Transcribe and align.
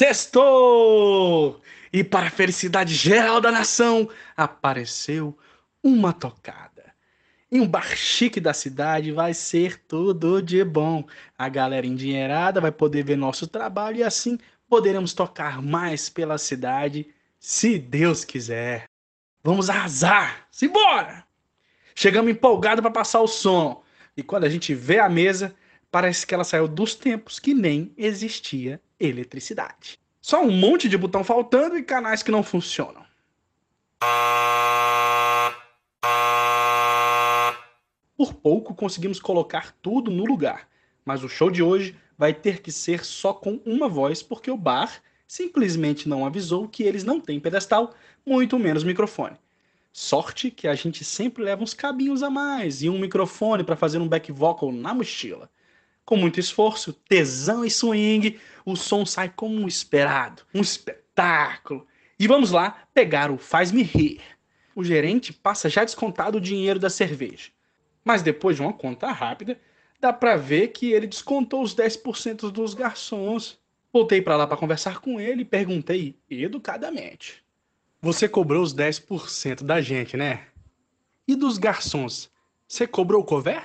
Sextou! 0.00 1.60
E 1.92 2.02
para 2.02 2.28
a 2.28 2.30
felicidade 2.30 2.94
geral 2.94 3.38
da 3.38 3.52
nação, 3.52 4.08
apareceu 4.34 5.36
uma 5.84 6.10
tocada. 6.10 6.94
Em 7.52 7.60
um 7.60 7.68
bar 7.68 7.94
chique 7.94 8.40
da 8.40 8.54
cidade 8.54 9.12
vai 9.12 9.34
ser 9.34 9.78
tudo 9.86 10.40
de 10.40 10.64
bom. 10.64 11.06
A 11.36 11.50
galera 11.50 11.86
endinheirada 11.86 12.62
vai 12.62 12.72
poder 12.72 13.04
ver 13.04 13.16
nosso 13.16 13.46
trabalho 13.46 13.98
e 13.98 14.02
assim 14.02 14.38
poderemos 14.70 15.12
tocar 15.12 15.60
mais 15.60 16.08
pela 16.08 16.38
cidade, 16.38 17.06
se 17.38 17.78
Deus 17.78 18.24
quiser. 18.24 18.84
Vamos 19.44 19.68
arrasar! 19.68 20.46
Simbora! 20.50 21.26
Chegamos 21.94 22.30
empolgados 22.30 22.80
para 22.80 22.90
passar 22.90 23.20
o 23.20 23.28
som. 23.28 23.82
E 24.16 24.22
quando 24.22 24.44
a 24.44 24.48
gente 24.48 24.74
vê 24.74 24.98
a 24.98 25.10
mesa, 25.10 25.54
parece 25.90 26.26
que 26.26 26.32
ela 26.32 26.42
saiu 26.42 26.66
dos 26.66 26.94
tempos 26.94 27.38
que 27.38 27.52
nem 27.52 27.92
existia 27.98 28.80
eletricidade. 29.00 29.98
Só 30.20 30.42
um 30.42 30.50
monte 30.50 30.88
de 30.88 30.98
botão 30.98 31.24
faltando 31.24 31.78
e 31.78 31.82
canais 31.82 32.22
que 32.22 32.30
não 32.30 32.42
funcionam. 32.42 33.04
Por 38.16 38.34
pouco 38.34 38.74
conseguimos 38.74 39.18
colocar 39.18 39.72
tudo 39.80 40.10
no 40.10 40.26
lugar, 40.26 40.68
mas 41.04 41.24
o 41.24 41.28
show 41.28 41.50
de 41.50 41.62
hoje 41.62 41.96
vai 42.18 42.34
ter 42.34 42.60
que 42.60 42.70
ser 42.70 43.02
só 43.04 43.32
com 43.32 43.60
uma 43.64 43.88
voz 43.88 44.22
porque 44.22 44.50
o 44.50 44.56
bar 44.56 45.02
simplesmente 45.26 46.08
não 46.08 46.26
avisou 46.26 46.68
que 46.68 46.82
eles 46.82 47.02
não 47.02 47.18
têm 47.18 47.40
pedestal, 47.40 47.94
muito 48.26 48.58
menos 48.58 48.84
microfone. 48.84 49.36
Sorte 49.92 50.50
que 50.50 50.68
a 50.68 50.74
gente 50.74 51.02
sempre 51.02 51.42
leva 51.42 51.62
uns 51.62 51.72
cabinhos 51.72 52.22
a 52.22 52.28
mais 52.28 52.82
e 52.82 52.90
um 52.90 52.98
microfone 52.98 53.64
para 53.64 53.74
fazer 53.74 53.98
um 53.98 54.08
back 54.08 54.30
vocal 54.30 54.70
na 54.70 54.92
mochila. 54.92 55.50
Com 56.10 56.16
muito 56.16 56.40
esforço, 56.40 56.92
tesão 56.92 57.64
e 57.64 57.70
swing, 57.70 58.36
o 58.66 58.74
som 58.74 59.06
sai 59.06 59.28
como 59.28 59.68
esperado, 59.68 60.42
um 60.52 60.60
espetáculo. 60.60 61.86
E 62.18 62.26
vamos 62.26 62.50
lá 62.50 62.82
pegar 62.92 63.30
o 63.30 63.38
Faz-me 63.38 63.84
Rir. 63.84 64.20
O 64.74 64.82
gerente 64.82 65.32
passa 65.32 65.68
já 65.68 65.84
descontado 65.84 66.38
o 66.38 66.40
dinheiro 66.40 66.80
da 66.80 66.90
cerveja. 66.90 67.52
Mas 68.04 68.22
depois 68.22 68.56
de 68.56 68.62
uma 68.62 68.72
conta 68.72 69.12
rápida, 69.12 69.56
dá 70.00 70.12
para 70.12 70.36
ver 70.36 70.72
que 70.72 70.90
ele 70.90 71.06
descontou 71.06 71.62
os 71.62 71.76
10% 71.76 72.50
dos 72.50 72.74
garçons. 72.74 73.56
Voltei 73.92 74.20
para 74.20 74.36
lá 74.36 74.48
para 74.48 74.56
conversar 74.56 74.98
com 74.98 75.20
ele 75.20 75.42
e 75.42 75.44
perguntei 75.44 76.18
educadamente: 76.28 77.40
Você 78.02 78.28
cobrou 78.28 78.64
os 78.64 78.74
10% 78.74 79.62
da 79.62 79.80
gente, 79.80 80.16
né? 80.16 80.44
E 81.28 81.36
dos 81.36 81.56
garçons, 81.56 82.28
você 82.66 82.84
cobrou 82.84 83.22
o 83.22 83.24
cover? 83.24 83.62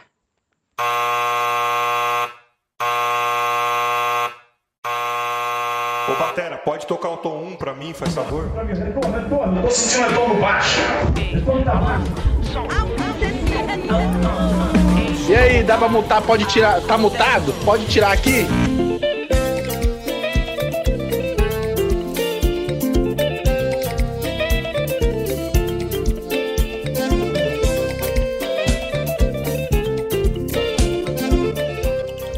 Ô 6.07 6.13
Batera, 6.19 6.55
pode 6.57 6.85
tocar 6.85 7.09
o 7.09 7.17
tom 7.17 7.41
1 7.45 7.55
pra 7.55 7.73
mim, 7.73 7.91
faz 7.91 8.13
favor? 8.13 8.47
Retorno, 8.67 9.11
retorno, 9.11 9.61
tô 9.63 9.71
sentindo 9.71 10.07
retorno 10.07 10.35
baixo. 10.35 10.79
Retorno 11.33 11.65
tá 11.65 11.75
baixo. 11.75 12.11
E 15.27 15.35
aí, 15.35 15.63
dá 15.63 15.79
pra 15.79 15.89
mutar? 15.89 16.21
Pode 16.21 16.45
tirar. 16.45 16.79
Tá 16.81 16.95
mutado? 16.95 17.51
Pode 17.65 17.87
tirar 17.87 18.11
aqui? 18.11 18.45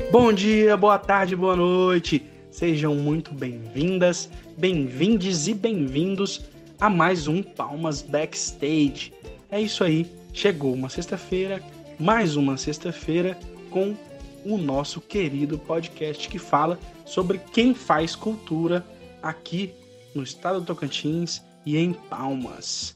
Bom 0.09 0.31
dia, 0.31 0.77
boa 0.77 0.97
tarde, 0.97 1.35
boa 1.35 1.57
noite. 1.57 2.36
Sejam 2.57 2.95
muito 2.95 3.35
bem-vindas, 3.35 4.27
bem-vindes 4.57 5.47
e 5.47 5.53
bem-vindos 5.53 6.41
a 6.81 6.89
mais 6.89 7.27
um 7.27 7.43
Palmas 7.43 8.01
Backstage. 8.01 9.13
É 9.51 9.61
isso 9.61 9.83
aí, 9.83 10.07
chegou 10.33 10.73
uma 10.73 10.89
sexta-feira, 10.89 11.61
mais 11.99 12.35
uma 12.35 12.57
sexta-feira 12.57 13.37
com 13.69 13.95
o 14.43 14.57
nosso 14.57 14.99
querido 14.99 15.59
podcast 15.59 16.27
que 16.27 16.39
fala 16.39 16.79
sobre 17.05 17.37
quem 17.53 17.75
faz 17.75 18.15
cultura 18.15 18.83
aqui 19.21 19.71
no 20.15 20.23
estado 20.23 20.59
do 20.59 20.65
Tocantins 20.65 21.43
e 21.63 21.77
em 21.77 21.93
Palmas. 21.93 22.95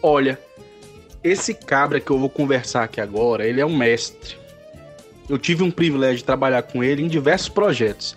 Olha, 0.00 0.40
esse 1.22 1.52
cabra 1.52 2.00
que 2.00 2.10
eu 2.10 2.18
vou 2.18 2.30
conversar 2.30 2.84
aqui 2.84 2.98
agora, 2.98 3.46
ele 3.46 3.60
é 3.60 3.66
um 3.66 3.76
mestre. 3.76 4.38
Eu 5.28 5.36
tive 5.36 5.62
um 5.62 5.70
privilégio 5.70 6.16
de 6.16 6.24
trabalhar 6.24 6.62
com 6.62 6.82
ele 6.82 7.02
em 7.02 7.08
diversos 7.08 7.50
projetos. 7.50 8.16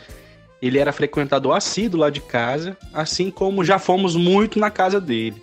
Ele 0.61 0.79
era 0.79 0.91
frequentador 0.91 1.55
assíduo 1.55 1.99
lá 1.99 2.09
de 2.09 2.19
casa, 2.19 2.75
assim 2.93 3.29
como 3.29 3.63
já 3.63 3.77
fomos 3.77 4.15
muito 4.15 4.57
na 4.57 4.71
casa 4.71 4.99
dele. 4.99 5.41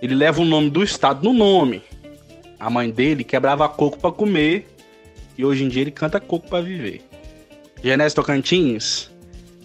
Ele 0.00 0.14
leva 0.14 0.40
o 0.40 0.44
nome 0.44 0.68
do 0.68 0.82
estado 0.82 1.22
no 1.22 1.32
nome. 1.32 1.82
A 2.58 2.68
mãe 2.68 2.90
dele 2.90 3.22
quebrava 3.22 3.68
coco 3.68 3.98
para 3.98 4.10
comer 4.10 4.68
e 5.38 5.44
hoje 5.44 5.64
em 5.64 5.68
dia 5.68 5.82
ele 5.82 5.90
canta 5.92 6.18
coco 6.18 6.48
para 6.48 6.62
viver. 6.62 7.02
Genésio 7.82 8.16
Tocantins, 8.16 9.10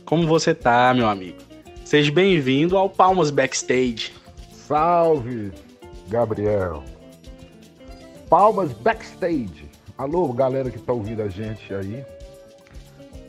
como 0.05 0.27
você 0.27 0.53
tá, 0.53 0.93
meu 0.93 1.07
amigo? 1.07 1.37
Seja 1.83 2.11
bem-vindo 2.11 2.77
ao 2.77 2.89
Palmas 2.89 3.31
Backstage. 3.31 4.11
Salve, 4.51 5.51
Gabriel. 6.07 6.83
Palmas 8.29 8.71
Backstage. 8.73 9.65
Alô, 9.97 10.31
galera 10.33 10.69
que 10.69 10.79
tá 10.79 10.93
ouvindo 10.93 11.23
a 11.23 11.27
gente 11.29 11.73
aí. 11.73 12.03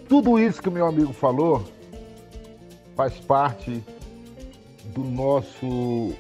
Tudo 0.08 0.38
isso 0.38 0.62
que 0.62 0.70
o 0.70 0.72
meu 0.72 0.86
amigo 0.86 1.12
falou 1.12 1.62
faz 2.96 3.20
parte 3.20 3.84
do 4.86 5.04
nosso 5.04 6.14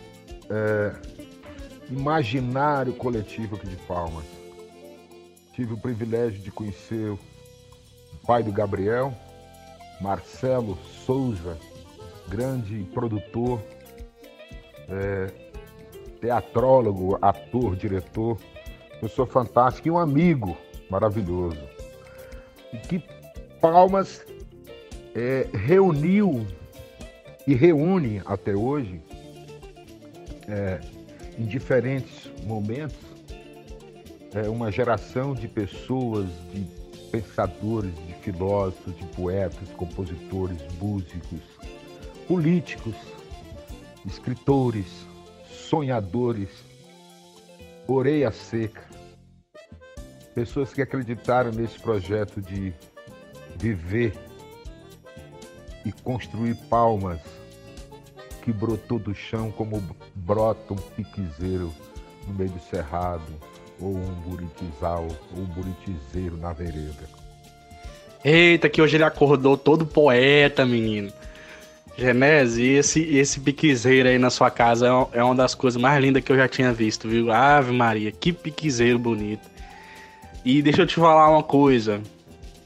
é, 0.50 0.94
imaginário 1.90 2.92
coletivo 2.92 3.56
aqui 3.56 3.66
de 3.66 3.76
Palmas. 3.76 4.26
Tive 5.54 5.72
o 5.72 5.78
privilégio 5.78 6.38
de 6.38 6.50
conhecer 6.50 7.10
o 7.10 7.18
pai 8.26 8.42
do 8.42 8.52
Gabriel, 8.52 9.14
Marcelo 10.02 10.76
Souza, 11.06 11.56
grande 12.28 12.84
produtor, 12.92 13.58
é, 14.90 15.32
teatrólogo, 16.20 17.18
ator, 17.22 17.74
diretor, 17.74 18.36
pessoa 19.00 19.26
fantástica 19.26 19.88
e 19.88 19.90
um 19.90 19.98
amigo 19.98 20.58
maravilhoso. 20.90 21.58
E 22.70 22.76
que 22.76 23.17
Palmas 23.60 24.24
é, 25.14 25.48
reuniu 25.52 26.46
e 27.46 27.54
reúne 27.54 28.22
até 28.24 28.54
hoje, 28.54 29.00
é, 30.46 30.80
em 31.36 31.44
diferentes 31.44 32.30
momentos, 32.44 32.96
é, 34.34 34.48
uma 34.48 34.70
geração 34.70 35.34
de 35.34 35.48
pessoas, 35.48 36.28
de 36.52 36.60
pensadores, 37.10 37.94
de 38.06 38.14
filósofos, 38.22 38.96
de 38.96 39.04
poetas, 39.06 39.68
compositores, 39.76 40.58
músicos, 40.80 41.40
políticos, 42.28 42.94
escritores, 44.06 45.06
sonhadores, 45.50 46.50
orelha 47.88 48.30
seca, 48.30 48.82
pessoas 50.34 50.72
que 50.72 50.82
acreditaram 50.82 51.50
nesse 51.50 51.78
projeto 51.80 52.40
de 52.40 52.72
viver 53.58 54.12
e 55.84 55.92
construir 55.92 56.54
palmas 56.70 57.20
que 58.42 58.52
brotou 58.52 58.98
do 58.98 59.14
chão 59.14 59.50
como 59.50 59.82
brota 60.14 60.72
um 60.72 60.76
piquezeiro 60.76 61.72
no 62.26 62.34
meio 62.34 62.50
do 62.50 62.60
cerrado, 62.60 63.22
ou 63.80 63.96
um 63.96 64.14
buritizal, 64.26 65.08
ou 65.34 65.42
um 65.42 65.46
buritizeiro 65.46 66.36
na 66.36 66.52
vereda. 66.52 67.08
Eita, 68.24 68.68
que 68.68 68.82
hoje 68.82 68.96
ele 68.96 69.04
acordou 69.04 69.56
todo 69.56 69.86
poeta, 69.86 70.66
menino. 70.66 71.12
Genese, 71.96 72.64
esse, 72.64 73.02
esse 73.16 73.40
piquezeiro 73.40 74.08
aí 74.08 74.18
na 74.18 74.30
sua 74.30 74.50
casa 74.50 74.86
é, 74.86 75.18
é 75.18 75.24
uma 75.24 75.34
das 75.34 75.54
coisas 75.54 75.80
mais 75.80 76.00
lindas 76.00 76.22
que 76.22 76.30
eu 76.30 76.36
já 76.36 76.46
tinha 76.46 76.72
visto, 76.72 77.08
viu? 77.08 77.32
Ave 77.32 77.72
Maria, 77.72 78.12
que 78.12 78.32
piquezeiro 78.32 78.98
bonito. 78.98 79.48
E 80.44 80.62
deixa 80.62 80.82
eu 80.82 80.86
te 80.86 80.94
falar 80.94 81.28
uma 81.28 81.42
coisa 81.42 82.00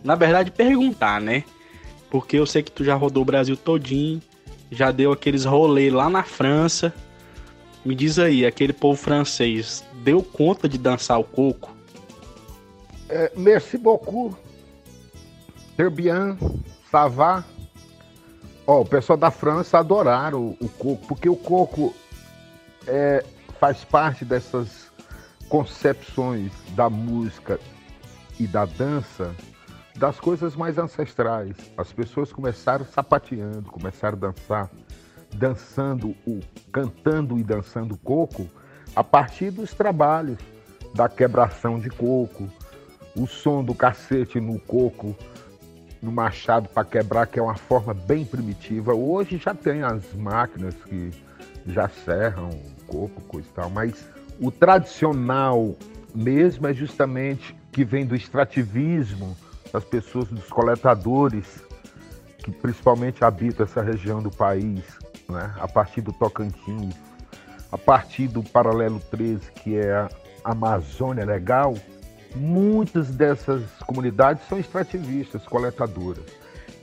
na 0.03 0.15
verdade, 0.15 0.51
perguntar, 0.51 1.21
né? 1.21 1.45
Porque 2.11 2.37
eu 2.37 2.47
sei 2.47 2.63
que 2.63 2.71
tu 2.71 2.85
já 2.85 2.95
rodou 2.95 3.23
o 3.23 3.27
Brasil 3.27 3.57
todinho, 3.57 4.21
já 4.71 4.91
deu 4.91 5.13
aqueles 5.13 5.45
rolês 5.45 5.93
lá 5.93 6.11
na 6.11 6.23
França. 6.23 6.93
Me 7.85 7.95
diz 7.95 8.19
aí, 8.19 8.45
aquele 8.45 8.73
povo 8.73 9.01
francês 9.01 9.85
deu 10.03 10.23
conta 10.23 10.69
de 10.69 10.79
dançar 10.79 11.19
o 11.19 11.25
coco? 11.25 11.75
É, 13.09 13.33
merci 13.37 13.77
beaucoup. 13.77 14.37
Ça 16.91 17.09
va. 17.09 17.45
Ó, 18.67 18.83
o 18.83 18.87
pessoal 18.87 19.17
da 19.17 19.31
França 19.31 19.79
adoraram 19.79 20.57
o, 20.61 20.67
o 20.67 20.69
coco, 20.69 21.07
porque 21.07 21.29
o 21.29 21.37
coco 21.37 21.95
é, 22.87 23.25
faz 23.59 23.85
parte 23.85 24.25
dessas 24.25 24.91
concepções 25.49 26.53
da 26.71 26.89
música 26.89 27.59
e 28.39 28.47
da 28.47 28.65
dança 28.65 29.35
das 29.97 30.19
coisas 30.19 30.57
mais 30.57 30.79
ancestrais. 30.79 31.57
As 31.77 31.93
pessoas 31.93 32.33
começaram 32.33 32.85
sapateando, 32.85 33.71
começaram 33.71 34.17
a 34.17 34.21
dançar, 34.21 34.71
dançando, 35.35 36.15
o, 36.27 36.41
cantando 36.73 37.39
e 37.39 37.43
dançando 37.43 37.97
coco 37.97 38.49
a 38.95 39.03
partir 39.03 39.51
dos 39.51 39.73
trabalhos 39.73 40.39
da 40.95 41.09
quebração 41.09 41.79
de 41.79 41.89
coco, 41.89 42.49
o 43.17 43.27
som 43.27 43.65
do 43.65 43.75
cacete 43.75 44.41
no 44.41 44.59
coco, 44.59 45.17
no 46.03 46.11
machado 46.11 46.69
para 46.69 46.85
quebrar, 46.85 47.27
que 47.27 47.39
é 47.39 47.43
uma 47.43 47.55
forma 47.55 47.95
bem 47.95 48.25
primitiva. 48.25 48.93
Hoje 48.93 49.39
já 49.39 49.55
tem 49.55 49.83
as 49.83 50.13
máquinas 50.15 50.75
que 50.75 51.11
já 51.67 51.89
serram 51.89 52.51
coco, 52.87 53.23
coisa 53.23 53.49
e 53.49 53.53
tal, 53.53 53.71
mas 53.71 54.07
o 54.41 54.51
tradicional 54.51 55.75
mesmo 56.15 56.67
é 56.67 56.75
justamente 56.75 57.57
que 57.71 57.85
vem 57.85 58.05
do 58.05 58.15
extrativismo 58.15 59.37
das 59.73 59.85
pessoas, 59.85 60.29
dos 60.29 60.47
coletadores, 60.49 61.63
que 62.39 62.51
principalmente 62.51 63.25
habitam 63.25 63.65
essa 63.65 63.81
região 63.81 64.23
do 64.23 64.31
país, 64.31 64.83
né? 65.29 65.55
a 65.59 65.67
partir 65.67 66.01
do 66.01 66.13
Tocantins, 66.13 66.95
a 67.71 67.79
partir 67.79 68.29
do 68.29 68.43
Paralelo 68.43 69.01
13, 69.11 69.51
que 69.53 69.77
é 69.77 69.93
a 69.93 70.11
Amazônia 70.45 71.25
Legal, 71.25 71.75
muitas 72.35 73.09
dessas 73.11 73.63
comunidades 73.87 74.47
são 74.49 74.59
extrativistas, 74.59 75.47
coletadoras. 75.47 76.25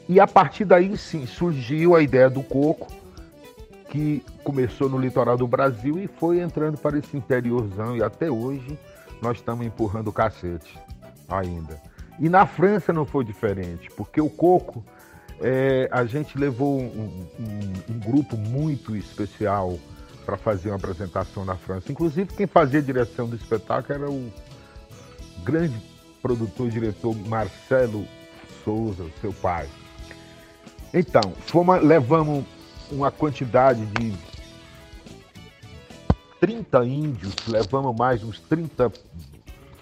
E 0.08 0.20
a 0.20 0.26
partir 0.26 0.66
daí, 0.66 0.98
sim, 0.98 1.28
surgiu 1.28 1.96
a 1.96 2.02
ideia 2.02 2.30
do 2.30 2.42
coco, 2.42 2.88
que 3.90 4.24
começou 4.44 4.88
no 4.88 4.98
litoral 4.98 5.38
do 5.38 5.48
Brasil 5.48 6.00
e 6.00 6.08
foi 6.08 6.40
entrando 6.40 6.78
para 6.78 6.98
esse 6.98 7.18
interiorzão 7.18 7.98
e 7.98 8.04
até 8.04 8.30
hoje 8.30 8.78
nós 9.22 9.38
estamos 9.38 9.66
empurrando 9.66 10.08
o 10.08 10.14
cacete 10.14 10.78
ainda. 11.28 11.82
E 12.20 12.28
na 12.28 12.46
França 12.46 12.92
não 12.92 13.06
foi 13.06 13.24
diferente, 13.24 13.90
porque 13.96 14.20
o 14.20 14.30
coco, 14.30 14.84
é, 15.40 15.88
a 15.92 16.04
gente 16.06 16.38
levou 16.38 16.80
um, 16.80 17.28
um, 17.40 17.94
um 17.94 18.00
grupo 18.00 18.36
muito 18.36 18.96
especial 18.96 19.80
para 20.26 20.36
fazer 20.36 20.70
uma 20.70 20.76
apresentação 20.76 21.46
na 21.46 21.56
França. 21.56 21.92
Inclusive, 21.92 22.34
quem 22.34 22.46
fazia 22.46 22.80
a 22.80 22.84
direção 22.84 23.28
do 23.28 23.36
espetáculo 23.36 23.94
era 23.94 24.12
o 24.12 24.32
grande 25.44 25.82
produtor 26.22 26.68
e 26.68 26.72
diretor 26.72 27.16
Marcelo 27.28 28.06
Souza, 28.64 29.06
seu 29.22 29.32
pai. 29.32 29.68
Então, 30.94 31.34
fomos, 31.46 31.82
levamos 31.82 32.44
uma 32.92 33.10
quantidade 33.10 33.86
de 33.86 34.14
30 36.40 36.86
índios, 36.86 37.34
levamos 37.48 37.96
mais 37.96 38.24
uns 38.24 38.40
30 38.42 38.92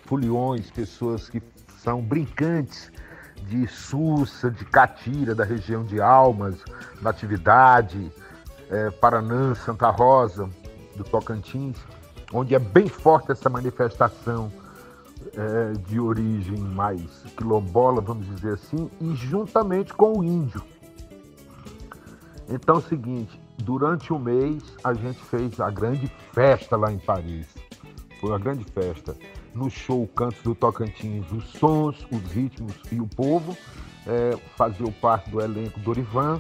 foliões, 0.05 0.69
pessoas 0.69 1.29
que 1.29 1.41
são 1.87 2.01
brincantes 2.01 2.91
de 3.43 3.65
Sussa, 3.65 4.51
de 4.51 4.65
Catira, 4.65 5.33
da 5.33 5.45
região 5.45 5.85
de 5.85 6.01
Almas, 6.01 6.57
Natividade, 7.01 8.11
é, 8.69 8.91
Paranã, 8.91 9.55
Santa 9.55 9.89
Rosa, 9.89 10.49
do 10.97 11.05
Tocantins, 11.05 11.77
onde 12.33 12.53
é 12.53 12.59
bem 12.59 12.89
forte 12.89 13.31
essa 13.31 13.49
manifestação 13.49 14.51
é, 15.33 15.71
de 15.87 15.97
origem 15.97 16.57
mais 16.57 17.23
quilombola, 17.37 18.01
vamos 18.01 18.27
dizer 18.35 18.55
assim, 18.55 18.91
e 18.99 19.15
juntamente 19.15 19.93
com 19.93 20.19
o 20.19 20.25
índio. 20.25 20.61
Então 22.49 22.75
é 22.75 22.79
o 22.79 22.81
seguinte, 22.81 23.41
durante 23.63 24.11
o 24.11 24.19
mês 24.19 24.61
a 24.83 24.93
gente 24.93 25.23
fez 25.23 25.57
a 25.61 25.69
grande 25.69 26.11
festa 26.33 26.75
lá 26.75 26.91
em 26.91 26.99
Paris. 26.99 27.47
Foi 28.19 28.31
uma 28.31 28.39
grande 28.39 28.65
festa. 28.65 29.15
No 29.57 29.71
show 29.71 30.07
Cantos 30.15 30.43
do 30.43 30.53
Tocantins, 30.53 31.25
os 31.31 31.45
sons, 31.53 32.05
os 32.11 32.31
ritmos 32.31 32.75
e 32.91 33.01
o 33.01 33.07
povo 33.07 33.57
é, 34.05 34.37
parte 35.01 35.29
do 35.31 35.41
elenco 35.41 35.79
Dorivan. 35.79 36.39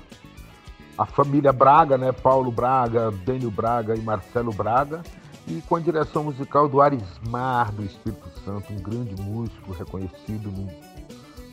A 0.95 1.05
família 1.05 1.51
Braga, 1.51 1.97
né? 1.97 2.11
Paulo 2.11 2.51
Braga, 2.51 3.11
Dênio 3.25 3.49
Braga 3.49 3.95
e 3.95 4.01
Marcelo 4.01 4.53
Braga. 4.53 5.01
E 5.47 5.61
com 5.61 5.75
a 5.75 5.79
direção 5.79 6.25
musical 6.25 6.69
do 6.69 6.79
Arismar 6.79 7.71
do 7.71 7.83
Espírito 7.83 8.29
Santo, 8.45 8.71
um 8.71 8.77
grande 8.77 9.19
músico 9.19 9.73
reconhecido 9.73 10.51
no, 10.51 10.67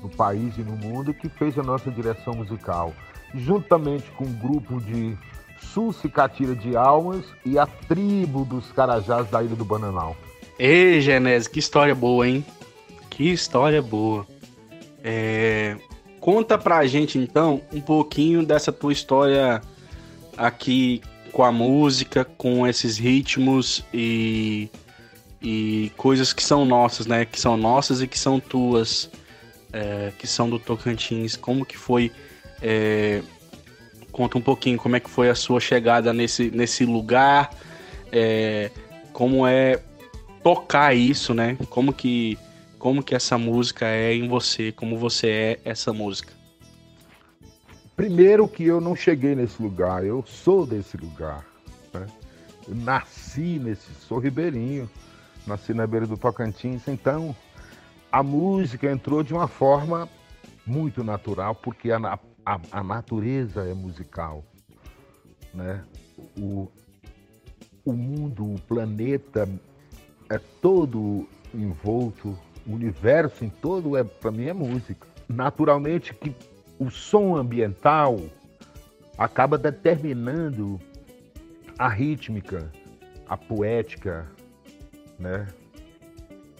no 0.02 0.08
país 0.10 0.58
e 0.58 0.62
no 0.62 0.76
mundo, 0.76 1.14
que 1.14 1.30
fez 1.30 1.58
a 1.58 1.62
nossa 1.62 1.90
direção 1.90 2.34
musical 2.34 2.92
juntamente 3.34 4.10
com 4.12 4.24
um 4.24 4.32
grupo 4.32 4.80
de 4.80 5.16
Sul-Cicatira 5.60 6.54
de 6.54 6.76
Almas 6.76 7.24
e 7.44 7.58
a 7.58 7.66
tribo 7.66 8.44
dos 8.44 8.70
Carajás 8.72 9.28
da 9.30 9.42
Ilha 9.42 9.56
do 9.56 9.64
Bananal. 9.64 10.14
Ei, 10.58 11.00
Genésio, 11.00 11.50
que 11.50 11.58
história 11.58 11.94
boa, 11.94 12.28
hein? 12.28 12.44
Que 13.10 13.30
história 13.30 13.82
boa. 13.82 14.26
É... 15.02 15.76
Conta 16.20 16.56
pra 16.56 16.86
gente, 16.86 17.18
então, 17.18 17.60
um 17.72 17.80
pouquinho 17.80 18.44
dessa 18.44 18.72
tua 18.72 18.92
história 18.92 19.60
aqui 20.36 21.02
com 21.32 21.44
a 21.44 21.52
música, 21.52 22.24
com 22.24 22.66
esses 22.66 22.96
ritmos 22.96 23.84
e, 23.92 24.70
e 25.42 25.92
coisas 25.96 26.32
que 26.32 26.42
são 26.42 26.64
nossas, 26.64 27.06
né? 27.06 27.24
Que 27.24 27.38
são 27.38 27.56
nossas 27.56 28.00
e 28.00 28.06
que 28.06 28.18
são 28.18 28.40
tuas, 28.40 29.10
é, 29.72 30.12
que 30.18 30.26
são 30.26 30.48
do 30.48 30.58
Tocantins. 30.58 31.36
Como 31.36 31.66
que 31.66 31.76
foi 31.76 32.10
é, 32.62 33.20
conta 34.14 34.38
um 34.38 34.40
pouquinho 34.40 34.78
como 34.78 34.94
é 34.94 35.00
que 35.00 35.10
foi 35.10 35.28
a 35.28 35.34
sua 35.34 35.58
chegada 35.58 36.12
nesse, 36.12 36.50
nesse 36.50 36.84
lugar, 36.84 37.50
é, 38.12 38.70
como 39.12 39.46
é 39.46 39.80
tocar 40.44 40.94
isso, 40.94 41.32
né? 41.32 41.56
Como 41.70 41.90
que, 41.90 42.38
como 42.78 43.02
que 43.02 43.14
essa 43.14 43.38
música 43.38 43.86
é 43.86 44.14
em 44.14 44.28
você, 44.28 44.70
como 44.70 44.98
você 44.98 45.28
é 45.28 45.60
essa 45.64 45.90
música. 45.90 46.34
Primeiro 47.96 48.46
que 48.46 48.64
eu 48.64 48.78
não 48.78 48.94
cheguei 48.94 49.34
nesse 49.34 49.60
lugar, 49.62 50.04
eu 50.04 50.22
sou 50.26 50.66
desse 50.66 50.98
lugar. 50.98 51.46
Né? 51.94 52.06
Eu 52.68 52.74
nasci 52.74 53.58
nesse, 53.58 53.90
sou 54.06 54.18
ribeirinho, 54.18 54.88
nasci 55.46 55.72
na 55.72 55.86
beira 55.86 56.06
do 56.06 56.18
Tocantins, 56.18 56.86
então 56.88 57.34
a 58.12 58.22
música 58.22 58.90
entrou 58.92 59.22
de 59.22 59.32
uma 59.32 59.48
forma 59.48 60.06
muito 60.66 61.02
natural, 61.02 61.54
porque 61.54 61.90
a, 61.90 62.18
a, 62.44 62.60
a 62.70 62.82
natureza 62.82 63.64
é 63.64 63.72
musical, 63.72 64.44
né? 65.54 65.82
O, 66.38 66.70
o 67.84 67.92
mundo, 67.92 68.54
o 68.54 68.60
planeta 68.60 69.48
é 70.30 70.38
todo 70.60 71.28
envolto, 71.52 72.38
o 72.66 72.72
universo 72.72 73.44
em 73.44 73.50
todo 73.50 73.96
é 73.96 74.04
para 74.04 74.30
mim 74.30 74.46
é 74.46 74.52
música. 74.52 75.06
Naturalmente 75.28 76.14
que 76.14 76.34
o 76.78 76.90
som 76.90 77.36
ambiental 77.36 78.18
acaba 79.16 79.56
determinando 79.56 80.80
a 81.78 81.88
rítmica, 81.88 82.70
a 83.28 83.36
poética, 83.36 84.26
né? 85.18 85.46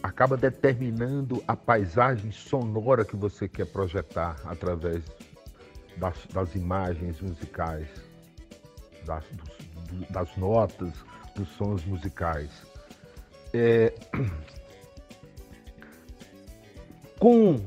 Acaba 0.03 0.37
determinando 0.37 1.43
a 1.49 1.57
paisagem 1.57 2.31
sonora 2.31 3.05
que 3.05 3.17
você 3.17 3.49
quer 3.49 3.67
projetar 3.67 4.37
através 4.45 5.03
das, 5.97 6.15
das 6.33 6.55
imagens 6.55 7.21
musicais, 7.21 7.89
das, 9.07 9.25
dos, 9.33 10.09
das 10.11 10.37
notas, 10.37 10.93
dos 11.35 11.49
sons 11.57 11.85
musicais. 11.85 12.51
É, 13.57 13.93
com 17.21 17.61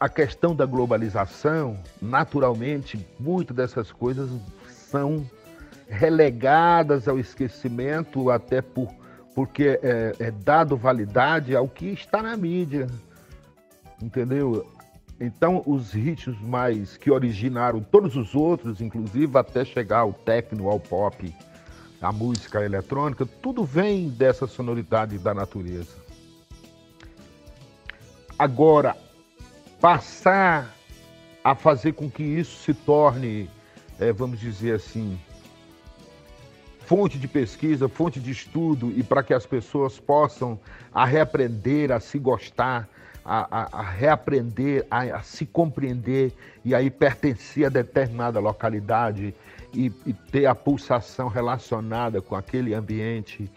a 0.00 0.08
questão 0.08 0.56
da 0.56 0.64
globalização, 0.64 1.78
naturalmente, 2.00 2.98
muitas 3.20 3.54
dessas 3.54 3.92
coisas 3.92 4.30
são 4.66 5.28
relegadas 5.88 7.06
ao 7.06 7.18
esquecimento, 7.18 8.30
até 8.30 8.62
por, 8.62 8.88
porque 9.34 9.78
é, 9.82 10.14
é 10.18 10.30
dado 10.30 10.74
validade 10.74 11.54
ao 11.54 11.68
que 11.68 11.86
está 11.86 12.22
na 12.22 12.34
mídia, 12.34 12.86
entendeu? 14.02 14.66
Então, 15.20 15.62
os 15.66 15.92
ritmos 15.92 16.40
mais 16.40 16.96
que 16.96 17.10
originaram 17.10 17.80
todos 17.80 18.16
os 18.16 18.34
outros, 18.34 18.80
inclusive 18.80 19.38
até 19.38 19.64
chegar 19.64 20.00
ao 20.00 20.12
techno, 20.12 20.68
ao 20.68 20.80
pop, 20.80 21.34
a 22.00 22.12
música 22.12 22.64
eletrônica, 22.64 23.26
tudo 23.42 23.64
vem 23.64 24.08
dessa 24.08 24.46
sonoridade 24.46 25.18
da 25.18 25.32
natureza. 25.32 25.96
Agora, 28.38 28.96
passar 29.80 30.74
a 31.42 31.54
fazer 31.54 31.92
com 31.92 32.10
que 32.10 32.22
isso 32.22 32.62
se 32.62 32.74
torne, 32.74 33.48
é, 33.98 34.12
vamos 34.12 34.40
dizer 34.40 34.74
assim, 34.74 35.18
fonte 36.86 37.18
de 37.18 37.26
pesquisa, 37.26 37.88
fonte 37.88 38.20
de 38.20 38.30
estudo 38.30 38.92
e 38.96 39.02
para 39.02 39.22
que 39.22 39.32
as 39.32 39.46
pessoas 39.46 39.98
possam 39.98 40.58
a 40.92 41.04
reaprender 41.04 41.90
a 41.90 41.98
se 41.98 42.18
gostar, 42.18 42.88
a, 43.24 43.78
a, 43.78 43.80
a 43.80 43.82
reaprender, 43.82 44.86
a, 44.90 45.00
a, 45.02 45.22
se 45.22 45.44
compreender 45.44 46.32
e 46.64 46.74
aí 46.74 46.90
pertencer 46.90 47.66
a 47.66 47.68
determinada 47.68 48.38
localidade 48.38 49.34
e, 49.76 49.92
e 50.06 50.12
ter 50.12 50.46
a 50.46 50.54
pulsação 50.54 51.28
relacionada 51.28 52.22
com 52.22 52.34
aquele 52.34 52.74
ambiente 52.74 53.50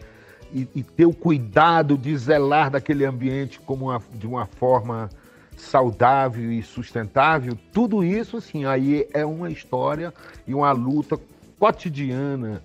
e, 0.52 0.68
e, 0.74 0.82
ter 0.82 1.06
o 1.06 1.14
cuidado 1.14 1.96
de 1.96 2.16
zelar 2.16 2.70
daquele 2.70 3.04
ambiente 3.04 3.58
como 3.60 3.86
uma, 3.86 4.02
de 4.14 4.26
uma 4.26 4.46
forma 4.46 5.08
saudável 5.56 6.52
e 6.52 6.62
sustentável, 6.62 7.56
tudo 7.72 8.02
isso, 8.02 8.36
assim, 8.36 8.64
aí 8.64 9.06
é 9.12 9.24
uma 9.24 9.50
história 9.50 10.12
e 10.46 10.54
uma 10.54 10.72
luta 10.72 11.18
cotidiana 11.58 12.62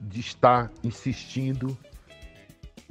de 0.00 0.20
estar 0.20 0.70
insistindo 0.82 1.76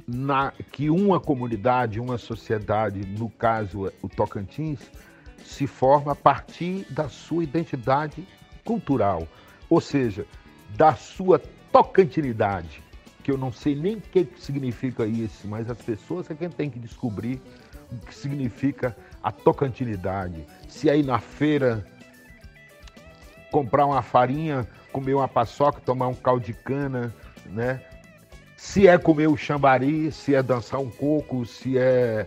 na 0.06 0.52
que 0.72 0.88
uma 0.90 1.20
comunidade, 1.20 2.00
uma 2.00 2.18
sociedade, 2.18 3.00
no 3.06 3.28
caso 3.28 3.92
o 4.02 4.08
Tocantins, 4.08 4.80
se 5.44 5.66
forma 5.66 6.12
a 6.12 6.16
partir 6.16 6.86
da 6.90 7.08
sua 7.08 7.44
identidade 7.44 8.26
cultural, 8.64 9.26
ou 9.70 9.80
seja, 9.80 10.26
da 10.76 10.94
sua 10.94 11.40
tocantinidade, 11.72 12.82
que 13.22 13.30
eu 13.30 13.38
não 13.38 13.52
sei 13.52 13.76
nem 13.76 13.94
o 13.94 14.00
que 14.00 14.26
significa 14.36 15.06
isso, 15.06 15.46
mas 15.46 15.70
as 15.70 15.80
pessoas 15.80 16.28
é 16.28 16.34
quem 16.34 16.50
tem 16.50 16.68
que 16.68 16.78
descobrir 16.78 17.40
o 17.92 17.96
que 17.98 18.14
significa 18.14 18.96
a 19.22 19.30
tocantinidade. 19.30 20.44
Se 20.68 20.90
aí 20.90 21.02
na 21.02 21.20
feira 21.20 21.86
comprar 23.50 23.86
uma 23.86 24.02
farinha, 24.02 24.66
comer 24.92 25.14
uma 25.14 25.28
paçoca, 25.28 25.80
tomar 25.80 26.08
um 26.08 26.14
caldo 26.14 26.44
de 26.44 26.52
cana, 26.52 27.14
né? 27.46 27.80
Se 28.56 28.86
é 28.86 28.98
comer 28.98 29.28
o 29.28 29.36
chambari, 29.36 30.12
se 30.12 30.34
é 30.34 30.42
dançar 30.42 30.80
um 30.80 30.90
coco, 30.90 31.46
se 31.46 31.78
é, 31.78 32.26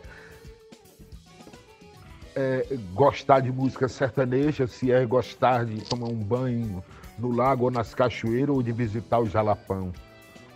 é 2.35 2.65
gostar 2.93 3.39
de 3.39 3.51
música 3.51 3.87
sertaneja, 3.87 4.67
se 4.67 4.91
é 4.91 5.05
gostar 5.05 5.65
de 5.65 5.81
tomar 5.83 6.07
um 6.07 6.15
banho 6.15 6.83
no 7.23 7.35
lago 7.35 7.65
ou 7.65 7.71
nas 7.71 7.95
cachoeiras 7.95 8.55
ou 8.55 8.61
de 8.61 8.71
visitar 8.71 9.19
o 9.19 9.25
Jalapão. 9.25 9.91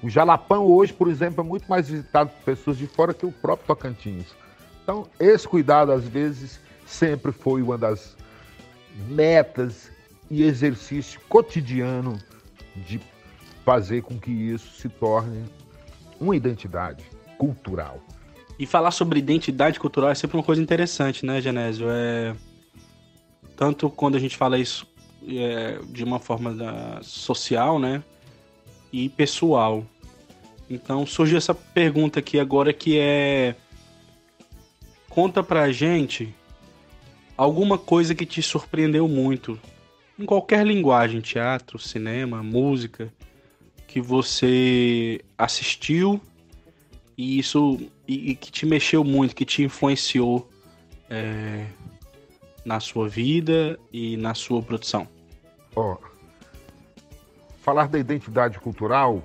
O 0.03 0.09
Jalapão 0.09 0.65
hoje, 0.65 0.93
por 0.93 1.07
exemplo, 1.07 1.43
é 1.43 1.47
muito 1.47 1.67
mais 1.67 1.89
visitado 1.89 2.29
por 2.29 2.43
pessoas 2.43 2.77
de 2.77 2.85
fora 2.85 3.13
que 3.13 3.25
o 3.25 3.31
próprio 3.31 3.67
Tocantins. 3.67 4.27
Então, 4.83 5.07
esse 5.19 5.47
cuidado, 5.47 5.91
às 5.91 6.07
vezes, 6.07 6.59
sempre 6.85 7.31
foi 7.31 7.61
uma 7.61 7.77
das 7.77 8.15
metas 9.07 9.91
e 10.29 10.43
exercício 10.43 11.19
cotidiano 11.27 12.17
de 12.75 13.01
fazer 13.65 14.03
com 14.03 14.19
que 14.19 14.31
isso 14.31 14.79
se 14.79 14.87
torne 14.87 15.45
uma 16.19 16.35
identidade 16.35 17.03
cultural. 17.37 17.99
E 18.59 18.65
falar 18.65 18.91
sobre 18.91 19.19
identidade 19.19 19.79
cultural 19.79 20.09
é 20.09 20.15
sempre 20.15 20.37
uma 20.37 20.43
coisa 20.43 20.61
interessante, 20.61 21.25
né, 21.25 21.41
Genésio? 21.41 21.87
É... 21.89 22.35
Tanto 23.55 23.89
quando 23.89 24.15
a 24.15 24.19
gente 24.19 24.37
fala 24.37 24.57
isso 24.57 24.87
é, 25.27 25.79
de 25.89 26.03
uma 26.03 26.19
forma 26.19 26.53
da... 26.53 26.99
social, 27.01 27.79
né? 27.79 28.03
E 28.91 29.09
pessoal. 29.09 29.85
Então 30.69 31.05
surge 31.05 31.35
essa 31.35 31.53
pergunta 31.53 32.19
aqui 32.19 32.39
agora 32.39 32.71
que 32.71 32.97
é. 32.97 33.55
Conta 35.09 35.41
pra 35.41 35.71
gente 35.71 36.33
alguma 37.35 37.77
coisa 37.77 38.15
que 38.15 38.25
te 38.25 38.41
surpreendeu 38.41 39.07
muito. 39.07 39.59
Em 40.17 40.25
qualquer 40.25 40.65
linguagem, 40.65 41.21
teatro, 41.21 41.77
cinema, 41.77 42.41
música, 42.41 43.13
que 43.87 44.01
você 44.01 45.21
assistiu 45.37 46.19
e 47.17 47.39
isso 47.39 47.79
e, 48.07 48.31
e 48.31 48.35
que 48.35 48.51
te 48.51 48.65
mexeu 48.65 49.03
muito, 49.03 49.35
que 49.35 49.45
te 49.45 49.63
influenciou 49.63 50.49
é, 51.09 51.65
na 52.65 52.79
sua 52.79 53.07
vida 53.07 53.79
e 53.91 54.17
na 54.17 54.33
sua 54.33 54.61
produção? 54.61 55.07
Ó, 55.77 55.95
falar 57.61 57.87
da 57.87 57.99
identidade 57.99 58.59
cultural, 58.59 59.21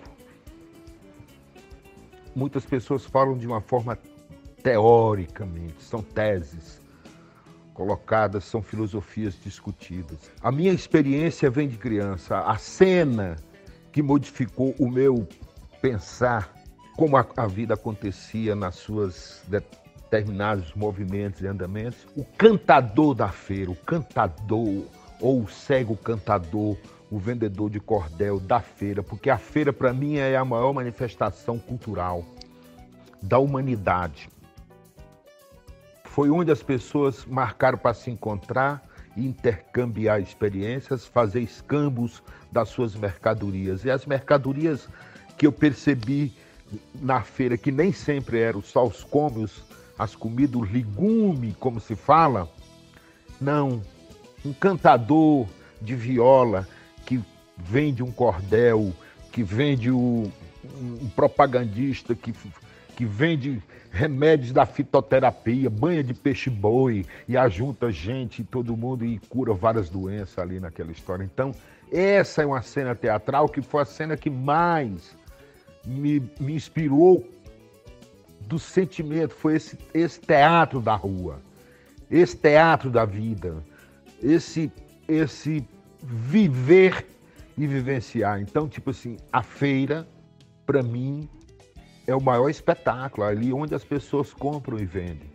muitas 2.37 2.67
pessoas 2.67 3.07
falam 3.07 3.39
de 3.39 3.47
uma 3.47 3.63
forma 3.63 3.99
teoricamente, 4.63 5.83
são 5.83 6.03
teses 6.03 6.79
colocadas, 7.73 8.45
são 8.45 8.61
filosofias 8.61 9.35
discutidas. 9.43 10.31
A 10.43 10.53
minha 10.53 10.75
experiência 10.75 11.49
vem 11.49 11.67
de 11.67 11.79
criança. 11.79 12.41
A 12.41 12.59
cena 12.59 13.37
que 13.91 14.03
modificou 14.03 14.75
o 14.79 14.91
meu 14.91 15.27
pensar, 15.81 16.53
como 16.99 17.17
a, 17.17 17.27
a 17.35 17.47
vida 17.47 17.73
acontecia 17.73 18.55
nas 18.55 18.75
suas 18.75 19.43
determinados 19.49 20.75
movimentos 20.75 21.41
e 21.41 21.47
andamentos. 21.47 22.07
O 22.15 22.27
cantador 22.27 23.15
da 23.15 23.29
feira, 23.29 23.71
o 23.71 23.77
cantador 23.77 24.85
ou 25.23 25.41
o 25.41 25.49
cego 25.49 25.97
cantador, 25.97 26.77
o 27.09 27.19
vendedor 27.19 27.71
de 27.71 27.79
cordel 27.79 28.41
da 28.41 28.61
feira, 28.61 29.03
porque 29.03 29.31
a 29.31 29.39
feira 29.39 29.73
para 29.73 29.93
mim 29.93 30.17
é 30.17 30.37
a 30.37 30.45
maior 30.45 30.75
manifestação 30.75 31.59
cultural 31.59 32.25
da 33.23 33.39
humanidade. 33.39 34.29
Foi 36.05 36.29
onde 36.29 36.51
as 36.51 36.63
pessoas 36.63 37.25
marcaram 37.25 37.79
para 37.79 37.95
se 37.95 38.11
encontrar, 38.11 38.83
intercambiar 39.17 40.21
experiências, 40.21 41.07
fazer 41.07 41.41
escambos 41.41 42.23
das 42.51 42.69
suas 42.69 42.95
mercadorias. 42.95 43.85
E 43.85 43.91
as 43.91 44.05
mercadorias 44.05 44.89
que 45.39 45.47
eu 45.47 45.53
percebi 45.53 46.35
na 47.01 47.23
feira, 47.23 47.57
que 47.57 47.71
nem 47.71 47.93
sempre 47.93 48.41
eram 48.41 48.61
só 48.61 48.85
os 48.85 49.05
cômios, 49.05 49.63
as 49.99 50.17
comidas, 50.17 50.57
o 50.57 50.65
legume, 50.65 51.55
como 51.61 51.81
se 51.81 51.95
fala, 51.95 52.49
não. 53.41 53.83
Um 54.45 54.53
cantador 54.53 55.47
de 55.81 55.95
viola 55.95 56.67
que 57.05 57.21
vende 57.57 58.03
um 58.03 58.11
cordel, 58.11 58.93
que 59.31 59.43
vende 59.43 59.91
o, 59.91 60.31
um 60.65 61.09
propagandista 61.15 62.15
que, 62.15 62.35
que 62.97 63.05
vende 63.05 63.63
remédios 63.91 64.53
da 64.53 64.65
fitoterapia, 64.65 65.69
banha 65.69 66.03
de 66.03 66.15
peixe-boi 66.15 67.05
e 67.29 67.37
ajunta 67.37 67.93
gente, 67.93 68.43
todo 68.43 68.77
mundo 68.77 69.05
e 69.05 69.19
cura 69.29 69.53
várias 69.53 69.91
doenças 69.91 70.39
ali 70.39 70.59
naquela 70.59 70.91
história. 70.91 71.23
Então, 71.23 71.53
essa 71.91 72.43
é 72.43 72.47
uma 72.47 72.63
cena 72.63 72.95
teatral 72.95 73.49
que 73.49 73.61
foi 73.61 73.83
a 73.83 73.85
cena 73.85 74.17
que 74.17 74.31
mais 74.31 75.15
me, 75.85 76.21
me 76.41 76.55
inspirou 76.55 77.29
do 78.41 78.59
sentimento, 78.59 79.35
foi 79.35 79.57
esse, 79.57 79.79
esse 79.93 80.21
teatro 80.21 80.81
da 80.81 80.95
rua, 80.95 81.41
esse 82.11 82.37
teatro 82.37 82.91
da 82.91 83.05
vida, 83.05 83.63
esse, 84.23 84.73
esse 85.09 85.67
viver 86.03 87.07
e 87.57 87.67
vivenciar. 87.67 88.41
Então, 88.41 88.69
tipo 88.69 88.91
assim, 88.91 89.17
a 89.33 89.43
feira, 89.43 90.07
para 90.65 90.83
mim, 90.83 91.29
é 92.07 92.15
o 92.15 92.21
maior 92.21 92.49
espetáculo, 92.49 93.27
ali 93.27 93.53
onde 93.53 93.75
as 93.75 93.85
pessoas 93.85 94.33
compram 94.33 94.79
e 94.79 94.85
vendem. 94.85 95.31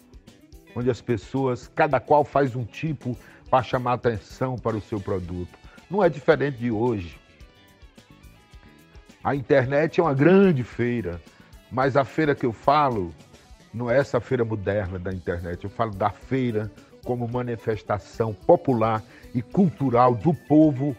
Onde 0.76 0.90
as 0.90 1.02
pessoas, 1.02 1.68
cada 1.68 2.00
qual 2.00 2.24
faz 2.24 2.56
um 2.56 2.64
tipo 2.64 3.18
para 3.50 3.64
chamar 3.64 3.94
atenção 3.94 4.56
para 4.56 4.76
o 4.76 4.82
seu 4.82 5.00
produto. 5.00 5.58
Não 5.90 6.04
é 6.04 6.10
diferente 6.10 6.58
de 6.58 6.72
hoje. 6.72 7.18
A 9.24 9.36
internet 9.36 10.00
é 10.00 10.04
uma 10.04 10.14
grande 10.14 10.64
feira, 10.64 11.22
mas 11.72 11.98
a 11.98 12.04
feira 12.04 12.36
que 12.36 12.46
eu 12.46 12.54
falo 12.54 13.14
não 13.74 13.90
é 13.90 13.98
essa 13.98 14.20
feira 14.20 14.46
moderna 14.46 15.00
da 15.00 15.12
internet. 15.12 15.64
Eu 15.64 15.70
falo 15.70 15.92
da 15.92 16.10
feira 16.10 16.72
como 17.08 17.26
manifestação 17.26 18.34
popular 18.34 19.02
e 19.34 19.42
cultural 19.42 20.14
do 20.14 20.34
povo 20.34 20.94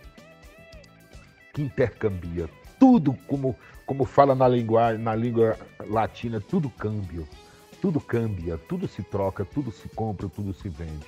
que 1.52 1.60
intercambia. 1.60 2.48
Tudo 2.80 3.12
como 3.28 3.54
como 3.84 4.04
fala 4.04 4.34
na 4.34 4.46
língua, 4.46 4.98
na 4.98 5.14
língua 5.14 5.56
latina, 5.86 6.40
tudo 6.40 6.68
câmbio. 6.68 7.26
Tudo 7.80 8.00
cambia, 8.00 8.58
tudo 8.58 8.88
se 8.88 9.02
troca, 9.02 9.44
tudo 9.44 9.70
se 9.70 9.88
compra, 9.90 10.28
tudo 10.28 10.52
se 10.52 10.68
vende. 10.68 11.06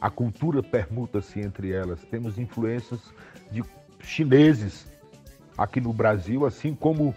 A 0.00 0.10
cultura 0.10 0.62
permuta-se 0.62 1.40
entre 1.40 1.70
elas. 1.70 2.00
Temos 2.10 2.38
influências 2.38 3.00
de 3.50 3.62
chineses 4.02 4.86
aqui 5.56 5.80
no 5.80 5.92
Brasil, 5.92 6.44
assim 6.44 6.74
como 6.74 7.14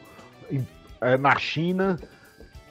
é, 1.01 1.17
na 1.17 1.37
China 1.37 1.97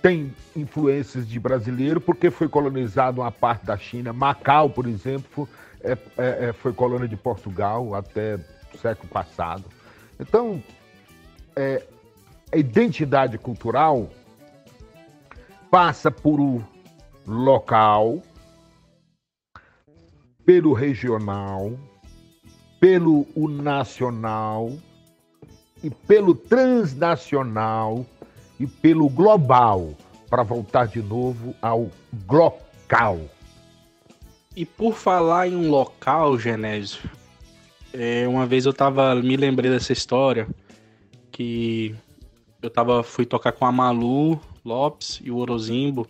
tem 0.02 0.34
influências 0.56 1.28
de 1.28 1.38
brasileiro, 1.38 2.00
porque 2.00 2.28
foi 2.28 2.48
colonizado 2.48 3.20
uma 3.20 3.30
parte 3.30 3.64
da 3.64 3.78
China. 3.78 4.12
Macau, 4.12 4.68
por 4.68 4.86
exemplo, 4.86 5.48
é, 5.80 5.92
é, 6.18 6.48
é 6.48 6.52
foi 6.52 6.72
colônia 6.72 7.06
de 7.06 7.16
Portugal 7.16 7.94
até 7.94 8.40
o 8.74 8.78
século 8.78 9.08
passado. 9.08 9.64
Então, 10.18 10.60
é, 11.54 11.86
a 12.50 12.56
identidade 12.56 13.38
cultural 13.38 14.10
passa 15.70 16.10
por 16.10 16.40
o 16.40 16.62
local, 17.24 18.20
pelo 20.44 20.72
regional, 20.72 21.78
pelo 22.80 23.26
nacional 23.48 24.72
e 25.82 25.88
pelo 25.88 26.34
transnacional 26.34 28.04
e 28.62 28.66
pelo 28.66 29.08
global, 29.08 29.92
para 30.30 30.44
voltar 30.44 30.86
de 30.86 31.02
novo 31.02 31.52
ao 31.60 31.90
glocal. 32.26 33.20
E 34.54 34.64
por 34.64 34.94
falar 34.94 35.48
em 35.48 35.56
um 35.56 35.68
local, 35.68 36.38
Genésio, 36.38 37.10
é, 37.92 38.26
uma 38.28 38.46
vez 38.46 38.64
eu 38.64 38.72
tava, 38.72 39.16
me 39.16 39.36
lembrei 39.36 39.68
dessa 39.68 39.92
história 39.92 40.46
que 41.32 41.92
eu 42.62 42.70
tava, 42.70 43.02
fui 43.02 43.26
tocar 43.26 43.50
com 43.50 43.66
a 43.66 43.72
Malu 43.72 44.40
Lopes 44.64 45.20
e 45.24 45.28
o 45.28 45.38
Orozimbo 45.38 46.06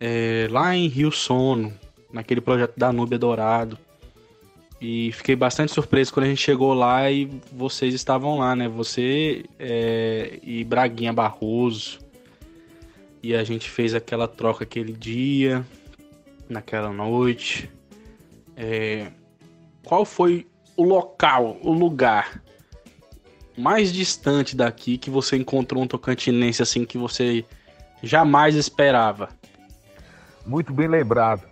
é, 0.00 0.48
lá 0.50 0.74
em 0.74 0.88
Rio 0.88 1.12
Sono, 1.12 1.72
naquele 2.12 2.40
projeto 2.40 2.76
da 2.76 2.92
Núbia 2.92 3.20
Dourado. 3.20 3.78
E 4.84 5.12
fiquei 5.12 5.36
bastante 5.36 5.70
surpreso 5.70 6.12
quando 6.12 6.26
a 6.26 6.28
gente 6.28 6.42
chegou 6.42 6.74
lá 6.74 7.08
e 7.08 7.26
vocês 7.52 7.94
estavam 7.94 8.40
lá, 8.40 8.56
né? 8.56 8.68
Você 8.68 9.44
é, 9.56 10.40
e 10.42 10.64
Braguinha 10.64 11.12
Barroso. 11.12 12.00
E 13.22 13.32
a 13.32 13.44
gente 13.44 13.70
fez 13.70 13.94
aquela 13.94 14.26
troca 14.26 14.64
aquele 14.64 14.92
dia, 14.92 15.64
naquela 16.48 16.92
noite. 16.92 17.70
É, 18.56 19.12
qual 19.84 20.04
foi 20.04 20.48
o 20.76 20.82
local, 20.82 21.60
o 21.62 21.72
lugar 21.72 22.42
mais 23.56 23.92
distante 23.92 24.56
daqui 24.56 24.98
que 24.98 25.10
você 25.10 25.36
encontrou 25.36 25.84
um 25.84 25.86
tocantinense 25.86 26.60
assim 26.60 26.84
que 26.84 26.98
você 26.98 27.44
jamais 28.02 28.56
esperava? 28.56 29.28
Muito 30.44 30.72
bem 30.72 30.88
lembrado. 30.88 31.51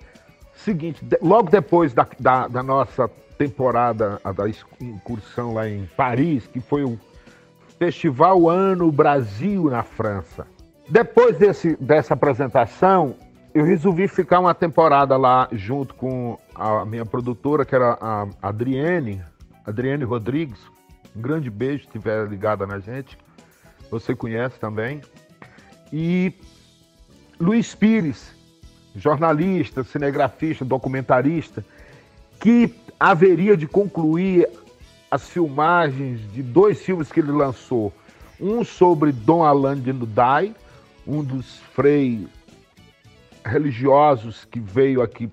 Seguinte, 0.64 1.02
logo 1.22 1.50
depois 1.50 1.94
da, 1.94 2.06
da, 2.18 2.46
da 2.46 2.62
nossa 2.62 3.08
temporada, 3.38 4.20
da 4.36 4.44
incursão 4.80 5.54
lá 5.54 5.66
em 5.66 5.86
Paris, 5.96 6.46
que 6.46 6.60
foi 6.60 6.84
o 6.84 6.98
Festival 7.78 8.48
Ano 8.48 8.92
Brasil 8.92 9.70
na 9.70 9.82
França. 9.82 10.46
Depois 10.86 11.38
desse, 11.38 11.76
dessa 11.80 12.12
apresentação, 12.12 13.14
eu 13.54 13.64
resolvi 13.64 14.06
ficar 14.06 14.40
uma 14.40 14.54
temporada 14.54 15.16
lá 15.16 15.48
junto 15.50 15.94
com 15.94 16.38
a 16.54 16.84
minha 16.84 17.06
produtora, 17.06 17.64
que 17.64 17.74
era 17.74 17.96
a 17.98 18.26
Adriane, 18.42 19.22
Adriane 19.64 20.04
Rodrigues. 20.04 20.60
Um 21.16 21.22
grande 21.22 21.48
beijo 21.48 21.84
se 21.84 21.86
estiver 21.86 22.28
ligada 22.28 22.66
na 22.66 22.78
gente. 22.78 23.16
Você 23.90 24.14
conhece 24.14 24.60
também. 24.60 25.00
E 25.90 26.34
Luiz 27.40 27.74
Pires, 27.74 28.38
jornalista, 28.94 29.84
cinegrafista, 29.84 30.64
documentarista, 30.64 31.64
que 32.40 32.74
haveria 32.98 33.56
de 33.56 33.66
concluir 33.66 34.48
as 35.10 35.28
filmagens 35.28 36.20
de 36.32 36.42
dois 36.42 36.80
filmes 36.82 37.10
que 37.10 37.20
ele 37.20 37.32
lançou. 37.32 37.92
Um 38.40 38.64
sobre 38.64 39.12
Dom 39.12 39.44
Alain 39.44 39.80
de 39.80 39.92
Nudai, 39.92 40.54
um 41.06 41.22
dos 41.22 41.58
freis 41.74 42.26
religiosos 43.44 44.44
que 44.44 44.60
veio 44.60 45.02
aqui 45.02 45.30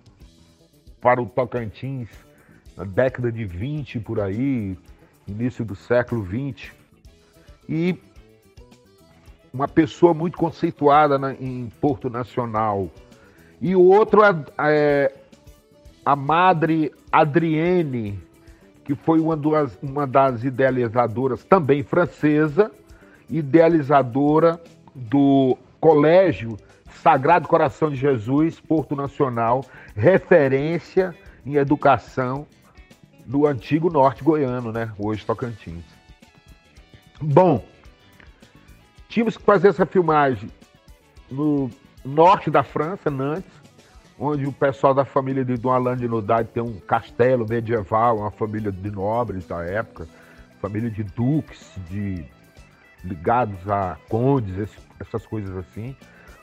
para 1.00 1.22
o 1.22 1.26
Tocantins 1.26 2.10
na 2.76 2.84
década 2.84 3.32
de 3.32 3.46
20 3.46 4.00
por 4.00 4.20
aí, 4.20 4.78
início 5.28 5.64
do 5.66 5.76
século 5.76 6.22
20. 6.22 6.74
E 7.68 7.98
uma 9.54 9.68
pessoa 9.68 10.14
muito 10.14 10.38
conceituada 10.38 11.18
na, 11.18 11.34
em 11.34 11.70
Porto 11.82 12.10
Nacional, 12.10 12.90
e 13.62 13.76
o 13.76 13.84
outro 13.84 14.24
é, 14.24 14.36
é 14.60 15.14
a 16.06 16.16
Madre 16.16 16.94
Adrienne, 17.12 18.20
que 18.84 18.96
foi 18.96 19.20
uma 19.20 19.36
das, 19.36 19.78
uma 19.82 20.08
das 20.08 20.44
idealizadoras, 20.44 21.44
também 21.44 21.84
francesa, 21.84 22.72
idealizadora 23.30 24.62
do 24.96 25.58
Colégio 25.80 26.58
Sagrado 26.90 27.48
Coração 27.48 27.90
de 27.90 27.98
Jesus, 27.98 28.60
Porto 28.60 28.96
Nacional, 28.96 29.66
referência 29.96 31.16
em 31.46 31.56
educação 31.56 32.48
do 33.26 33.46
antigo 33.46 33.90
norte 33.90 34.24
goiano, 34.24 34.72
né? 34.72 34.92
Hoje 34.98 35.26
Tocantins. 35.26 35.84
Bom, 37.20 37.66
tínhamos 39.10 39.36
que 39.36 39.44
fazer 39.44 39.70
essa 39.70 39.86
filmagem 39.86 40.50
no 41.30 41.70
norte 42.04 42.50
da 42.50 42.64
França, 42.64 43.10
Nantes, 43.10 43.52
onde 44.20 44.46
o 44.46 44.52
pessoal 44.52 44.94
da 44.94 45.06
família 45.06 45.46
de 45.46 45.56
Dom 45.56 45.72
Alain 45.72 45.98
de 45.98 46.08
Nodade 46.08 46.50
tem 46.54 46.64
um 46.64 46.80
castelo 46.80 47.46
medieval, 47.48 48.18
uma 48.18 48.32
família 48.32 48.72
de 48.72 48.90
nobres 48.90 49.46
da 49.46 49.64
época, 49.64 50.08
família 50.60 50.90
de 50.90 51.04
duques, 51.04 51.72
de 51.90 52.26
ligados 53.04 53.70
a 53.70 53.98
condes, 54.10 54.58
esse, 54.58 54.78
essas 55.00 55.26
coisas 55.26 55.56
assim. 55.58 55.96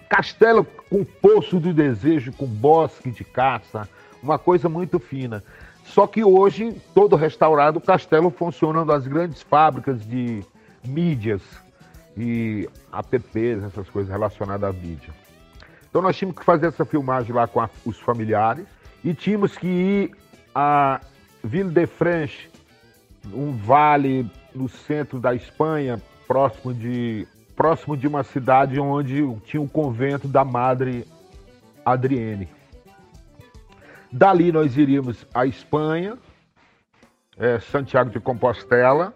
Castelo 0.09 0.65
com 0.89 1.05
poço 1.05 1.59
do 1.59 1.73
desejo, 1.73 2.33
com 2.33 2.47
bosque 2.47 3.11
de 3.11 3.25
caça, 3.25 3.89
uma 4.23 4.39
coisa 4.39 4.69
muito 4.69 4.99
fina. 5.01 5.43
Só 5.85 6.07
que 6.07 6.25
hoje, 6.25 6.81
todo 6.95 7.17
restaurado, 7.17 7.79
o 7.79 7.83
castelo 7.83 8.31
funciona 8.31 8.85
nas 8.85 9.07
grandes 9.07 9.43
fábricas 9.43 10.07
de 10.07 10.43
mídias 10.85 11.43
e 12.17 12.69
apps, 12.93 13.63
essas 13.65 13.89
coisas 13.91 14.11
relacionadas 14.11 14.71
à 14.71 14.73
mídia. 14.73 15.24
Então 15.95 16.03
nós 16.03 16.17
tínhamos 16.17 16.37
que 16.37 16.45
fazer 16.45 16.67
essa 16.67 16.85
filmagem 16.85 17.33
lá 17.33 17.47
com 17.47 17.61
a, 17.61 17.71
os 17.87 18.01
familiares 18.01 18.67
e 19.05 19.15
tínhamos 19.15 19.57
que 19.57 19.69
ir 19.69 20.17
a 20.53 21.01
Ville 21.45 21.71
de 21.71 21.87
France, 21.87 22.51
um 23.33 23.53
vale 23.53 24.29
no 24.53 24.69
centro 24.69 25.21
da 25.21 25.37
Espanha, 25.37 26.03
próximo 26.27 26.75
de, 26.75 27.29
próximo 27.55 27.97
de 27.97 28.09
uma 28.09 28.25
cidade 28.25 28.81
onde 28.81 29.25
tinha 29.45 29.63
o 29.63 29.69
convento 29.69 30.27
da 30.27 30.45
Madre 30.45 31.07
Adriene. 31.85 32.49
Dali 34.11 34.51
nós 34.51 34.77
iríamos 34.77 35.25
à 35.33 35.47
Espanha, 35.47 36.19
é, 37.39 37.61
Santiago 37.61 38.11
de 38.11 38.19
Compostela, 38.19 39.15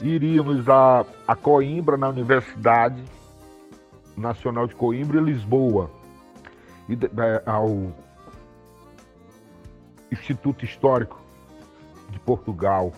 iríamos 0.00 0.68
a, 0.68 1.04
a 1.26 1.34
Coimbra, 1.34 1.96
na 1.96 2.08
Universidade 2.08 3.02
Nacional 4.16 4.68
de 4.68 4.74
Coimbra 4.76 5.20
e 5.20 5.24
Lisboa 5.24 5.95
ao 7.44 7.92
Instituto 10.10 10.64
Histórico 10.64 11.20
de 12.10 12.18
Portugal, 12.20 12.92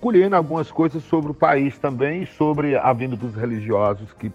colhendo 0.00 0.36
algumas 0.36 0.70
coisas 0.70 1.02
sobre 1.02 1.30
o 1.30 1.34
país 1.34 1.78
também 1.78 2.22
e 2.22 2.26
sobre 2.26 2.76
a 2.76 2.92
vinda 2.92 3.16
dos 3.16 3.34
religiosos 3.34 4.12
que, 4.12 4.32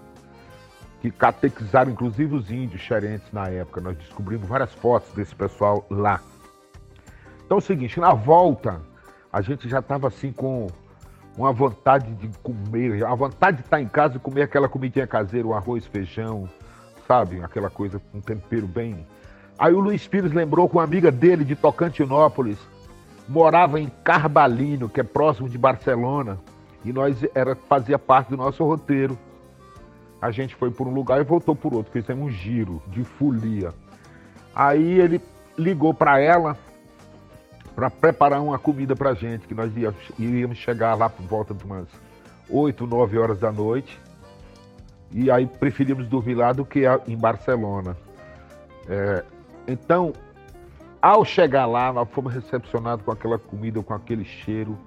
que 1.02 1.10
catequizaram 1.10 1.92
inclusive 1.92 2.36
os 2.36 2.52
índios 2.52 2.82
xerentes 2.82 3.32
na 3.32 3.48
época. 3.48 3.80
Nós 3.80 3.98
descobrimos 3.98 4.48
várias 4.48 4.74
fotos 4.74 5.12
desse 5.14 5.34
pessoal 5.34 5.86
lá. 5.90 6.22
Então 7.46 7.58
é 7.58 7.60
o 7.60 7.62
seguinte, 7.62 8.00
na 8.00 8.14
volta 8.14 8.82
a 9.32 9.42
gente 9.42 9.68
já 9.68 9.80
estava 9.80 10.08
assim 10.08 10.32
com 10.32 10.68
uma 11.36 11.52
vontade 11.52 12.14
de 12.16 12.28
comer, 12.40 13.04
a 13.04 13.16
vontade 13.16 13.58
de 13.58 13.64
estar 13.64 13.82
em 13.82 13.88
casa 13.88 14.18
e 14.18 14.20
comer 14.20 14.44
aquela 14.44 14.70
comidinha 14.70 15.08
caseira, 15.08 15.48
o 15.48 15.54
arroz, 15.54 15.86
feijão, 15.88 16.48
sabe? 17.14 17.44
Aquela 17.44 17.70
coisa 17.70 18.02
com 18.12 18.18
um 18.18 18.22
tempero 18.22 18.66
bem. 18.66 19.06
Aí 19.58 19.72
o 19.72 19.80
Luiz 19.80 20.08
Pires 20.08 20.32
lembrou 20.32 20.68
que 20.68 20.76
uma 20.76 20.84
amiga 20.84 21.12
dele 21.12 21.46
de 21.46 21.56
Tocantinópolis 21.56 22.58
morava 23.30 23.80
em 23.80 23.92
Carbalino, 24.04 24.90
que 24.90 25.00
é 25.00 25.04
próximo 25.04 25.48
de 25.48 25.58
Barcelona, 25.58 26.40
e 26.84 26.92
nós 26.92 27.24
era 27.36 27.56
fazia 27.56 28.00
parte 28.00 28.30
do 28.30 28.38
nosso 28.38 28.64
roteiro. 28.66 29.18
A 30.20 30.32
gente 30.32 30.56
foi 30.56 30.72
por 30.72 30.88
um 30.88 30.94
lugar 30.94 31.22
e 31.22 31.24
voltou 31.24 31.56
por 31.56 31.74
outro, 31.74 31.92
fizemos 31.92 32.26
um 32.26 32.30
giro 32.32 32.82
de 32.88 33.04
folia. 33.04 33.72
Aí 34.56 35.00
ele 35.00 35.22
ligou 35.58 35.94
para 35.94 36.20
ela 36.20 36.58
para 37.76 37.92
preparar 37.92 38.42
uma 38.42 38.58
comida 38.58 38.96
para 38.96 39.14
gente, 39.14 39.48
que 39.48 39.54
nós 39.54 39.72
iríamos 40.18 40.58
chegar 40.58 40.96
lá 40.96 41.10
por 41.10 41.24
volta 41.26 41.54
de 41.54 41.64
umas 41.64 41.88
8, 42.50 42.88
9 42.88 43.18
horas 43.20 43.40
da 43.40 43.52
noite. 43.52 44.00
E 45.14 45.30
aí 45.30 45.46
preferimos 45.46 46.08
dormir 46.08 46.36
lá 46.36 46.52
do 46.52 46.66
que 46.66 46.84
em 47.08 47.16
Barcelona. 47.16 47.96
É, 48.90 49.24
então, 49.68 50.12
ao 51.02 51.24
chegar 51.24 51.66
lá, 51.66 51.94
nós 51.94 52.10
fomos 52.10 52.34
recepcionados 52.34 53.06
com 53.06 53.12
aquela 53.12 53.38
comida, 53.38 53.82
com 53.84 53.94
aquele 53.94 54.26
cheiro. 54.26 54.78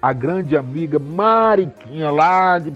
A 0.00 0.12
grande 0.12 0.56
amiga 0.56 0.98
Mariquinha, 0.98 2.10
lá 2.10 2.58
de 2.58 2.72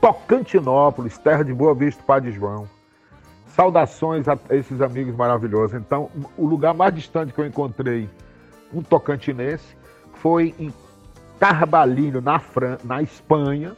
Tocantinópolis, 0.00 1.18
terra 1.18 1.42
de 1.42 1.52
Boa 1.52 1.74
Vista, 1.74 2.02
Padre 2.04 2.30
João. 2.32 2.68
Saudações 3.46 4.28
a 4.28 4.38
esses 4.50 4.80
amigos 4.80 5.14
maravilhosos. 5.16 5.74
Então, 5.74 6.08
o 6.36 6.46
lugar 6.46 6.72
mais 6.72 6.94
distante 6.94 7.32
que 7.32 7.40
eu 7.40 7.46
encontrei 7.46 8.08
um 8.72 8.82
tocantinense 8.82 9.76
foi 10.14 10.54
em 10.58 10.72
Carbalino, 11.38 12.20
na, 12.20 12.38
Fran 12.38 12.78
na 12.84 13.02
Espanha, 13.02 13.74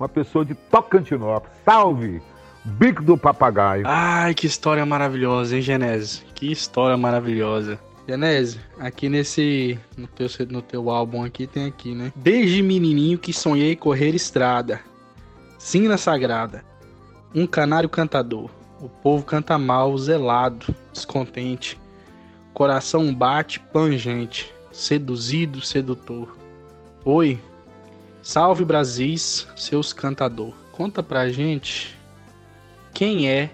uma 0.00 0.08
pessoa 0.08 0.44
de 0.44 0.54
Tocantinópolis. 0.54 1.54
Salve! 1.64 2.22
Bico 2.64 3.02
do 3.02 3.16
Papagaio. 3.16 3.84
Ai, 3.86 4.34
que 4.34 4.46
história 4.46 4.84
maravilhosa, 4.84 5.56
hein, 5.56 5.62
Genésio? 5.62 6.24
Que 6.34 6.50
história 6.50 6.96
maravilhosa. 6.96 7.78
Genésio, 8.08 8.60
aqui 8.78 9.08
nesse. 9.08 9.78
No 9.96 10.06
teu, 10.06 10.26
no 10.48 10.62
teu 10.62 10.90
álbum 10.90 11.24
aqui 11.24 11.46
tem 11.46 11.66
aqui, 11.66 11.94
né? 11.94 12.12
Desde 12.16 12.62
menininho 12.62 13.18
que 13.18 13.32
sonhei 13.32 13.76
correr 13.76 14.14
estrada. 14.14 14.80
Sina 15.58 15.96
sagrada. 15.96 16.64
Um 17.34 17.46
canário 17.46 17.88
cantador. 17.88 18.50
O 18.80 18.88
povo 18.88 19.24
canta 19.24 19.58
mal, 19.58 19.96
zelado, 19.96 20.74
descontente. 20.92 21.78
Coração 22.52 23.14
bate, 23.14 23.60
pangente. 23.60 24.52
Seduzido, 24.72 25.60
sedutor. 25.60 26.36
Oi, 27.04 27.38
Salve 28.30 28.64
Brasis, 28.64 29.48
seus 29.56 29.92
cantador. 29.92 30.54
Conta 30.70 31.02
pra 31.02 31.28
gente 31.28 31.98
quem 32.94 33.28
é 33.28 33.50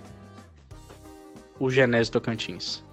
o 1.59 1.71
Genésio 1.71 2.13
Tocantins? 2.13 2.85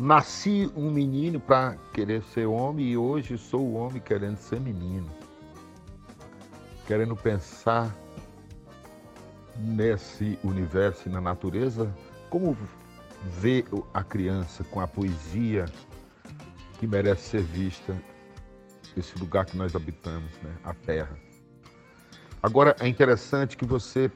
Nasci 0.00 0.72
um 0.74 0.90
menino 0.90 1.38
para 1.38 1.76
querer 1.92 2.22
ser 2.22 2.46
homem 2.46 2.86
e 2.86 2.96
hoje 2.96 3.36
sou 3.36 3.60
o 3.60 3.74
homem 3.74 4.00
querendo 4.00 4.38
ser 4.38 4.60
menino. 4.60 5.10
Querendo 6.86 7.14
pensar 7.14 7.94
nesse 9.58 10.38
universo 10.42 11.06
e 11.06 11.12
na 11.12 11.20
natureza, 11.20 11.94
como 12.30 12.56
ver 13.26 13.66
a 13.92 14.02
criança 14.02 14.64
com 14.64 14.80
a 14.80 14.86
poesia 14.86 15.66
que 16.80 16.86
merece 16.86 17.28
ser 17.28 17.42
vista, 17.42 17.94
esse 18.96 19.18
lugar 19.18 19.46
que 19.46 19.56
nós 19.56 19.74
habitamos, 19.74 20.30
né? 20.42 20.54
a 20.64 20.74
terra. 20.74 21.16
Agora, 22.42 22.74
é 22.80 22.88
interessante 22.88 23.56
que 23.56 23.64
você 23.64 24.10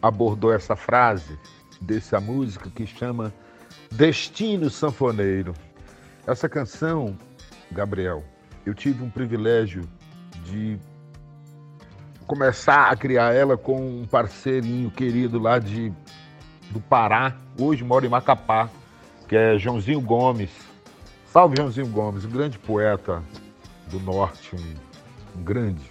abordou 0.00 0.52
essa 0.52 0.76
frase 0.76 1.38
dessa 1.80 2.20
música 2.20 2.70
que 2.70 2.86
chama 2.86 3.32
Destino 3.90 4.70
Sanfoneiro. 4.70 5.54
Essa 6.26 6.48
canção, 6.48 7.16
Gabriel, 7.72 8.24
eu 8.64 8.74
tive 8.74 9.02
um 9.02 9.10
privilégio 9.10 9.88
de 10.44 10.78
começar 12.26 12.90
a 12.90 12.96
criar 12.96 13.34
ela 13.34 13.56
com 13.56 14.02
um 14.02 14.06
parceirinho 14.06 14.90
querido 14.90 15.38
lá 15.38 15.58
de, 15.58 15.92
do 16.70 16.78
Pará, 16.78 17.34
hoje 17.58 17.82
mora 17.82 18.04
em 18.04 18.08
Macapá, 18.08 18.68
que 19.26 19.34
é 19.34 19.58
Joãozinho 19.58 20.00
Gomes. 20.00 20.67
Salve 21.30 21.56
Joãozinho 21.58 21.88
Gomes, 21.88 22.24
um 22.24 22.30
grande 22.30 22.58
poeta 22.58 23.22
do 23.90 24.00
norte, 24.00 24.56
um, 24.56 25.38
um 25.38 25.44
grande, 25.44 25.90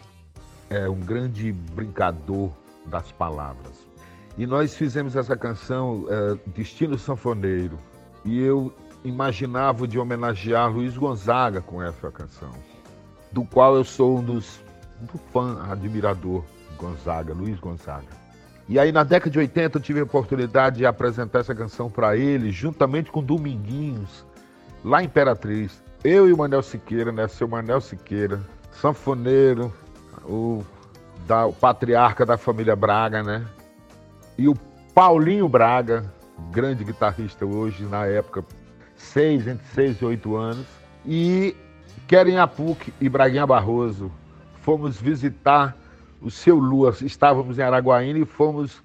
é 0.67 0.89
um 0.89 0.99
grande 0.99 1.51
brincador 1.51 2.49
das 2.87 3.11
palavras. 3.11 3.87
E 4.35 4.47
nós 4.47 4.75
fizemos 4.75 5.15
essa 5.15 5.37
canção 5.37 6.05
é, 6.09 6.37
Destino 6.49 6.97
Sanfoneiro. 6.97 7.77
E 8.25 8.41
eu 8.41 8.73
imaginava 9.05 9.87
de 9.87 9.99
homenagear 9.99 10.71
Luiz 10.71 10.97
Gonzaga 10.97 11.61
com 11.61 11.83
essa 11.83 12.09
canção, 12.11 12.51
do 13.31 13.45
qual 13.45 13.75
eu 13.75 13.83
sou 13.83 14.17
um 14.17 14.23
dos 14.23 14.59
um 14.99 15.17
fã, 15.31 15.61
admirador 15.71 16.43
Gonzaga, 16.79 17.31
Luiz 17.35 17.59
Gonzaga. 17.59 18.07
E 18.67 18.79
aí 18.79 18.91
na 18.91 19.03
década 19.03 19.29
de 19.29 19.37
80 19.37 19.77
eu 19.77 19.81
tive 19.81 19.99
a 19.99 20.03
oportunidade 20.03 20.77
de 20.77 20.85
apresentar 20.87 21.39
essa 21.41 21.53
canção 21.53 21.91
para 21.91 22.17
ele, 22.17 22.51
juntamente 22.51 23.11
com 23.11 23.23
Dominguinhos, 23.23 24.25
lá 24.87 25.01
em 25.01 25.05
Imperatriz. 25.05 25.83
Eu 26.03 26.29
e 26.29 26.33
o 26.33 26.37
Manel 26.37 26.63
Siqueira, 26.63 27.11
né? 27.11 27.27
Seu 27.27 27.47
Manel 27.47 27.81
Siqueira, 27.81 28.39
sanfoneiro, 28.71 29.73
o, 30.23 30.63
da, 31.27 31.45
o 31.45 31.53
patriarca 31.53 32.25
da 32.25 32.37
família 32.37 32.75
Braga, 32.75 33.21
né? 33.21 33.45
e 34.37 34.47
o 34.47 34.55
Paulinho 34.93 35.49
Braga, 35.49 36.05
grande 36.51 36.83
guitarrista 36.83 37.45
hoje, 37.45 37.83
na 37.85 38.05
época, 38.05 38.45
seis, 38.95 39.47
entre 39.47 39.65
seis 39.73 39.99
e 39.99 40.05
oito 40.05 40.35
anos, 40.35 40.65
e 41.05 41.55
Keren 42.07 42.37
Apuc 42.37 42.93
e 43.01 43.09
Braguinha 43.09 43.47
Barroso. 43.47 44.11
Fomos 44.61 44.99
visitar 44.99 45.75
o 46.21 46.29
seu 46.29 46.57
Lua, 46.57 46.95
estávamos 47.01 47.57
em 47.57 47.63
Araguaína 47.63 48.19
e 48.19 48.25
fomos 48.25 48.83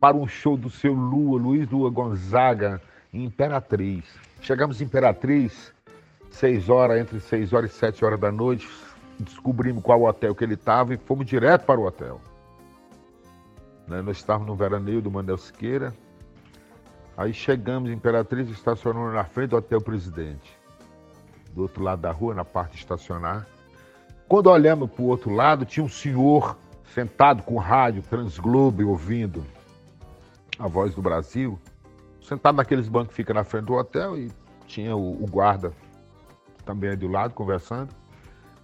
para 0.00 0.16
um 0.16 0.26
show 0.26 0.56
do 0.56 0.70
seu 0.70 0.92
Lua, 0.92 1.38
Luiz 1.38 1.68
Lua 1.70 1.90
Gonzaga, 1.90 2.80
em 3.14 3.24
Imperatriz. 3.24 4.04
Chegamos 4.42 4.80
em 4.80 4.84
Imperatriz, 4.84 5.72
seis 6.30 6.68
horas, 6.68 7.00
entre 7.00 7.20
seis 7.20 7.52
horas 7.52 7.70
e 7.70 7.74
sete 7.74 8.04
horas 8.04 8.18
da 8.18 8.32
noite, 8.32 8.68
descobrimos 9.18 9.82
qual 9.82 10.02
hotel 10.02 10.34
que 10.34 10.42
ele 10.42 10.54
estava 10.54 10.92
e 10.92 10.98
fomos 10.98 11.24
direto 11.24 11.64
para 11.64 11.80
o 11.80 11.86
hotel. 11.86 12.20
Né? 13.86 14.02
Nós 14.02 14.16
estávamos 14.16 14.48
no 14.48 14.56
veraneio 14.56 15.00
do 15.00 15.10
Manel 15.10 15.38
Siqueira. 15.38 15.94
Aí 17.16 17.32
chegamos 17.32 17.88
em 17.88 17.94
Imperatriz, 17.94 18.50
estacionamos 18.50 19.14
na 19.14 19.24
frente 19.24 19.50
do 19.50 19.56
Hotel 19.56 19.80
Presidente. 19.80 20.58
Do 21.52 21.62
outro 21.62 21.84
lado 21.84 22.02
da 22.02 22.10
rua, 22.10 22.34
na 22.34 22.44
parte 22.44 22.72
de 22.72 22.78
estacionar. 22.78 23.46
Quando 24.26 24.50
olhamos 24.50 24.90
para 24.90 25.02
o 25.02 25.06
outro 25.06 25.32
lado, 25.32 25.64
tinha 25.64 25.84
um 25.84 25.88
senhor 25.88 26.58
sentado 26.92 27.44
com 27.44 27.56
rádio 27.58 28.02
Transglobe 28.02 28.82
ouvindo 28.82 29.44
a 30.58 30.66
voz 30.66 30.94
do 30.94 31.02
Brasil, 31.02 31.56
sentado 32.24 32.56
naqueles 32.56 32.88
bancos 32.88 33.10
que 33.10 33.14
fica 33.14 33.32
na 33.32 33.44
frente 33.44 33.66
do 33.66 33.74
hotel 33.74 34.18
e 34.18 34.30
tinha 34.66 34.96
o, 34.96 35.22
o 35.22 35.26
guarda 35.26 35.72
também 36.64 36.90
aí 36.90 36.96
do 36.96 37.08
lado 37.08 37.34
conversando. 37.34 37.94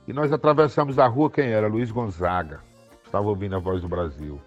E 0.09 0.13
nós 0.13 0.33
atravessamos 0.33 0.99
a 0.99 1.07
rua, 1.07 1.31
quem 1.31 1.49
era? 1.51 1.69
Luiz 1.69 1.91
Gonzaga. 1.91 2.61
Estava 3.05 3.29
ouvindo 3.29 3.55
a 3.57 3.59
voz 3.59 3.83
do 3.83 3.89
Brasil. 3.89 4.41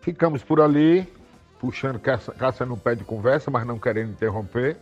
Ficamos 0.00 0.44
por 0.44 0.60
ali, 0.60 1.10
puxando 1.58 1.98
caça, 1.98 2.32
caça 2.32 2.66
no 2.66 2.76
pé 2.76 2.94
de 2.94 3.04
conversa, 3.04 3.50
mas 3.50 3.66
não 3.66 3.78
querendo 3.78 4.10
interromper. 4.10 4.76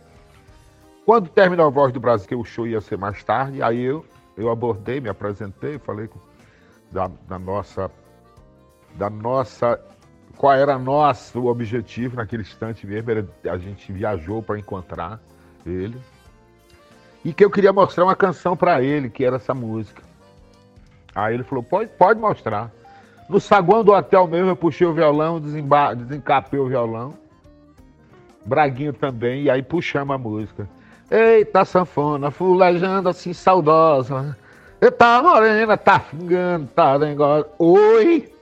Quando 1.05 1.29
terminou 1.29 1.67
a 1.67 1.69
Voz 1.69 1.91
do 1.91 1.99
Brasil, 1.99 2.27
que 2.27 2.35
o 2.35 2.45
show 2.45 2.65
ia 2.65 2.79
ser 2.79 2.97
mais 2.97 3.23
tarde, 3.23 3.61
aí 3.61 3.81
eu, 3.81 4.05
eu 4.37 4.49
abordei, 4.49 5.01
me 5.01 5.09
apresentei, 5.09 5.77
falei 5.77 6.09
da, 6.91 7.09
da 7.27 7.37
nossa. 7.37 7.91
Da 8.95 9.09
nossa. 9.09 9.79
Qual 10.37 10.53
era 10.53 10.77
nosso 10.77 11.45
objetivo 11.45 12.17
naquele 12.17 12.41
instante 12.41 12.85
mesmo? 12.85 13.11
Era, 13.11 13.27
a 13.49 13.57
gente 13.57 13.91
viajou 13.91 14.41
para 14.41 14.59
encontrar 14.59 15.19
ele. 15.65 15.97
E 17.23 17.31
que 17.33 17.45
eu 17.45 17.49
queria 17.49 17.71
mostrar 17.71 18.03
uma 18.03 18.15
canção 18.15 18.57
para 18.57 18.81
ele, 18.81 19.09
que 19.09 19.23
era 19.23 19.37
essa 19.37 19.53
música. 19.53 20.01
Aí 21.15 21.35
ele 21.35 21.43
falou: 21.43 21.63
pode, 21.63 21.89
pode 21.91 22.19
mostrar. 22.19 22.71
No 23.29 23.39
saguão 23.39 23.83
do 23.83 23.93
hotel 23.93 24.27
mesmo, 24.27 24.49
eu 24.49 24.55
puxei 24.55 24.85
o 24.85 24.93
violão, 24.93 25.39
desemba... 25.39 25.93
desencapei 25.93 26.59
o 26.59 26.67
violão. 26.67 27.13
Braguinho 28.45 28.91
também, 28.91 29.43
e 29.43 29.49
aí 29.49 29.63
puxamos 29.63 30.13
a 30.13 30.17
música. 30.17 30.67
Eita, 31.09 31.63
sanfona, 31.63 32.31
fulejando 32.31 33.07
assim, 33.07 33.31
saudosa. 33.31 34.37
Eita, 34.81 35.21
morena, 35.21 35.77
tá 35.77 35.99
fingando, 35.99 36.67
tá 36.67 36.99
negócio. 36.99 37.49
Oi! 37.57 38.32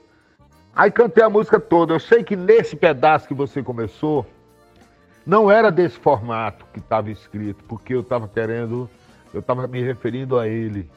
Aí 0.74 0.90
cantei 0.90 1.22
a 1.22 1.30
música 1.30 1.60
toda. 1.60 1.94
Eu 1.94 2.00
sei 2.00 2.24
que 2.24 2.34
nesse 2.34 2.74
pedaço 2.74 3.28
que 3.28 3.34
você 3.34 3.62
começou, 3.62 4.26
não 5.26 5.50
era 5.50 5.70
desse 5.70 5.98
formato 5.98 6.64
que 6.72 6.78
estava 6.78 7.10
escrito, 7.10 7.62
porque 7.64 7.94
eu 7.94 8.00
estava 8.00 8.26
querendo, 8.26 8.88
eu 9.32 9.40
estava 9.40 9.66
me 9.66 9.82
referindo 9.82 10.38
a 10.38 10.48
ele 10.48 10.90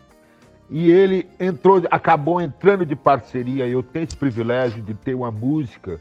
e 0.70 0.92
ele 0.92 1.30
entrou, 1.40 1.82
acabou 1.92 2.42
entrando 2.42 2.86
de 2.86 2.96
parceria. 2.96 3.68
Eu 3.68 3.84
tenho 3.84 4.04
esse 4.04 4.18
privilégio 4.18 4.82
de 4.82 4.94
ter 4.94 5.14
uma 5.14 5.32
música 5.32 6.00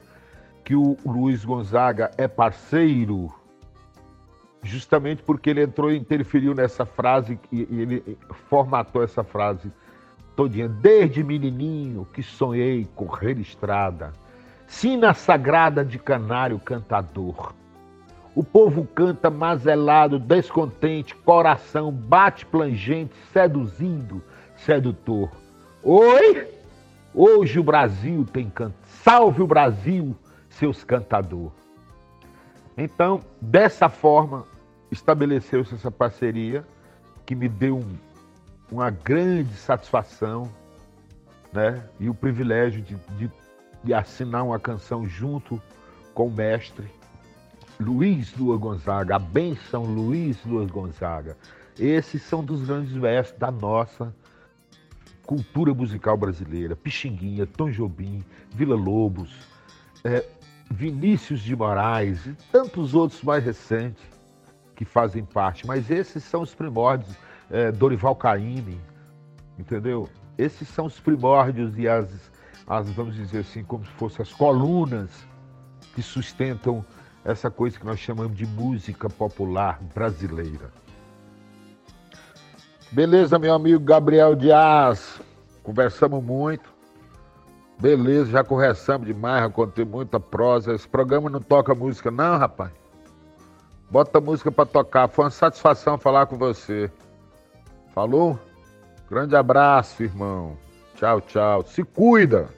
que 0.64 0.74
o 0.74 0.96
Luiz 1.04 1.44
Gonzaga 1.44 2.10
é 2.16 2.26
parceiro, 2.26 3.30
justamente 4.62 5.22
porque 5.22 5.50
ele 5.50 5.62
entrou 5.62 5.90
e 5.90 5.98
interferiu 5.98 6.54
nessa 6.54 6.86
frase 6.86 7.38
e 7.52 7.60
ele 7.70 8.18
formatou 8.48 9.02
essa 9.02 9.22
frase 9.22 9.70
todinha. 10.34 10.68
Desde 10.68 11.22
menininho 11.22 12.06
que 12.12 12.22
sonhei 12.22 12.88
correr 12.94 13.38
estrada, 13.38 14.12
sina 14.66 15.14
sagrada 15.14 15.84
de 15.84 15.98
canário 15.98 16.58
cantador. 16.58 17.52
O 18.34 18.42
povo 18.42 18.84
canta 18.84 19.30
mazelado, 19.30 20.18
descontente, 20.18 21.14
coração 21.14 21.92
bate 21.92 22.44
plangente, 22.44 23.14
seduzindo 23.32 24.20
sedutor. 24.56 25.30
Oi! 25.82 26.48
Hoje 27.14 27.60
o 27.60 27.62
Brasil 27.62 28.26
tem 28.32 28.50
canto. 28.50 28.74
Salve 29.04 29.40
o 29.40 29.46
Brasil, 29.46 30.16
seus 30.48 30.82
cantador. 30.82 31.52
Então, 32.76 33.20
dessa 33.40 33.88
forma, 33.88 34.44
estabeleceu-se 34.90 35.74
essa 35.74 35.92
parceria 35.92 36.64
que 37.24 37.36
me 37.36 37.48
deu 37.48 37.76
um, 37.76 37.96
uma 38.74 38.90
grande 38.90 39.54
satisfação 39.54 40.50
né? 41.52 41.80
e 42.00 42.08
o 42.08 42.14
privilégio 42.14 42.82
de, 42.82 42.96
de, 43.16 43.30
de 43.84 43.94
assinar 43.94 44.44
uma 44.44 44.58
canção 44.58 45.06
junto 45.06 45.62
com 46.12 46.26
o 46.26 46.32
mestre 46.32 46.90
Luiz 47.78 48.36
Lua 48.36 48.56
Gonzaga, 48.56 49.14
a 49.14 49.18
benção 49.18 49.84
Luiz 49.84 50.44
Lua 50.44 50.66
Gonzaga. 50.66 51.36
Esses 51.78 52.22
são 52.22 52.44
dos 52.44 52.66
grandes 52.66 52.92
versos 52.92 53.38
da 53.38 53.50
nossa 53.50 54.12
cultura 55.24 55.72
musical 55.72 56.16
brasileira, 56.16 56.74
Pixinguinha, 56.74 57.46
Tom 57.46 57.70
Jobim, 57.70 58.24
Vila 58.50 58.74
Lobos, 58.74 59.32
é, 60.02 60.24
Vinícius 60.68 61.40
de 61.40 61.54
Moraes 61.54 62.26
e 62.26 62.32
tantos 62.50 62.92
outros 62.92 63.22
mais 63.22 63.44
recentes 63.44 64.02
que 64.74 64.84
fazem 64.84 65.24
parte. 65.24 65.64
Mas 65.64 65.90
esses 65.90 66.24
são 66.24 66.42
os 66.42 66.52
primórdios, 66.54 67.16
é, 67.54 67.70
Dorival 67.70 68.16
Caymmi, 68.16 68.80
entendeu? 69.56 70.08
Esses 70.36 70.66
são 70.66 70.86
os 70.86 70.98
primórdios 70.98 71.78
e 71.78 71.88
as, 71.88 72.32
as, 72.66 72.90
vamos 72.90 73.14
dizer 73.14 73.38
assim, 73.38 73.62
como 73.62 73.86
se 73.86 73.92
fossem 73.92 74.24
as 74.24 74.32
colunas 74.32 75.24
que 75.94 76.02
sustentam 76.02 76.84
essa 77.24 77.48
coisa 77.52 77.78
que 77.78 77.86
nós 77.86 78.00
chamamos 78.00 78.36
de 78.36 78.44
música 78.44 79.08
popular 79.08 79.80
brasileira. 79.94 80.72
Beleza, 82.90 83.38
meu 83.38 83.54
amigo 83.54 83.78
Gabriel 83.78 84.34
Dias. 84.34 85.20
Conversamos 85.62 86.22
muito. 86.24 86.74
Beleza, 87.78 88.32
já 88.32 88.42
conversamos 88.42 89.06
demais, 89.06 89.44
já 89.44 89.50
contei 89.50 89.84
muita 89.84 90.18
prosa. 90.18 90.74
Esse 90.74 90.88
programa 90.88 91.30
não 91.30 91.40
toca 91.40 91.72
música, 91.72 92.10
não, 92.10 92.36
rapaz. 92.36 92.72
Bota 93.88 94.20
música 94.20 94.50
pra 94.50 94.66
tocar. 94.66 95.08
Foi 95.08 95.24
uma 95.24 95.30
satisfação 95.30 95.96
falar 95.96 96.26
com 96.26 96.36
você. 96.36 96.90
Falou? 97.94 98.38
Grande 99.08 99.36
abraço, 99.36 100.02
irmão. 100.02 100.58
Tchau, 100.96 101.20
tchau. 101.20 101.64
Se 101.64 101.84
cuida. 101.84 102.48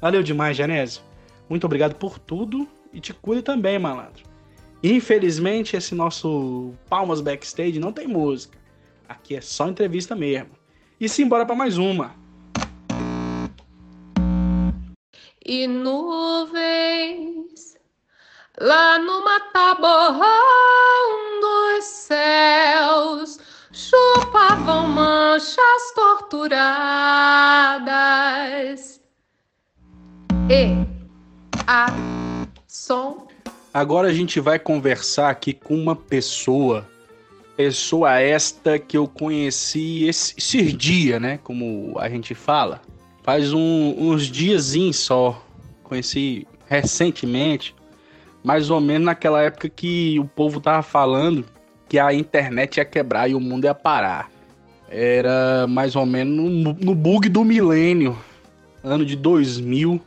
Valeu 0.00 0.24
demais, 0.24 0.56
Genésio. 0.56 1.02
Muito 1.48 1.64
obrigado 1.64 1.94
por 1.94 2.18
tudo 2.18 2.66
e 2.92 2.98
te 2.98 3.14
cuide 3.14 3.42
também, 3.42 3.78
malandro. 3.78 4.24
Infelizmente, 4.82 5.76
esse 5.76 5.94
nosso 5.94 6.72
Palmas 6.88 7.20
Backstage 7.20 7.78
não 7.78 7.92
tem 7.92 8.08
música. 8.08 8.58
Aqui 9.08 9.36
é 9.36 9.40
só 9.40 9.68
entrevista 9.68 10.16
mesmo. 10.16 10.50
E 11.00 11.08
simbora 11.08 11.46
para 11.46 11.54
mais 11.54 11.78
uma. 11.78 12.12
E 15.44 15.68
nuvens 15.68 17.46
lá 18.60 18.98
no 18.98 19.24
mataborrão 19.24 20.65
chupavam 24.76 24.88
manchas 24.88 25.92
torturadas. 25.94 26.60
E 30.50 30.76
a 31.66 31.86
som. 32.66 33.26
Agora 33.72 34.08
a 34.08 34.12
gente 34.12 34.38
vai 34.40 34.58
conversar 34.58 35.30
aqui 35.30 35.54
com 35.54 35.74
uma 35.74 35.96
pessoa. 35.96 36.86
Pessoa 37.56 38.20
esta 38.20 38.78
que 38.78 38.98
eu 38.98 39.08
conheci 39.08 40.04
esse, 40.04 40.34
esse 40.36 40.70
dia, 40.72 41.18
né? 41.18 41.40
Como 41.42 41.98
a 41.98 42.08
gente 42.08 42.34
fala. 42.34 42.82
Faz 43.22 43.52
um, 43.52 43.94
uns 43.98 44.26
diazinhos 44.26 44.96
só. 44.98 45.42
Conheci 45.82 46.46
recentemente. 46.66 47.74
Mais 48.44 48.70
ou 48.70 48.80
menos 48.80 49.06
naquela 49.06 49.42
época 49.42 49.68
que 49.68 50.18
o 50.20 50.24
povo 50.26 50.60
tava 50.60 50.82
falando 50.82 51.44
que 51.88 51.98
a 51.98 52.12
internet 52.12 52.76
ia 52.76 52.84
quebrar 52.84 53.28
e 53.30 53.34
o 53.34 53.40
mundo 53.40 53.64
ia 53.64 53.74
parar. 53.74 54.30
Era 54.88 55.66
mais 55.66 55.96
ou 55.96 56.06
menos 56.06 56.76
no, 56.80 56.94
bug 56.94 57.28
do 57.28 57.44
milênio. 57.44 58.16
Ano 58.84 59.04
de 59.04 59.16
2000 59.16 60.00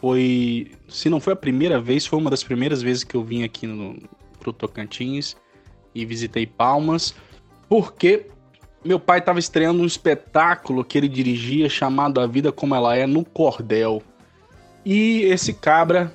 foi, 0.00 0.72
se 0.88 1.08
não 1.08 1.20
foi 1.20 1.32
a 1.32 1.36
primeira 1.36 1.80
vez, 1.80 2.06
foi 2.06 2.18
uma 2.18 2.30
das 2.30 2.42
primeiras 2.42 2.82
vezes 2.82 3.04
que 3.04 3.14
eu 3.14 3.22
vim 3.22 3.44
aqui 3.44 3.66
no 3.66 3.96
pro 4.38 4.52
Tocantins 4.52 5.36
e 5.94 6.04
visitei 6.04 6.46
Palmas, 6.46 7.14
porque 7.68 8.26
meu 8.84 9.00
pai 9.00 9.18
estava 9.18 9.38
estreando 9.38 9.82
um 9.82 9.86
espetáculo 9.86 10.84
que 10.84 10.96
ele 10.96 11.08
dirigia 11.08 11.68
chamado 11.68 12.20
A 12.20 12.26
Vida 12.26 12.52
Como 12.52 12.74
Ela 12.74 12.96
É 12.96 13.06
no 13.06 13.24
Cordel. 13.24 14.02
E 14.84 15.22
esse 15.22 15.52
cabra 15.52 16.12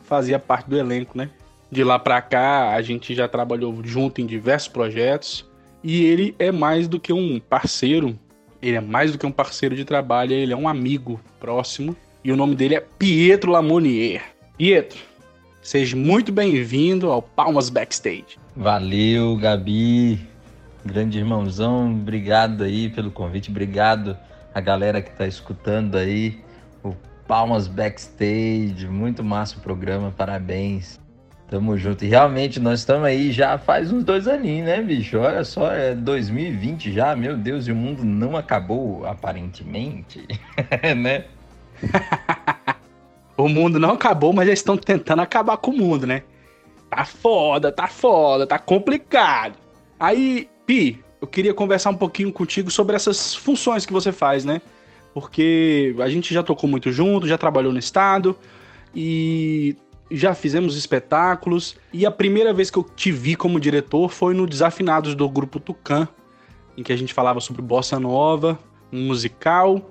fazia 0.00 0.38
parte 0.38 0.68
do 0.68 0.76
elenco, 0.76 1.16
né? 1.16 1.30
De 1.70 1.82
lá 1.82 1.98
pra 1.98 2.20
cá, 2.20 2.74
a 2.74 2.82
gente 2.82 3.14
já 3.14 3.26
trabalhou 3.26 3.74
junto 3.82 4.20
em 4.20 4.26
diversos 4.26 4.68
projetos. 4.68 5.48
E 5.82 6.04
ele 6.04 6.34
é 6.38 6.52
mais 6.52 6.86
do 6.86 7.00
que 7.00 7.12
um 7.12 7.40
parceiro, 7.40 8.18
ele 8.62 8.76
é 8.76 8.80
mais 8.80 9.12
do 9.12 9.18
que 9.18 9.26
um 9.26 9.32
parceiro 9.32 9.74
de 9.74 9.84
trabalho, 9.84 10.32
ele 10.32 10.52
é 10.52 10.56
um 10.56 10.68
amigo 10.68 11.20
próximo. 11.40 11.96
E 12.24 12.30
o 12.30 12.36
nome 12.36 12.54
dele 12.54 12.76
é 12.76 12.80
Pietro 12.80 13.50
Lamonier. 13.50 14.22
Pietro, 14.56 15.00
seja 15.60 15.96
muito 15.96 16.30
bem-vindo 16.30 17.10
ao 17.10 17.20
Palmas 17.20 17.68
Backstage. 17.68 18.38
Valeu, 18.54 19.36
Gabi. 19.36 20.20
Grande 20.84 21.18
irmãozão, 21.18 21.92
obrigado 21.92 22.62
aí 22.62 22.88
pelo 22.88 23.10
convite, 23.10 23.50
obrigado 23.50 24.16
a 24.54 24.60
galera 24.60 25.00
que 25.00 25.10
tá 25.10 25.26
escutando 25.26 25.96
aí 25.96 26.40
o 26.82 26.92
Palmas 27.26 27.66
Backstage, 27.66 28.86
muito 28.88 29.22
massa 29.22 29.58
o 29.58 29.60
programa, 29.60 30.12
parabéns. 30.16 31.00
Tamo 31.52 31.76
junto. 31.76 32.02
E 32.02 32.08
realmente 32.08 32.58
nós 32.58 32.78
estamos 32.78 33.04
aí 33.04 33.30
já 33.30 33.58
faz 33.58 33.92
uns 33.92 34.04
dois 34.04 34.26
aninhos, 34.26 34.64
né, 34.64 34.80
bicho? 34.80 35.18
Olha 35.18 35.44
só, 35.44 35.70
é 35.70 35.94
2020 35.94 36.90
já, 36.90 37.14
meu 37.14 37.36
Deus, 37.36 37.68
e 37.68 37.72
o 37.72 37.76
mundo 37.76 38.02
não 38.02 38.38
acabou 38.38 39.04
aparentemente, 39.04 40.26
né? 40.96 41.26
o 43.36 43.50
mundo 43.50 43.78
não 43.78 43.90
acabou, 43.90 44.32
mas 44.32 44.48
eles 44.48 44.60
estão 44.60 44.78
tentando 44.78 45.20
acabar 45.20 45.58
com 45.58 45.72
o 45.72 45.76
mundo, 45.76 46.06
né? 46.06 46.22
Tá 46.88 47.04
foda, 47.04 47.70
tá 47.70 47.86
foda, 47.86 48.46
tá 48.46 48.58
complicado. 48.58 49.58
Aí, 50.00 50.48
Pi, 50.64 51.04
eu 51.20 51.28
queria 51.28 51.52
conversar 51.52 51.90
um 51.90 51.98
pouquinho 51.98 52.32
contigo 52.32 52.70
sobre 52.70 52.96
essas 52.96 53.34
funções 53.34 53.84
que 53.84 53.92
você 53.92 54.10
faz, 54.10 54.42
né? 54.42 54.62
Porque 55.12 55.94
a 55.98 56.08
gente 56.08 56.32
já 56.32 56.42
tocou 56.42 56.66
muito 56.66 56.90
junto, 56.90 57.28
já 57.28 57.36
trabalhou 57.36 57.74
no 57.74 57.78
estado 57.78 58.38
e 58.94 59.76
já 60.16 60.34
fizemos 60.34 60.76
espetáculos. 60.76 61.76
E 61.92 62.04
a 62.06 62.10
primeira 62.10 62.52
vez 62.52 62.70
que 62.70 62.78
eu 62.78 62.84
te 62.84 63.10
vi 63.10 63.34
como 63.34 63.58
diretor 63.58 64.10
foi 64.10 64.34
no 64.34 64.46
Desafinados 64.46 65.14
do 65.14 65.28
grupo 65.28 65.58
Tucan, 65.58 66.08
em 66.76 66.82
que 66.82 66.92
a 66.92 66.96
gente 66.96 67.12
falava 67.12 67.40
sobre 67.40 67.62
bossa 67.62 67.98
nova, 67.98 68.58
um 68.92 69.06
musical 69.06 69.90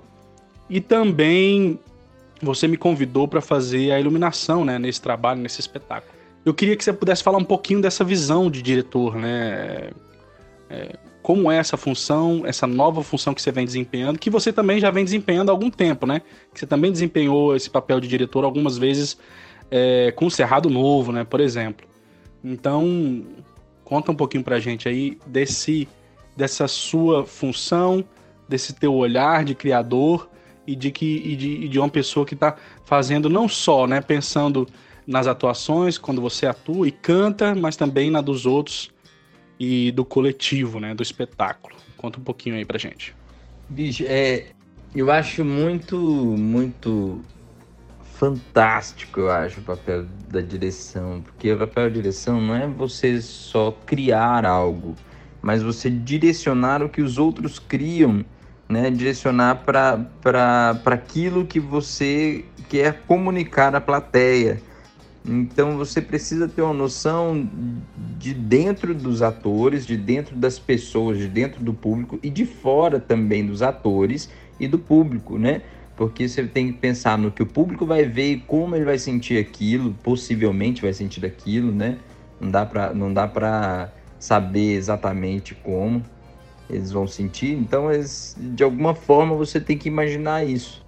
e 0.68 0.80
também 0.80 1.78
você 2.40 2.66
me 2.66 2.76
convidou 2.76 3.28
para 3.28 3.40
fazer 3.40 3.92
a 3.92 4.00
iluminação, 4.00 4.64
né, 4.64 4.78
nesse 4.78 5.00
trabalho, 5.00 5.40
nesse 5.40 5.60
espetáculo. 5.60 6.12
Eu 6.44 6.52
queria 6.52 6.76
que 6.76 6.82
você 6.82 6.92
pudesse 6.92 7.22
falar 7.22 7.38
um 7.38 7.44
pouquinho 7.44 7.80
dessa 7.80 8.02
visão 8.02 8.50
de 8.50 8.62
diretor, 8.62 9.14
né? 9.16 9.90
É, 10.68 10.96
como 11.22 11.52
é 11.52 11.56
essa 11.56 11.76
função, 11.76 12.42
essa 12.44 12.66
nova 12.66 13.02
função 13.04 13.32
que 13.32 13.40
você 13.40 13.52
vem 13.52 13.64
desempenhando, 13.64 14.18
que 14.18 14.28
você 14.28 14.52
também 14.52 14.80
já 14.80 14.90
vem 14.90 15.04
desempenhando 15.04 15.50
há 15.50 15.52
algum 15.52 15.70
tempo, 15.70 16.04
né? 16.04 16.20
Que 16.52 16.58
você 16.58 16.66
também 16.66 16.90
desempenhou 16.90 17.54
esse 17.54 17.70
papel 17.70 18.00
de 18.00 18.08
diretor 18.08 18.44
algumas 18.44 18.76
vezes 18.76 19.16
é, 19.72 20.12
com 20.12 20.26
o 20.26 20.30
Cerrado 20.30 20.68
Novo, 20.68 21.10
né? 21.12 21.24
Por 21.24 21.40
exemplo. 21.40 21.88
Então, 22.44 23.24
conta 23.82 24.12
um 24.12 24.14
pouquinho 24.14 24.44
pra 24.44 24.60
gente 24.60 24.86
aí 24.86 25.18
desse, 25.26 25.88
dessa 26.36 26.68
sua 26.68 27.24
função, 27.24 28.04
desse 28.46 28.74
teu 28.74 28.92
olhar 28.92 29.44
de 29.44 29.54
criador 29.54 30.28
e 30.66 30.76
de 30.76 30.90
que 30.90 31.06
e 31.06 31.34
de, 31.34 31.48
e 31.64 31.68
de 31.68 31.78
uma 31.78 31.88
pessoa 31.88 32.26
que 32.26 32.34
está 32.34 32.56
fazendo 32.84 33.30
não 33.30 33.48
só, 33.48 33.86
né, 33.86 34.00
pensando 34.02 34.68
nas 35.06 35.26
atuações 35.26 35.96
quando 35.96 36.20
você 36.20 36.46
atua 36.46 36.86
e 36.86 36.92
canta, 36.92 37.54
mas 37.54 37.74
também 37.74 38.10
na 38.10 38.20
dos 38.20 38.44
outros 38.44 38.90
e 39.58 39.90
do 39.92 40.04
coletivo, 40.04 40.80
né, 40.80 40.94
do 40.94 41.02
espetáculo. 41.02 41.74
Conta 41.96 42.20
um 42.20 42.22
pouquinho 42.22 42.56
aí 42.56 42.64
pra 42.64 42.78
gente. 42.78 43.14
Bicho, 43.68 44.04
é, 44.06 44.48
eu 44.94 45.10
acho 45.10 45.44
muito 45.44 45.96
muito 45.96 47.22
fantástico, 48.14 49.20
eu 49.20 49.30
acho, 49.30 49.60
o 49.60 49.62
papel 49.64 50.06
da 50.28 50.40
direção, 50.40 51.22
porque 51.22 51.52
o 51.52 51.58
papel 51.58 51.84
da 51.84 51.94
direção 51.94 52.40
não 52.40 52.54
é 52.54 52.66
você 52.66 53.20
só 53.20 53.72
criar 53.86 54.46
algo, 54.46 54.94
mas 55.40 55.62
você 55.62 55.90
direcionar 55.90 56.82
o 56.82 56.88
que 56.88 57.02
os 57.02 57.18
outros 57.18 57.58
criam 57.58 58.24
né, 58.72 58.90
direcionar 58.90 59.64
para 59.64 60.80
aquilo 60.86 61.44
que 61.44 61.60
você 61.60 62.44
quer 62.68 63.02
comunicar 63.06 63.74
à 63.74 63.80
plateia. 63.80 64.62
Então 65.24 65.76
você 65.76 66.00
precisa 66.00 66.48
ter 66.48 66.62
uma 66.62 66.72
noção 66.72 67.48
de 68.18 68.34
dentro 68.34 68.94
dos 68.94 69.22
atores, 69.22 69.86
de 69.86 69.96
dentro 69.96 70.34
das 70.34 70.58
pessoas, 70.58 71.18
de 71.18 71.28
dentro 71.28 71.62
do 71.62 71.74
público 71.74 72.18
e 72.22 72.30
de 72.30 72.44
fora 72.46 72.98
também 72.98 73.46
dos 73.46 73.62
atores 73.62 74.28
e 74.58 74.66
do 74.66 74.78
público, 74.78 75.38
né? 75.38 75.62
Porque 76.02 76.28
você 76.28 76.44
tem 76.44 76.72
que 76.72 76.78
pensar 76.80 77.16
no 77.16 77.30
que 77.30 77.44
o 77.44 77.46
público 77.46 77.86
vai 77.86 78.04
ver 78.04 78.32
e 78.32 78.40
como 78.40 78.74
ele 78.74 78.84
vai 78.84 78.98
sentir 78.98 79.38
aquilo, 79.38 79.94
possivelmente 80.02 80.82
vai 80.82 80.92
sentir 80.92 81.24
aquilo, 81.24 81.70
né? 81.70 81.96
Não 82.40 82.50
dá 82.50 82.66
para 82.66 82.92
não 82.92 83.14
dá 83.14 83.28
para 83.28 83.92
saber 84.18 84.74
exatamente 84.74 85.54
como 85.54 86.02
eles 86.68 86.90
vão 86.90 87.06
sentir. 87.06 87.52
Então, 87.52 87.88
eles, 87.88 88.36
de 88.36 88.64
alguma 88.64 88.96
forma, 88.96 89.36
você 89.36 89.60
tem 89.60 89.78
que 89.78 89.86
imaginar 89.86 90.44
isso. 90.44 90.84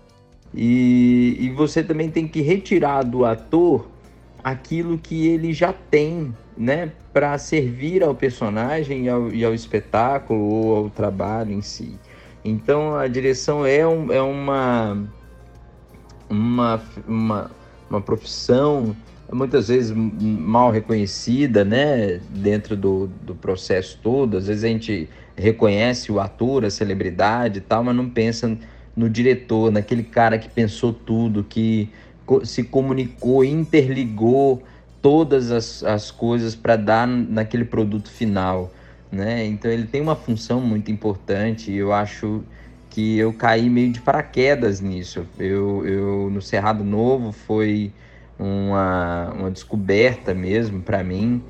E, 0.53 1.37
e 1.38 1.48
você 1.50 1.85
também 1.85 2.11
tem 2.11 2.27
que 2.27 2.40
retirar 2.40 3.05
do 3.05 3.24
ator 3.24 3.88
aquilo 4.42 4.98
que 4.98 5.29
ele 5.29 5.53
já 5.53 5.72
tem, 5.72 6.35
né, 6.59 6.90
para 7.12 7.38
servir 7.38 8.03
ao 8.03 8.16
personagem 8.16 9.05
e 9.05 9.09
ao, 9.09 9.31
e 9.31 9.44
ao, 9.44 9.55
espetáculo 9.55 10.40
ou 10.40 10.77
ao 10.77 10.90
trabalho 10.90 11.53
em 11.53 11.62
si. 11.62 11.96
Então, 12.44 12.94
a 12.94 13.09
direção 13.09 13.64
é, 13.64 13.87
um, 13.87 14.12
é 14.12 14.20
uma, 14.20 14.98
uma, 16.28 16.83
uma, 17.09 17.50
uma 17.88 18.00
profissão 18.00 18.94
muitas 19.33 19.68
vezes 19.68 19.92
mal 19.96 20.70
reconhecida, 20.70 21.64
né, 21.64 22.20
dentro 22.30 22.76
do, 22.76 23.09
do 23.22 23.35
processo 23.35 23.98
todo. 24.02 24.37
Às 24.37 24.46
vezes 24.46 24.64
a 24.64 24.68
gente 24.68 25.09
reconhece 25.37 26.12
o 26.12 26.20
ator, 26.20 26.64
a 26.64 26.70
celebridade 26.70 27.59
e 27.59 27.61
tal, 27.62 27.83
mas 27.83 27.96
não 27.96 28.09
pensa 28.09 28.57
no 28.94 29.09
diretor, 29.09 29.72
naquele 29.72 30.02
cara 30.02 30.38
que 30.38 30.48
pensou 30.48 30.92
tudo, 30.92 31.42
que 31.42 31.88
se 32.44 32.62
comunicou, 32.62 33.44
interligou 33.44 34.62
todas 35.02 35.50
as, 35.50 35.83
as 35.83 36.11
coisas 36.11 36.54
para 36.54 36.76
dar 36.76 37.07
naquele 37.07 37.64
produto 37.64 38.11
final, 38.11 38.72
né? 39.14 39.46
Então 39.46 39.70
ele 39.70 39.87
tem 39.87 40.00
uma 40.00 40.16
função 40.16 40.61
muito 40.61 40.90
importante 40.90 41.70
e 41.70 41.77
eu 41.77 41.92
acho 41.92 42.42
que 42.90 43.18
eu 43.18 43.33
caí 43.33 43.68
meio 43.70 43.92
de 43.92 44.00
paraquedas 44.00 44.81
nisso. 44.81 45.27
Eu, 45.38 45.87
eu 45.87 46.31
no 46.31 46.42
Cerrado 46.42 46.85
Novo 46.85 47.33
foi 47.33 47.92
uma, 48.38 49.33
uma 49.33 49.50
descoberta 49.50 50.35
mesmo 50.35 50.81
para 50.83 51.03
mim 51.03 51.42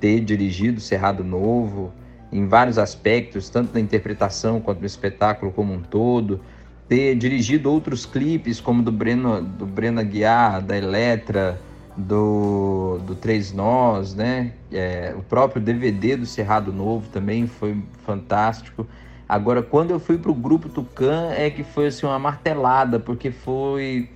ter 0.00 0.20
dirigido 0.20 0.80
Cerrado 0.80 1.24
Novo 1.24 1.92
em 2.32 2.46
vários 2.46 2.78
aspectos, 2.78 3.48
tanto 3.48 3.74
na 3.74 3.80
interpretação 3.80 4.60
quanto 4.60 4.80
no 4.80 4.86
espetáculo 4.86 5.50
como 5.50 5.72
um 5.72 5.80
todo, 5.80 6.40
ter 6.88 7.14
dirigido 7.16 7.70
outros 7.70 8.06
clipes 8.06 8.60
como 8.60 8.82
do 8.82 8.92
Breno, 8.92 9.42
do 9.42 9.66
Breno 9.66 10.00
Aguiar, 10.00 10.62
da 10.62 10.76
Eletra, 10.76 11.60
do, 11.98 13.00
do 13.04 13.14
Três 13.16 13.52
Nós, 13.52 14.14
né? 14.14 14.52
É, 14.72 15.12
o 15.18 15.22
próprio 15.22 15.60
DVD 15.60 16.16
do 16.16 16.24
Cerrado 16.24 16.72
Novo 16.72 17.08
também 17.08 17.46
foi 17.46 17.76
fantástico. 18.06 18.86
Agora, 19.28 19.62
quando 19.62 19.90
eu 19.90 19.98
fui 19.98 20.16
para 20.16 20.30
o 20.30 20.34
grupo 20.34 20.68
Tucan, 20.68 21.32
é 21.32 21.50
que 21.50 21.64
foi 21.64 21.88
assim, 21.88 22.06
uma 22.06 22.18
martelada, 22.18 23.00
porque 23.00 23.30
foi. 23.30 24.08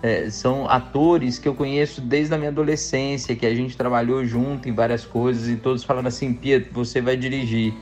É, 0.00 0.30
são 0.30 0.68
atores 0.68 1.38
que 1.40 1.48
eu 1.48 1.54
conheço 1.54 2.00
desde 2.00 2.32
a 2.32 2.38
minha 2.38 2.50
adolescência, 2.50 3.34
que 3.34 3.44
a 3.44 3.54
gente 3.54 3.76
trabalhou 3.76 4.24
junto 4.24 4.68
em 4.68 4.72
várias 4.72 5.04
coisas 5.04 5.48
e 5.48 5.56
todos 5.56 5.84
falando 5.84 6.08
assim: 6.08 6.32
Pietro, 6.32 6.70
você 6.72 7.00
vai 7.00 7.16
dirigir. 7.16 7.72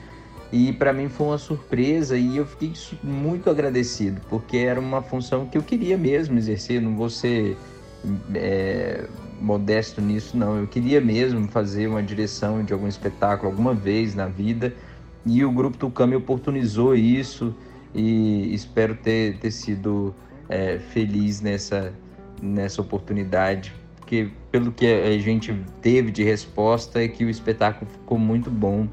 E 0.53 0.73
para 0.73 0.93
mim 0.93 1.09
foi 1.09 1.27
uma 1.27 1.39
surpresa 1.39 2.17
e 2.17 2.37
eu 2.37 2.47
fiquei 2.47 2.73
muito 3.03 3.51
agradecido, 3.51 4.21
porque 4.29 4.59
era 4.59 4.79
uma 4.79 5.03
função 5.03 5.45
que 5.45 5.59
eu 5.59 5.63
queria 5.63 5.99
mesmo 5.99 6.39
exercer. 6.39 6.81
Não 6.81 6.95
vou 6.95 7.11
ser 7.11 7.57
é, 8.35 9.07
modesto 9.41 10.01
nisso, 10.01 10.37
não. 10.37 10.59
Eu 10.59 10.67
queria 10.67 11.01
mesmo 11.01 11.49
fazer 11.49 11.87
uma 11.87 12.03
direção 12.03 12.65
de 12.65 12.73
algum 12.73 12.89
espetáculo 12.89 13.51
alguma 13.51 13.75
vez 13.75 14.15
na 14.15 14.27
vida 14.27 14.75
e 15.25 15.45
o 15.45 15.51
Grupo 15.51 15.77
Tucano 15.77 16.11
me 16.11 16.17
oportunizou 16.17 16.95
isso 16.95 17.55
e 17.95 18.55
espero 18.55 18.95
ter, 18.95 19.39
ter 19.39 19.51
sido 19.51 20.15
é, 20.49 20.79
feliz 20.79 21.41
nessa, 21.41 21.93
nessa 22.41 22.81
oportunidade, 22.81 23.75
porque 23.97 24.31
pelo 24.53 24.71
que 24.71 24.87
a 24.87 25.19
gente 25.19 25.53
teve 25.83 26.11
de 26.11 26.23
resposta 26.23 27.03
é 27.03 27.09
que 27.09 27.25
o 27.25 27.31
espetáculo 27.31 27.91
ficou 27.91 28.19
muito 28.19 28.51
bom 28.51 28.87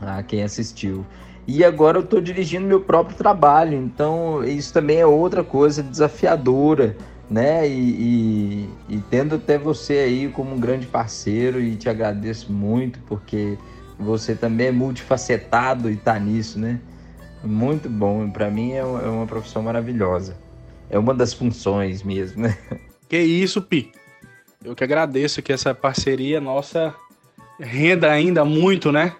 a 0.00 0.22
quem 0.22 0.42
assistiu. 0.42 1.06
E 1.46 1.62
agora 1.62 1.98
eu 1.98 2.02
estou 2.02 2.20
dirigindo 2.20 2.66
meu 2.66 2.80
próprio 2.80 3.16
trabalho, 3.16 3.78
então 3.78 4.42
isso 4.42 4.72
também 4.72 4.98
é 4.98 5.06
outra 5.06 5.44
coisa 5.44 5.80
desafiadora, 5.80 6.96
né? 7.30 7.68
E, 7.68 8.68
e, 8.88 8.96
e 8.96 9.00
tendo 9.10 9.36
até 9.36 9.58
você 9.58 9.94
aí 9.94 10.28
como 10.28 10.54
um 10.54 10.60
grande 10.60 10.86
parceiro 10.86 11.60
e 11.60 11.76
te 11.76 11.88
agradeço 11.88 12.52
muito 12.52 12.98
porque 13.00 13.58
você 13.98 14.34
também 14.34 14.68
é 14.68 14.72
multifacetado 14.72 15.90
e 15.90 15.96
tá 15.96 16.18
nisso, 16.18 16.58
né? 16.58 16.80
Muito 17.42 17.88
bom. 17.88 18.28
Para 18.30 18.50
mim 18.50 18.72
é, 18.72 18.78
é 18.78 18.82
uma 18.82 19.26
profissão 19.26 19.62
maravilhosa. 19.62 20.36
É 20.88 20.98
uma 20.98 21.14
das 21.14 21.32
funções 21.32 22.02
mesmo, 22.02 22.42
né? 22.42 22.56
Que 23.08 23.18
isso, 23.18 23.62
Pi. 23.62 23.92
Eu 24.64 24.74
que 24.74 24.82
agradeço 24.82 25.40
que 25.40 25.52
essa 25.52 25.72
parceria 25.72 26.40
nossa 26.40 26.92
renda 27.60 28.10
ainda 28.10 28.44
muito, 28.44 28.90
né? 28.90 29.14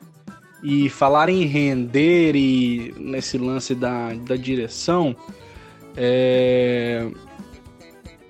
E 0.61 0.89
falar 0.89 1.29
em 1.29 1.45
render 1.45 2.35
e 2.35 2.93
nesse 2.99 3.39
lance 3.39 3.77
da, 3.77 4.13
da 4.13 4.35
direção, 4.35 5.15
é... 5.97 7.09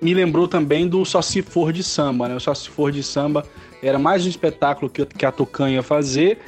me 0.01 0.13
lembrou 0.13 0.47
também 0.47 0.87
do 0.87 1.03
Só 1.05 1.21
Se 1.21 1.41
For 1.41 1.71
de 1.71 1.83
Samba, 1.83 2.27
né? 2.27 2.35
O 2.35 2.39
Só 2.39 2.53
Se 2.53 2.69
For 2.69 2.91
de 2.91 3.03
Samba 3.03 3.45
era 3.81 3.97
mais 3.97 4.25
um 4.25 4.29
espetáculo 4.29 4.89
que, 4.89 5.05
que 5.05 5.25
a 5.25 5.31
Tucan 5.31 5.69
ia 5.69 5.83
fazer, 5.83 6.39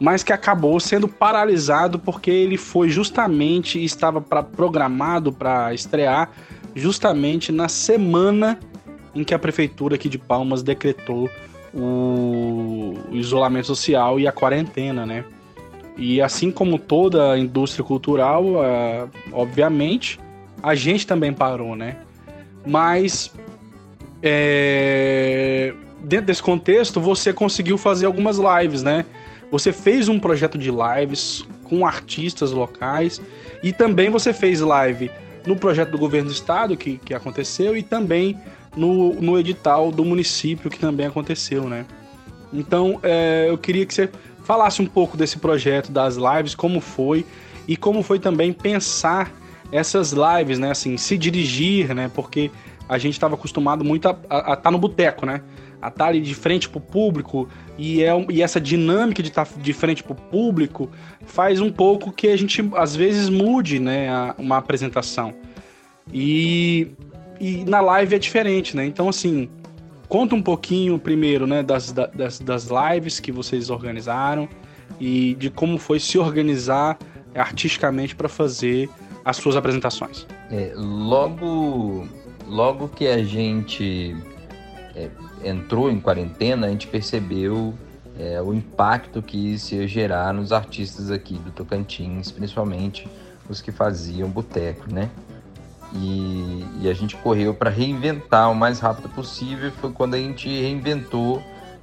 mas 0.00 0.22
que 0.22 0.32
acabou 0.32 0.78
sendo 0.80 1.08
paralisado 1.08 1.98
porque 1.98 2.30
ele 2.30 2.56
foi 2.56 2.88
justamente, 2.88 3.82
estava 3.82 4.20
pra, 4.20 4.42
programado 4.42 5.32
para 5.32 5.72
estrear 5.72 6.30
justamente 6.74 7.52
na 7.52 7.68
semana 7.68 8.58
em 9.14 9.22
que 9.22 9.32
a 9.32 9.38
prefeitura 9.38 9.94
aqui 9.94 10.08
de 10.08 10.18
Palmas 10.18 10.62
decretou 10.62 11.30
o, 11.72 12.94
isolamento 13.12 13.66
social 13.66 14.18
e 14.18 14.26
a 14.26 14.32
quarentena, 14.32 15.06
né? 15.06 15.24
E 15.96 16.20
assim 16.20 16.50
como 16.50 16.78
toda 16.78 17.32
a 17.32 17.38
indústria 17.38 17.84
cultural, 17.84 18.44
obviamente, 19.32 20.18
a 20.60 20.74
gente 20.74 21.06
também 21.06 21.32
parou, 21.32 21.76
né? 21.76 21.96
Mas 22.66 23.30
é, 24.22 25.74
dentro 26.00 26.26
desse 26.26 26.42
contexto, 26.42 27.00
você 27.00 27.32
conseguiu 27.32 27.76
fazer 27.76 28.06
algumas 28.06 28.38
lives, 28.38 28.82
né? 28.82 29.04
Você 29.50 29.72
fez 29.72 30.08
um 30.08 30.18
projeto 30.18 30.56
de 30.58 30.70
lives 30.70 31.46
com 31.64 31.86
artistas 31.86 32.50
locais 32.52 33.20
e 33.62 33.72
também 33.72 34.10
você 34.10 34.32
fez 34.32 34.60
live 34.60 35.10
no 35.46 35.56
projeto 35.56 35.90
do 35.90 35.98
governo 35.98 36.30
do 36.30 36.32
estado 36.32 36.76
que, 36.76 36.98
que 36.98 37.12
aconteceu 37.12 37.76
e 37.76 37.82
também 37.82 38.38
no, 38.76 39.14
no 39.14 39.38
edital 39.38 39.92
do 39.92 40.04
município 40.04 40.70
que 40.70 40.78
também 40.78 41.06
aconteceu, 41.06 41.68
né? 41.68 41.86
Então, 42.52 42.98
é, 43.02 43.46
eu 43.48 43.58
queria 43.58 43.84
que 43.84 43.92
você 43.92 44.08
falasse 44.44 44.80
um 44.80 44.86
pouco 44.86 45.16
desse 45.16 45.38
projeto 45.38 45.90
das 45.90 46.16
lives, 46.16 46.54
como 46.54 46.80
foi 46.80 47.26
e 47.66 47.76
como 47.76 48.02
foi 48.02 48.18
também 48.18 48.52
pensar 48.52 49.32
essas 49.72 50.12
lives, 50.12 50.58
né? 50.58 50.70
Assim, 50.70 50.96
se 50.96 51.16
dirigir, 51.18 51.94
né? 51.94 52.10
Porque 52.14 52.50
a 52.88 52.98
gente 52.98 53.14
estava 53.14 53.34
acostumado 53.34 53.84
muito 53.84 54.08
a 54.08 54.12
estar 54.12 54.56
tá 54.56 54.70
no 54.70 54.78
boteco, 54.78 55.24
né? 55.24 55.42
a 55.84 55.88
estar 55.88 56.04
tá 56.04 56.06
ali 56.06 56.20
de 56.20 56.34
frente 56.34 56.66
para 56.66 56.78
o 56.78 56.80
público 56.80 57.46
e, 57.76 58.02
é, 58.02 58.10
e 58.30 58.40
essa 58.40 58.58
dinâmica 58.58 59.22
de 59.22 59.28
estar 59.28 59.44
tá 59.44 59.52
de 59.60 59.72
frente 59.74 60.02
para 60.02 60.12
o 60.12 60.16
público 60.16 60.90
faz 61.26 61.60
um 61.60 61.70
pouco 61.70 62.10
que 62.10 62.28
a 62.28 62.36
gente 62.38 62.66
às 62.74 62.96
vezes 62.96 63.28
mude 63.28 63.78
né, 63.78 64.08
a, 64.08 64.34
uma 64.38 64.56
apresentação. 64.56 65.34
E, 66.10 66.88
e 67.38 67.64
na 67.66 67.82
live 67.82 68.14
é 68.14 68.18
diferente, 68.18 68.74
né? 68.74 68.86
Então, 68.86 69.10
assim, 69.10 69.48
conta 70.08 70.34
um 70.34 70.42
pouquinho 70.42 70.98
primeiro 70.98 71.46
né, 71.46 71.62
das, 71.62 71.92
das, 71.92 72.38
das 72.38 72.68
lives 72.68 73.20
que 73.20 73.30
vocês 73.30 73.68
organizaram 73.68 74.48
e 74.98 75.34
de 75.34 75.50
como 75.50 75.76
foi 75.76 76.00
se 76.00 76.18
organizar 76.18 76.98
artisticamente 77.34 78.16
para 78.16 78.28
fazer 78.28 78.88
as 79.24 79.36
suas 79.36 79.56
apresentações. 79.56 80.26
É, 80.50 80.72
logo, 80.74 82.06
logo 82.46 82.88
que 82.88 83.06
a 83.06 83.24
gente 83.24 84.16
é, 84.94 85.08
entrou 85.42 85.90
em 85.90 85.98
quarentena, 85.98 86.66
a 86.66 86.70
gente 86.70 86.86
percebeu 86.86 87.74
é, 88.18 88.40
o 88.40 88.52
impacto 88.52 89.22
que 89.22 89.54
isso 89.54 89.74
ia 89.74 89.88
gerar 89.88 90.32
nos 90.32 90.52
artistas 90.52 91.10
aqui 91.10 91.34
do 91.34 91.50
Tocantins, 91.50 92.30
principalmente 92.30 93.08
os 93.48 93.60
que 93.60 93.72
faziam 93.72 94.28
boteco, 94.28 94.92
né? 94.92 95.10
E, 95.92 96.64
e, 96.82 96.88
a 96.88 96.94
gente 96.94 97.14
correu 97.16 97.54
para 97.54 97.70
reinventar 97.70 98.50
o 98.50 98.54
mais 98.54 98.80
rápido 98.80 99.08
possível. 99.10 99.70
Foi 99.80 99.92
quando 99.92 100.14
a 100.14 100.18
gente 100.18 100.48
reinventou, 100.48 101.40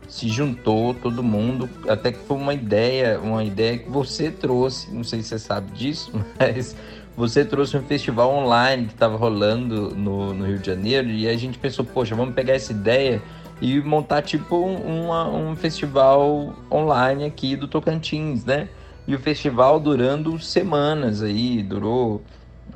se 0.10 0.28
juntou 0.28 0.94
todo 0.94 1.24
mundo, 1.24 1.70
até 1.88 2.12
que 2.12 2.20
foi 2.20 2.36
uma 2.36 2.54
ideia, 2.54 3.18
uma 3.22 3.42
ideia 3.42 3.78
que 3.78 3.90
você 3.90 4.30
trouxe. 4.30 4.92
Não 4.92 5.04
sei 5.04 5.22
se 5.22 5.30
você 5.30 5.40
sabe 5.40 5.72
disso, 5.72 6.12
mas 6.38 6.76
você 7.16 7.44
trouxe 7.44 7.78
um 7.78 7.84
festival 7.84 8.32
online 8.32 8.88
que 8.88 8.94
estava 8.94 9.18
rolando 9.18 9.96
no, 9.96 10.34
no 10.34 10.46
Rio 10.46 10.60
de 10.60 10.68
Janeiro 10.68 11.10
e 11.10 11.28
a 11.28 11.36
gente 11.38 11.58
pensou, 11.58 11.84
poxa, 11.84 12.16
vamos 12.16 12.34
pegar 12.34 12.54
essa 12.54 12.72
ideia 12.72 13.22
e 13.62 13.80
montar 13.82 14.22
tipo 14.22 14.56
um, 14.56 15.06
uma, 15.06 15.30
um 15.30 15.56
festival 15.56 16.56
online 16.72 17.26
aqui 17.26 17.56
do 17.56 17.68
Tocantins, 17.68 18.44
né? 18.44 18.70
E 19.08 19.14
o 19.14 19.20
festival 19.20 19.80
durando 19.80 20.40
semanas 20.40 21.22
aí, 21.22 21.62
durou 21.62 22.24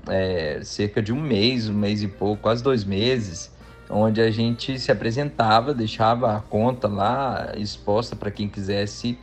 é, 0.08 0.60
cerca 0.64 1.02
de 1.02 1.12
um 1.12 1.20
mês, 1.20 1.70
um 1.70 1.74
mês 1.74 2.04
e 2.04 2.08
pouco, 2.08 2.44
quase 2.44 2.64
dois 2.64 2.84
meses, 2.84 3.52
onde 3.90 4.22
a 4.22 4.30
gente 4.30 4.78
se 4.80 4.92
apresentava, 4.92 5.74
deixava 5.74 6.36
a 6.36 6.40
conta 6.40 6.88
lá 6.88 7.54
exposta 7.58 8.16
para 8.16 8.32
quem 8.32 8.48
quisesse 8.48 9.18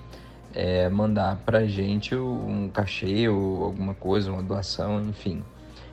é, 0.55 0.89
mandar 0.89 1.37
para 1.45 1.59
a 1.59 1.67
gente 1.67 2.15
um 2.15 2.69
cachê 2.69 3.29
ou 3.29 3.65
alguma 3.65 3.95
coisa, 3.95 4.31
uma 4.31 4.43
doação, 4.43 5.01
enfim. 5.03 5.43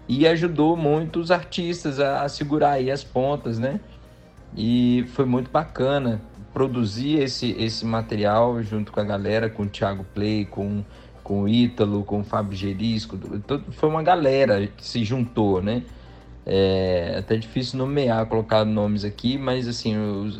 E 0.07 0.27
ajudou 0.27 0.75
muito 0.75 1.19
os 1.19 1.31
artistas 1.31 1.99
a, 1.99 2.23
a 2.23 2.29
segurar 2.29 2.71
aí 2.71 2.89
as 2.89 3.03
pontas, 3.03 3.59
né? 3.59 3.79
E 4.55 5.05
foi 5.09 5.25
muito 5.25 5.51
bacana 5.51 6.21
produzir 6.53 7.19
esse, 7.21 7.51
esse 7.51 7.85
material 7.85 8.61
junto 8.63 8.91
com 8.91 8.99
a 8.99 9.03
galera, 9.03 9.49
com 9.49 9.63
o 9.63 9.67
Thiago 9.67 10.03
Play, 10.13 10.45
com, 10.45 10.83
com 11.23 11.43
o 11.43 11.47
Ítalo, 11.47 12.03
com 12.03 12.21
o 12.21 12.23
Fábio 12.23 12.57
Gerisco. 12.57 13.17
Foi 13.71 13.87
uma 13.87 14.01
galera 14.01 14.67
que 14.67 14.83
se 14.83 15.03
juntou, 15.03 15.61
né? 15.61 15.83
É 16.51 17.17
até 17.19 17.37
difícil 17.37 17.77
nomear, 17.77 18.25
colocar 18.25 18.65
nomes 18.65 19.05
aqui, 19.05 19.37
mas 19.37 19.67
assim, 19.67 19.95
os, 19.95 20.39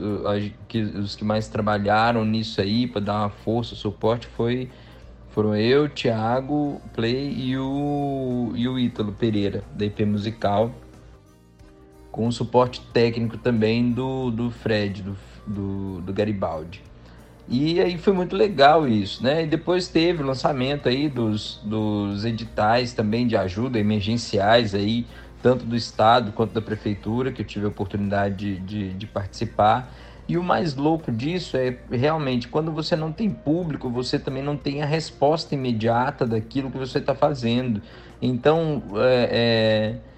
os 0.95 1.16
que 1.16 1.24
mais 1.24 1.47
trabalharam 1.47 2.26
nisso 2.26 2.60
aí 2.60 2.88
para 2.88 2.99
dar 2.99 3.20
uma 3.20 3.30
força, 3.30 3.76
suporte 3.76 4.26
foi 4.26 4.70
foram 5.30 5.55
eu, 5.55 5.88
Thiago, 5.88 6.82
Play 6.95 7.32
e 7.38 7.55
o, 7.55 8.51
e 8.55 8.68
o 8.68 8.80
Ítalo 8.80 9.12
Pereira, 9.12 9.64
da 9.76 9.86
IP 9.86 10.03
Musical 10.03 10.74
com 12.12 12.28
o 12.28 12.32
suporte 12.32 12.82
técnico 12.91 13.38
também 13.38 13.91
do, 13.91 14.32
do 14.32 14.49
Fred, 14.51 15.03
do, 15.03 15.16
do, 15.45 16.01
do 16.01 16.14
Garibaldi. 16.14 16.82
E 17.47 17.80
aí 17.80 17.97
foi 17.97 18.14
muito 18.14 18.36
legal 18.36 18.88
isso, 18.88 19.24
né? 19.24 19.43
E 19.43 19.47
depois 19.47 19.88
teve 19.88 20.22
o 20.22 20.26
lançamento 20.26 20.88
aí 20.88 21.10
dos, 21.10 21.60
dos 21.64 22.24
editais 22.26 22.93
também 22.93 23.26
de 23.26 23.36
ajuda 23.36 23.80
emergenciais 23.80 24.76
aí, 24.76 25.05
tanto 25.42 25.66
do 25.66 25.76
Estado 25.76 26.32
quanto 26.32 26.54
da 26.54 26.62
Prefeitura, 26.62 27.32
que 27.32 27.42
eu 27.42 27.46
tive 27.46 27.66
a 27.66 27.70
oportunidade 27.70 28.36
de, 28.36 28.60
de, 28.60 28.94
de 28.94 29.08
participar. 29.08 29.94
E 30.28 30.38
o 30.38 30.44
mais 30.44 30.76
louco 30.76 31.12
disso 31.12 31.58
é 31.58 31.78
realmente 31.90 32.48
quando 32.48 32.72
você 32.72 32.96
não 32.96 33.12
tem 33.12 33.30
público, 33.30 33.90
você 33.90 34.20
também 34.20 34.44
não 34.44 34.56
tem 34.56 34.84
a 34.84 34.86
resposta 34.86 35.56
imediata 35.56 36.26
daquilo 36.26 36.70
que 36.70 36.78
você 36.78 37.00
está 37.00 37.16
fazendo. 37.16 37.82
Então, 38.22 38.84
é, 38.98 39.96
é 40.06 40.10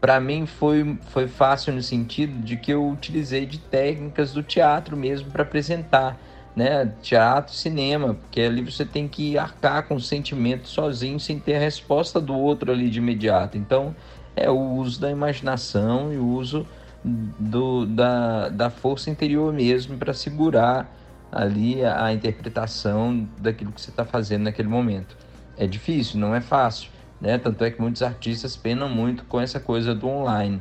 para 0.00 0.20
mim 0.20 0.46
foi, 0.46 0.98
foi 1.10 1.26
fácil 1.28 1.72
no 1.72 1.82
sentido 1.82 2.38
de 2.38 2.56
que 2.56 2.72
eu 2.72 2.88
utilizei 2.88 3.46
de 3.46 3.58
técnicas 3.58 4.32
do 4.32 4.42
teatro 4.42 4.96
mesmo 4.96 5.30
para 5.30 5.42
apresentar 5.42 6.20
né? 6.56 6.90
Teatro, 7.02 7.52
cinema, 7.54 8.14
porque 8.14 8.40
ali 8.40 8.62
você 8.62 8.86
tem 8.86 9.06
que 9.06 9.36
arcar 9.36 9.86
com 9.86 9.96
o 9.96 10.00
sentimento 10.00 10.66
sozinho 10.66 11.20
sem 11.20 11.38
ter 11.38 11.56
a 11.56 11.58
resposta 11.58 12.18
do 12.18 12.34
outro 12.34 12.72
ali 12.72 12.88
de 12.88 12.98
imediato. 12.98 13.58
Então, 13.58 13.94
é 14.36 14.50
o 14.50 14.74
uso 14.74 15.00
da 15.00 15.10
imaginação 15.10 16.12
e 16.12 16.18
o 16.18 16.26
uso 16.26 16.66
do, 17.02 17.86
da, 17.86 18.48
da 18.50 18.70
força 18.70 19.08
interior 19.08 19.52
mesmo 19.52 19.96
para 19.96 20.12
segurar 20.12 20.94
ali 21.32 21.84
a, 21.84 22.04
a, 22.04 22.12
interpretação 22.12 23.28
daquilo 23.40 23.72
que 23.72 23.80
você 23.80 23.90
está 23.90 24.04
fazendo 24.04 24.44
naquele 24.44 24.68
momento. 24.68 25.16
É 25.56 25.66
difícil, 25.66 26.20
não 26.20 26.34
é 26.34 26.40
fácil, 26.40 26.90
né? 27.20 27.38
Tanto 27.38 27.64
é 27.64 27.70
que 27.70 27.80
muitos 27.80 28.02
artistas 28.02 28.56
penam 28.56 28.88
muito 28.88 29.24
com 29.24 29.40
essa 29.40 29.58
coisa 29.58 29.94
do 29.94 30.06
online. 30.06 30.60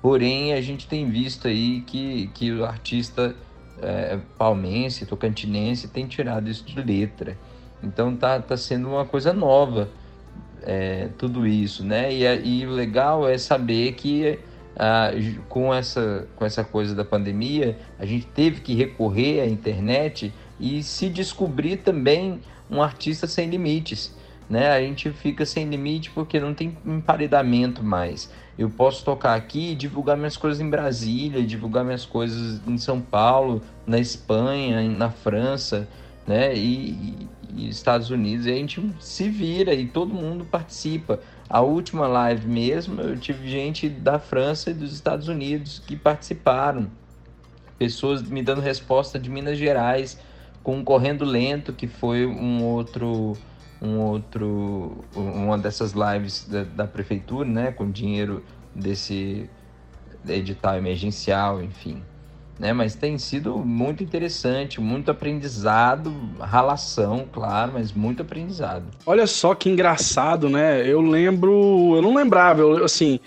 Porém, 0.00 0.52
a 0.52 0.60
gente 0.60 0.86
tem 0.86 1.10
visto 1.10 1.48
aí 1.48 1.80
que, 1.80 2.28
que 2.28 2.52
o 2.52 2.64
artista 2.64 3.34
é, 3.82 4.18
palmense, 4.36 5.06
tocantinense 5.06 5.88
tem 5.88 6.06
tirado 6.06 6.48
isso 6.48 6.64
de 6.64 6.80
letra. 6.80 7.36
Então 7.82 8.14
tá, 8.16 8.40
tá 8.40 8.56
sendo 8.56 8.88
uma 8.88 9.04
coisa 9.04 9.32
nova 9.32 9.88
é, 10.68 11.08
tudo 11.16 11.46
isso, 11.46 11.82
né? 11.82 12.12
E, 12.12 12.60
e 12.60 12.66
o 12.66 12.70
legal 12.70 13.26
é 13.26 13.38
saber 13.38 13.92
que 13.92 14.38
ah, 14.76 15.10
com, 15.48 15.72
essa, 15.72 16.28
com 16.36 16.44
essa 16.44 16.62
coisa 16.62 16.94
da 16.94 17.06
pandemia, 17.06 17.78
a 17.98 18.04
gente 18.04 18.26
teve 18.26 18.60
que 18.60 18.74
recorrer 18.74 19.40
à 19.40 19.46
internet 19.46 20.30
e 20.60 20.82
se 20.82 21.08
descobrir 21.08 21.78
também 21.78 22.40
um 22.70 22.82
artista 22.82 23.26
sem 23.26 23.48
limites. 23.48 24.14
Né? 24.48 24.70
A 24.70 24.80
gente 24.80 25.10
fica 25.10 25.46
sem 25.46 25.66
limite 25.66 26.10
porque 26.10 26.38
não 26.38 26.52
tem 26.52 26.76
emparedamento 26.84 27.82
mais. 27.82 28.30
Eu 28.58 28.68
posso 28.68 29.02
tocar 29.02 29.34
aqui 29.34 29.72
e 29.72 29.74
divulgar 29.74 30.18
minhas 30.18 30.36
coisas 30.36 30.60
em 30.60 30.68
Brasília, 30.68 31.42
divulgar 31.42 31.82
minhas 31.82 32.04
coisas 32.04 32.60
em 32.66 32.76
São 32.76 33.00
Paulo, 33.00 33.62
na 33.86 33.98
Espanha, 33.98 34.82
na 34.82 35.10
França, 35.10 35.88
né? 36.28 36.54
E, 36.54 37.28
e 37.56 37.68
Estados 37.68 38.10
Unidos. 38.10 38.46
E 38.46 38.52
a 38.52 38.54
gente 38.54 38.94
se 39.00 39.28
vira 39.30 39.72
e 39.72 39.88
todo 39.88 40.14
mundo 40.14 40.44
participa. 40.44 41.18
A 41.48 41.62
última 41.62 42.06
live 42.06 42.46
mesmo, 42.46 43.00
eu 43.00 43.18
tive 43.18 43.48
gente 43.48 43.88
da 43.88 44.18
França 44.18 44.70
e 44.70 44.74
dos 44.74 44.92
Estados 44.92 45.26
Unidos 45.26 45.82
que 45.84 45.96
participaram. 45.96 46.90
Pessoas 47.78 48.22
me 48.22 48.42
dando 48.42 48.60
resposta 48.60 49.18
de 49.18 49.30
Minas 49.30 49.56
Gerais, 49.56 50.20
com 50.62 50.84
Correndo 50.84 51.24
Lento, 51.24 51.72
que 51.72 51.86
foi 51.86 52.26
um 52.26 52.62
outro 52.62 53.36
um 53.80 54.00
outro 54.00 55.04
uma 55.14 55.56
dessas 55.56 55.92
lives 55.92 56.46
da, 56.48 56.64
da, 56.64 56.84
prefeitura, 56.84 57.48
né, 57.48 57.70
com 57.70 57.88
dinheiro 57.88 58.44
desse 58.74 59.48
edital 60.28 60.76
emergencial, 60.76 61.62
enfim, 61.62 62.02
né? 62.58 62.72
Mas 62.72 62.94
tem 62.94 63.16
sido 63.18 63.58
muito 63.58 64.02
interessante, 64.02 64.80
muito 64.80 65.10
aprendizado, 65.10 66.12
ralação, 66.40 67.26
claro, 67.32 67.72
mas 67.74 67.92
muito 67.92 68.22
aprendizado. 68.22 68.84
Olha 69.06 69.26
só 69.26 69.54
que 69.54 69.68
engraçado, 69.68 70.48
né? 70.48 70.86
Eu 70.86 71.00
lembro, 71.00 71.94
eu 71.96 72.02
não 72.02 72.14
lembrava, 72.14 72.60
eu, 72.60 72.84
assim, 72.84 73.20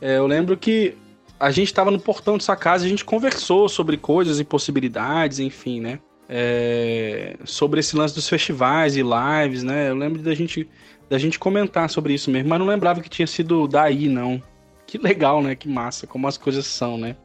é, 0.00 0.18
eu 0.18 0.26
lembro 0.26 0.56
que 0.56 0.94
a 1.38 1.50
gente 1.50 1.68
estava 1.68 1.90
no 1.90 1.98
portão 1.98 2.36
dessa 2.36 2.54
casa, 2.54 2.84
a 2.84 2.88
gente 2.88 3.04
conversou 3.04 3.68
sobre 3.68 3.96
coisas 3.96 4.38
e 4.38 4.44
possibilidades, 4.44 5.38
enfim, 5.38 5.80
né? 5.80 5.98
é, 6.32 7.36
sobre 7.44 7.80
esse 7.80 7.96
lance 7.96 8.14
dos 8.14 8.28
festivais 8.28 8.96
e 8.96 9.02
lives, 9.02 9.64
né? 9.64 9.90
Eu 9.90 9.96
lembro 9.96 10.22
da 10.22 10.32
gente, 10.32 10.68
da 11.08 11.18
gente 11.18 11.40
comentar 11.40 11.90
sobre 11.90 12.14
isso 12.14 12.30
mesmo, 12.30 12.48
mas 12.48 12.60
não 12.60 12.66
lembrava 12.66 13.00
que 13.00 13.08
tinha 13.08 13.26
sido 13.26 13.66
daí, 13.66 14.08
não. 14.08 14.40
Que 14.86 14.96
legal, 14.96 15.42
né? 15.42 15.56
Que 15.56 15.68
massa, 15.68 16.06
como 16.06 16.28
as 16.28 16.38
coisas 16.38 16.66
são, 16.66 16.96
né? 16.96 17.16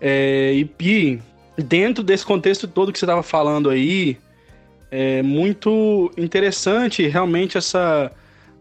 É, 0.00 0.52
e, 0.54 0.70
e 1.58 1.62
dentro 1.62 2.04
desse 2.04 2.24
contexto 2.24 2.68
todo 2.68 2.92
que 2.92 2.98
você 2.98 3.04
estava 3.04 3.22
falando 3.22 3.70
aí, 3.70 4.18
é 4.90 5.22
muito 5.22 6.10
interessante 6.16 7.06
realmente 7.06 7.58
essa, 7.58 8.12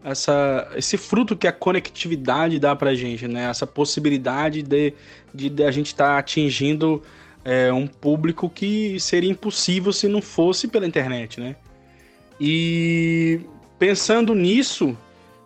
essa, 0.04 0.72
esse 0.76 0.98
fruto 0.98 1.36
que 1.36 1.48
a 1.48 1.52
conectividade 1.52 2.60
dá 2.60 2.76
pra 2.76 2.96
gente, 2.96 3.28
né? 3.28 3.50
Essa 3.50 3.68
possibilidade 3.68 4.62
de, 4.62 4.94
de, 5.34 5.50
de 5.50 5.64
a 5.64 5.72
gente 5.72 5.88
estar 5.88 6.14
tá 6.14 6.18
atingindo 6.18 7.02
é, 7.44 7.72
um 7.72 7.86
público 7.86 8.50
que 8.50 9.00
seria 9.00 9.30
impossível 9.30 9.94
se 9.94 10.08
não 10.08 10.22
fosse 10.22 10.68
pela 10.68 10.88
internet, 10.88 11.40
né? 11.40 11.56
E 12.40 13.42
pensando 13.78 14.34
nisso, 14.34 14.98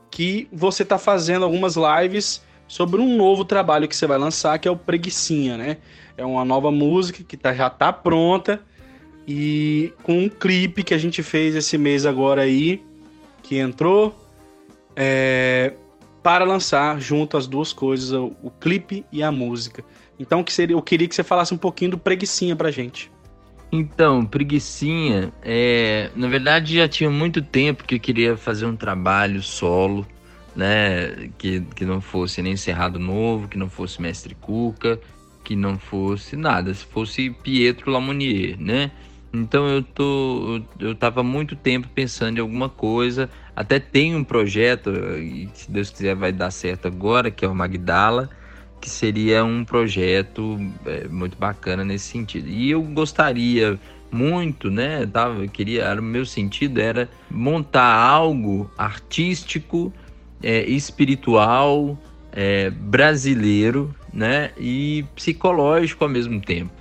que 0.09 0.47
você 0.51 0.83
está 0.83 0.97
fazendo 0.97 1.45
algumas 1.45 1.75
lives 1.75 2.41
sobre 2.69 3.01
um 3.01 3.17
novo 3.17 3.43
trabalho 3.43 3.87
que 3.87 3.95
você 3.95 4.05
vai 4.05 4.19
lançar, 4.19 4.59
que 4.59 4.67
é 4.67 4.71
o 4.71 4.77
Preguiçinha, 4.77 5.57
né? 5.57 5.77
É 6.15 6.23
uma 6.23 6.45
nova 6.45 6.71
música 6.71 7.23
que 7.23 7.35
tá, 7.35 7.53
já 7.53 7.67
tá 7.67 7.91
pronta 7.91 8.61
e 9.27 9.91
com 10.03 10.19
um 10.19 10.29
clipe 10.29 10.83
que 10.83 10.93
a 10.93 10.97
gente 10.97 11.23
fez 11.23 11.55
esse 11.55 11.77
mês 11.79 12.05
agora 12.05 12.43
aí, 12.43 12.81
que 13.41 13.57
entrou 13.57 14.15
é, 14.95 15.73
para 16.21 16.45
lançar 16.45 17.01
junto 17.01 17.37
as 17.37 17.47
duas 17.47 17.73
coisas, 17.73 18.11
o, 18.11 18.35
o 18.43 18.51
clipe 18.51 19.03
e 19.11 19.23
a 19.23 19.31
música. 19.31 19.83
Então 20.19 20.43
que 20.43 20.53
seria, 20.53 20.75
eu 20.75 20.81
queria 20.81 21.07
que 21.07 21.15
você 21.15 21.23
falasse 21.23 21.51
um 21.53 21.57
pouquinho 21.57 21.91
do 21.91 21.97
Preguiçinha 21.97 22.55
pra 22.55 22.69
gente. 22.69 23.11
Então, 23.71 24.25
Preguiçinha, 24.25 25.33
é, 25.41 26.11
na 26.15 26.27
verdade 26.27 26.75
já 26.75 26.87
tinha 26.87 27.09
muito 27.09 27.41
tempo 27.41 27.83
que 27.83 27.95
eu 27.95 27.99
queria 27.99 28.37
fazer 28.37 28.67
um 28.67 28.75
trabalho 28.75 29.41
solo, 29.41 30.05
né? 30.55 31.29
Que, 31.37 31.61
que 31.61 31.85
não 31.85 32.01
fosse 32.01 32.41
nem 32.41 32.55
Cerrado 32.55 32.99
Novo, 32.99 33.47
que 33.47 33.57
não 33.57 33.69
fosse 33.69 34.01
Mestre 34.01 34.35
Cuca, 34.35 34.99
que 35.43 35.55
não 35.55 35.79
fosse 35.79 36.35
nada, 36.35 36.73
se 36.73 36.85
fosse 36.85 37.29
Pietro 37.29 37.91
Lamonier, 37.91 38.55
né? 38.59 38.91
Então 39.33 39.67
eu 39.67 39.83
tô 39.83 40.61
eu 40.79 40.95
tava 40.95 41.21
muito 41.21 41.55
tempo 41.55 41.87
pensando 41.93 42.37
em 42.37 42.41
alguma 42.41 42.67
coisa, 42.67 43.29
até 43.55 43.79
tem 43.79 44.15
um 44.15 44.23
projeto 44.23 44.91
se 45.53 45.71
Deus 45.71 45.89
quiser 45.89 46.15
vai 46.15 46.31
dar 46.31 46.51
certo 46.51 46.87
agora, 46.87 47.29
que 47.29 47.45
é 47.45 47.47
o 47.47 47.53
Magdala, 47.55 48.29
que 48.81 48.89
seria 48.89 49.43
um 49.43 49.63
projeto 49.63 50.57
é, 50.85 51.07
muito 51.07 51.37
bacana 51.37 51.83
nesse 51.83 52.05
sentido. 52.05 52.47
E 52.47 52.71
eu 52.71 52.81
gostaria 52.81 53.79
muito, 54.11 54.71
né? 54.71 55.05
Tava, 55.05 55.47
queria, 55.47 55.83
era 55.83 56.01
o 56.01 56.03
meu 56.03 56.25
sentido 56.25 56.79
era 56.79 57.09
montar 57.29 57.93
algo 57.93 58.69
artístico, 58.77 59.93
é, 60.41 60.63
espiritual, 60.63 61.97
é, 62.31 62.69
brasileiro, 62.69 63.93
né? 64.13 64.51
E 64.57 65.05
psicológico 65.15 66.03
ao 66.03 66.09
mesmo 66.09 66.39
tempo. 66.39 66.71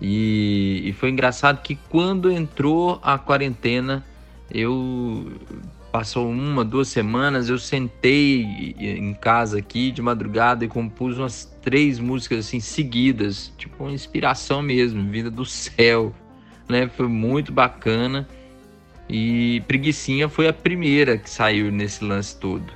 E, 0.00 0.82
e 0.84 0.92
foi 0.92 1.10
engraçado 1.10 1.62
que 1.62 1.76
quando 1.88 2.30
entrou 2.30 3.00
a 3.02 3.18
quarentena, 3.18 4.04
eu 4.50 5.32
passou 5.90 6.28
uma, 6.28 6.62
duas 6.62 6.88
semanas, 6.88 7.48
eu 7.48 7.58
sentei 7.58 8.74
em 8.78 9.14
casa 9.14 9.58
aqui 9.58 9.90
de 9.90 10.02
madrugada 10.02 10.62
e 10.62 10.68
compus 10.68 11.16
umas 11.16 11.46
três 11.62 11.98
músicas 11.98 12.40
assim 12.40 12.60
seguidas, 12.60 13.50
tipo 13.56 13.84
uma 13.84 13.92
inspiração 13.92 14.60
mesmo, 14.60 15.10
vinda 15.10 15.30
do 15.30 15.46
céu, 15.46 16.14
né? 16.68 16.86
Foi 16.88 17.08
muito 17.08 17.50
bacana. 17.50 18.28
E 19.08 19.62
Preguiçinha 19.66 20.28
foi 20.28 20.48
a 20.48 20.52
primeira 20.52 21.16
que 21.16 21.30
saiu 21.30 21.72
nesse 21.72 22.04
lance 22.04 22.38
todo. 22.38 22.72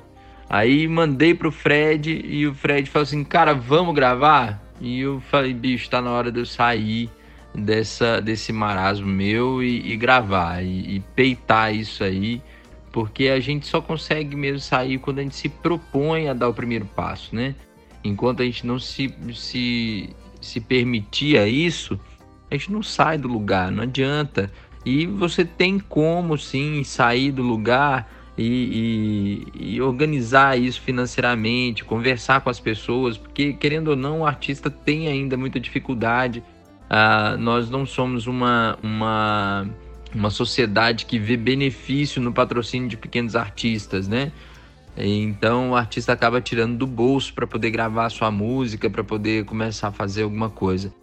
Aí 0.53 0.85
mandei 0.85 1.33
pro 1.33 1.49
Fred 1.49 2.25
e 2.25 2.45
o 2.45 2.53
Fred 2.53 2.89
falou 2.89 3.03
assim: 3.03 3.23
"Cara, 3.23 3.53
vamos 3.53 3.95
gravar?" 3.95 4.61
E 4.81 4.99
eu 4.99 5.21
falei: 5.21 5.53
"Bicho, 5.53 5.89
tá 5.89 6.01
na 6.01 6.11
hora 6.11 6.31
de 6.31 6.39
eu 6.39 6.45
sair." 6.45 7.09
dessa 7.53 8.21
desse 8.21 8.53
marasmo 8.53 9.07
meu 9.07 9.61
e, 9.61 9.91
e 9.91 9.97
gravar 9.97 10.63
e, 10.63 10.95
e, 10.95 10.99
peitar 11.13 11.75
isso 11.75 12.01
aí 12.01 12.41
porque 12.91 13.29
a 13.29 13.39
gente 13.39 13.67
só 13.67 13.81
consegue 13.81 14.35
mesmo 14.35 14.59
sair 14.59 14.97
quando 14.99 15.19
a 15.19 15.21
gente 15.21 15.35
se 15.35 15.49
propõe 15.49 16.27
a 16.27 16.33
dar 16.33 16.49
o 16.49 16.53
primeiro 16.53 16.85
passo, 16.85 17.33
né? 17.33 17.55
Enquanto 18.03 18.41
a 18.41 18.45
gente 18.45 18.65
não 18.67 18.79
se, 18.79 19.13
se, 19.33 20.09
se 20.41 20.59
permitia 20.59 21.47
isso, 21.47 21.99
a 22.49 22.55
gente 22.55 22.71
não 22.71 22.83
sai 22.83 23.17
do 23.17 23.27
lugar, 23.27 23.71
não 23.71 23.83
adianta. 23.83 24.51
E 24.85 25.05
você 25.05 25.45
tem 25.45 25.79
como 25.79 26.37
sim 26.37 26.83
sair 26.83 27.31
do 27.31 27.43
lugar 27.43 28.09
e, 28.37 29.45
e, 29.55 29.75
e, 29.75 29.81
organizar 29.81 30.57
isso 30.57 30.81
financeiramente, 30.81 31.83
conversar 31.83 32.41
com 32.41 32.49
as 32.49 32.59
pessoas, 32.59 33.17
porque 33.17 33.53
querendo 33.53 33.89
ou 33.89 33.95
não, 33.95 34.21
o 34.21 34.25
artista 34.25 34.69
tem 34.69 35.07
ainda 35.07 35.35
muita 35.35 35.59
dificuldade 35.59 36.43
ah, 36.93 37.37
nós 37.37 37.69
não 37.69 37.85
somos 37.85 38.27
uma, 38.27 38.77
uma, 38.83 39.65
uma 40.13 40.29
sociedade 40.29 41.05
que 41.05 41.17
vê 41.17 41.37
benefício 41.37 42.21
no 42.21 42.33
patrocínio 42.33 42.89
de 42.89 42.97
pequenos 42.97 43.33
artistas, 43.33 44.09
né? 44.09 44.33
Então 44.97 45.71
o 45.71 45.75
artista 45.75 46.11
acaba 46.11 46.41
tirando 46.41 46.77
do 46.77 46.85
bolso 46.85 47.33
para 47.33 47.47
poder 47.47 47.71
gravar 47.71 48.09
sua 48.09 48.29
música, 48.29 48.89
para 48.89 49.05
poder 49.05 49.45
começar 49.45 49.87
a 49.87 49.91
fazer 49.93 50.23
alguma 50.23 50.49
coisa. 50.49 50.93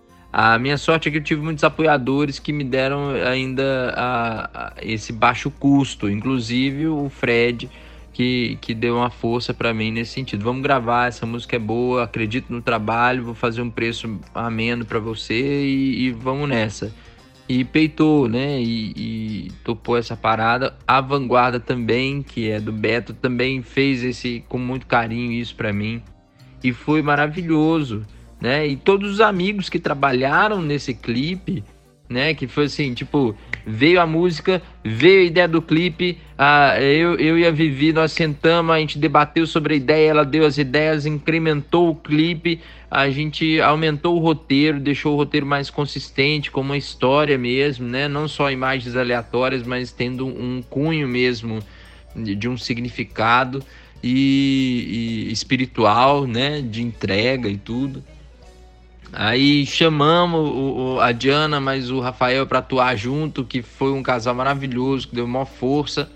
A 0.41 0.57
minha 0.57 0.79
sorte 0.79 1.09
é 1.09 1.11
que 1.11 1.19
eu 1.19 1.23
tive 1.25 1.43
muitos 1.43 1.65
apoiadores 1.65 2.39
que 2.39 2.53
me 2.53 2.63
deram 2.63 3.11
ainda 3.27 3.93
a, 3.97 4.67
a 4.67 4.73
esse 4.81 5.13
baixo 5.13 5.51
custo, 5.51 6.09
inclusive 6.09 6.87
o 6.87 7.09
Fred, 7.09 7.69
que, 8.13 8.57
que 8.61 8.73
deu 8.73 8.99
uma 8.99 9.11
força 9.11 9.53
para 9.53 9.75
mim 9.75 9.91
nesse 9.91 10.13
sentido. 10.13 10.45
Vamos 10.45 10.63
gravar, 10.63 11.09
essa 11.09 11.27
música 11.27 11.57
é 11.57 11.59
boa, 11.59 12.05
acredito 12.05 12.53
no 12.53 12.63
trabalho, 12.63 13.25
vou 13.25 13.35
fazer 13.35 13.63
um 13.63 13.69
preço 13.69 14.21
ameno 14.33 14.85
para 14.85 15.01
você 15.01 15.35
e, 15.35 16.07
e, 16.07 16.13
vamos 16.13 16.49
nessa. 16.49 16.95
E 17.49 17.65
peitou, 17.65 18.29
né? 18.29 18.63
E, 18.63 18.93
e, 18.97 19.53
topou 19.65 19.97
essa 19.97 20.17
parada. 20.17 20.77
A 20.87 21.01
Vanguarda 21.01 21.59
também, 21.59 22.23
que 22.23 22.49
é 22.49 22.61
do 22.61 22.71
Beto, 22.71 23.13
também 23.13 23.61
fez 23.61 24.05
esse 24.05 24.45
com 24.49 24.57
muito 24.57 24.87
carinho 24.87 25.33
isso 25.33 25.57
para 25.57 25.73
mim. 25.73 26.01
E 26.63 26.73
foi 26.73 27.03
maravilhoso, 27.03 28.07
né? 28.41 28.67
E 28.67 28.77
todos 28.77 29.13
os 29.13 29.21
amigos 29.21 29.69
que 29.69 29.79
trabalharam 29.79 30.63
nesse 30.63 30.95
clipe, 30.95 31.65
né? 32.09 32.35
Que 32.35 32.47
foi 32.47 32.65
assim, 32.65 32.95
tipo, 32.95 33.35
veio 33.67 34.01
a 34.01 34.07
música, 34.07 34.63
veio 34.85 35.21
a 35.21 35.25
ideia 35.25 35.49
do 35.49 35.61
clipe, 35.61 36.19
ah, 36.37 36.81
eu, 36.81 37.17
eu 37.17 37.39
e 37.39 37.45
a 37.45 37.51
Vivi, 37.51 37.93
nós 37.93 38.13
sentamos, 38.13 38.75
a 38.75 38.79
gente 38.79 38.99
debateu 38.99 39.47
sobre 39.47 39.75
a 39.75 39.77
ideia, 39.77 40.11
ela 40.11 40.25
deu 40.25 40.47
as 40.47 40.57
ideias, 40.57 41.05
incrementou 41.05 41.91
o 41.91 41.95
clipe, 41.95 42.61
a 42.91 43.11
gente 43.11 43.61
aumentou 43.61 44.17
o 44.17 44.21
roteiro, 44.21 44.81
deixou 44.81 45.15
o 45.15 45.17
roteiro 45.17 45.45
mais 45.45 45.69
consistente, 45.69 46.51
com 46.51 46.63
uma 46.63 46.79
história 46.79 47.37
mesmo, 47.37 47.87
né? 47.87 48.09
Não 48.09 48.27
só 48.27 48.51
imagens 48.51 48.97
aleatórias, 48.97 49.65
mas 49.65 49.93
tendo 49.93 50.27
um 50.27 50.63
cunho 50.63 51.07
mesmo 51.07 51.59
de, 52.17 52.35
de 52.35 52.49
um 52.49 52.57
significado 52.57 53.63
e, 54.03 55.27
e 55.29 55.33
espiritual, 55.33 56.27
né? 56.27 56.63
De 56.63 56.83
entrega 56.83 57.49
e 57.49 57.59
tudo. 57.59 58.03
Aí 59.13 59.65
chamamos 59.65 60.41
o, 60.41 60.95
o, 60.97 61.01
a 61.01 61.13
Diana, 61.13 61.61
mas 61.61 61.91
o 61.91 62.01
Rafael 62.01 62.47
para 62.47 62.59
atuar 62.59 62.97
junto, 62.97 63.45
que 63.45 63.63
foi 63.63 63.93
um 63.93 64.03
casal 64.03 64.35
maravilhoso, 64.35 65.09
que 65.09 65.15
deu 65.15 65.27
maior 65.27 65.47
força 65.47 66.11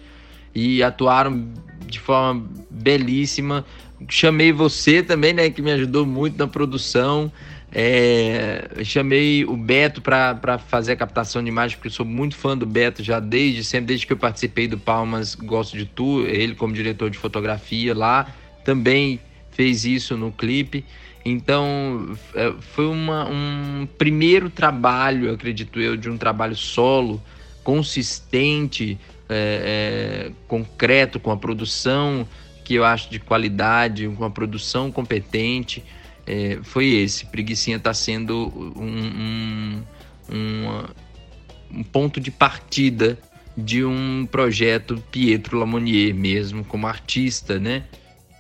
e 0.54 0.82
atuaram 0.82 1.48
de 1.86 1.98
forma 1.98 2.46
belíssima. 2.70 3.64
Chamei 4.08 4.52
você 4.52 5.02
também, 5.02 5.32
né, 5.32 5.48
que 5.50 5.62
me 5.62 5.72
ajudou 5.72 6.04
muito 6.04 6.36
na 6.36 6.46
produção. 6.46 7.32
É, 7.74 8.68
chamei 8.84 9.46
o 9.46 9.56
Beto 9.56 10.02
para 10.02 10.58
fazer 10.58 10.92
a 10.92 10.96
captação 10.96 11.42
de 11.42 11.48
imagem, 11.48 11.76
porque 11.78 11.88
eu 11.88 11.92
sou 11.92 12.04
muito 12.04 12.36
fã 12.36 12.56
do 12.56 12.66
Beto 12.66 13.02
já 13.02 13.18
desde 13.18 13.64
sempre, 13.64 13.86
desde 13.86 14.06
que 14.06 14.12
eu 14.12 14.16
participei 14.18 14.68
do 14.68 14.76
Palmas 14.76 15.34
Gosto 15.34 15.78
de 15.78 15.86
Tu, 15.86 16.26
ele 16.26 16.54
como 16.54 16.74
diretor 16.74 17.08
de 17.08 17.16
fotografia 17.16 17.94
lá, 17.94 18.26
também 18.62 19.18
fez 19.52 19.86
isso 19.86 20.16
no 20.18 20.30
clipe. 20.30 20.84
Então, 21.24 22.16
é, 22.34 22.52
foi 22.60 22.86
uma, 22.86 23.28
um 23.28 23.86
primeiro 23.98 24.50
trabalho, 24.50 25.32
acredito 25.32 25.80
eu, 25.80 25.96
de 25.96 26.10
um 26.10 26.18
trabalho 26.18 26.56
solo, 26.56 27.22
consistente, 27.62 28.98
é, 29.28 30.28
é, 30.28 30.32
concreto, 30.48 31.20
com 31.20 31.30
a 31.30 31.36
produção 31.36 32.26
que 32.64 32.74
eu 32.74 32.84
acho 32.84 33.10
de 33.10 33.18
qualidade, 33.18 34.08
com 34.08 34.24
a 34.24 34.30
produção 34.30 34.90
competente. 34.90 35.84
É, 36.26 36.58
foi 36.62 36.86
esse. 36.86 37.26
Preguiçinha 37.26 37.76
está 37.76 37.94
sendo 37.94 38.52
um, 38.76 38.82
um, 39.20 39.82
um, 40.32 41.78
um 41.78 41.82
ponto 41.82 42.20
de 42.20 42.30
partida 42.30 43.18
de 43.56 43.84
um 43.84 44.26
projeto 44.30 45.02
Pietro 45.10 45.58
Lamonier 45.58 46.14
mesmo, 46.14 46.64
como 46.64 46.86
artista, 46.86 47.58
né? 47.58 47.84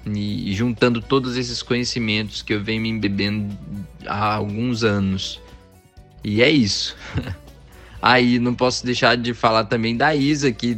E 0.06 0.52
juntando 0.52 1.00
todos 1.00 1.36
esses 1.36 1.62
conhecimentos 1.62 2.42
que 2.42 2.52
eu 2.52 2.62
venho 2.62 2.82
me 2.82 2.88
embebendo 2.88 3.56
há 4.06 4.34
alguns 4.34 4.82
anos. 4.82 5.40
E 6.24 6.42
é 6.42 6.50
isso. 6.50 6.96
Aí 8.02 8.40
não 8.40 8.52
posso 8.54 8.84
deixar 8.84 9.16
de 9.16 9.32
falar 9.32 9.64
também 9.64 9.96
da 9.96 10.14
Isa, 10.14 10.50
que 10.50 10.76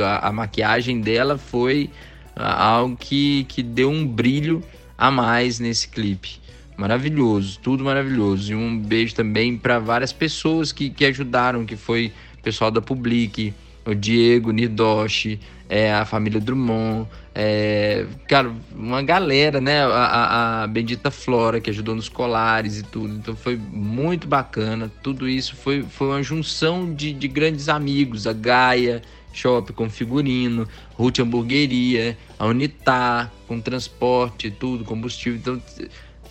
a, 0.00 0.28
a 0.28 0.32
maquiagem 0.32 1.00
dela 1.00 1.36
foi 1.36 1.90
algo 2.36 2.96
que, 2.96 3.44
que 3.48 3.62
deu 3.64 3.90
um 3.90 4.06
brilho 4.06 4.62
a 4.96 5.10
mais 5.10 5.58
nesse 5.58 5.88
clipe. 5.88 6.40
Maravilhoso, 6.76 7.58
tudo 7.60 7.84
maravilhoso. 7.84 8.52
E 8.52 8.54
um 8.54 8.78
beijo 8.78 9.14
também 9.14 9.56
para 9.56 9.80
várias 9.80 10.12
pessoas 10.12 10.70
que, 10.70 10.88
que 10.88 11.04
ajudaram, 11.04 11.66
que 11.66 11.76
foi 11.76 12.12
o 12.38 12.42
pessoal 12.42 12.70
da 12.70 12.80
Public, 12.80 13.52
o 13.84 13.94
Diego 13.94 14.52
Nidoshi, 14.52 15.40
é, 15.72 15.90
a 15.90 16.04
família 16.04 16.38
Drummond, 16.38 17.08
é, 17.34 18.04
cara, 18.28 18.52
uma 18.76 19.00
galera, 19.00 19.58
né? 19.58 19.82
A, 19.82 20.64
a, 20.64 20.66
Bendita 20.66 21.10
Flora, 21.10 21.62
que 21.62 21.70
ajudou 21.70 21.94
nos 21.94 22.10
colares 22.10 22.80
e 22.80 22.82
tudo. 22.82 23.14
Então 23.14 23.34
foi 23.34 23.56
muito 23.56 24.28
bacana. 24.28 24.92
Tudo 25.02 25.26
isso 25.26 25.56
foi, 25.56 25.82
foi 25.82 26.08
uma 26.08 26.22
junção 26.22 26.92
de, 26.94 27.14
de 27.14 27.26
grandes 27.26 27.70
amigos. 27.70 28.26
A 28.26 28.34
Gaia 28.34 29.00
Shop 29.32 29.72
com 29.72 29.88
figurino, 29.88 30.68
Ruth 30.94 31.20
Hamburgueria, 31.20 32.18
a 32.38 32.44
Unitar 32.44 33.32
com 33.48 33.58
transporte, 33.58 34.50
tudo, 34.50 34.84
combustível. 34.84 35.38
Então 35.38 35.62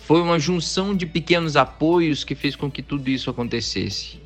foi 0.06 0.20
uma 0.20 0.38
junção 0.38 0.94
de 0.94 1.04
pequenos 1.04 1.56
apoios 1.56 2.22
que 2.22 2.36
fez 2.36 2.54
com 2.54 2.70
que 2.70 2.80
tudo 2.80 3.10
isso 3.10 3.28
acontecesse. 3.28 4.20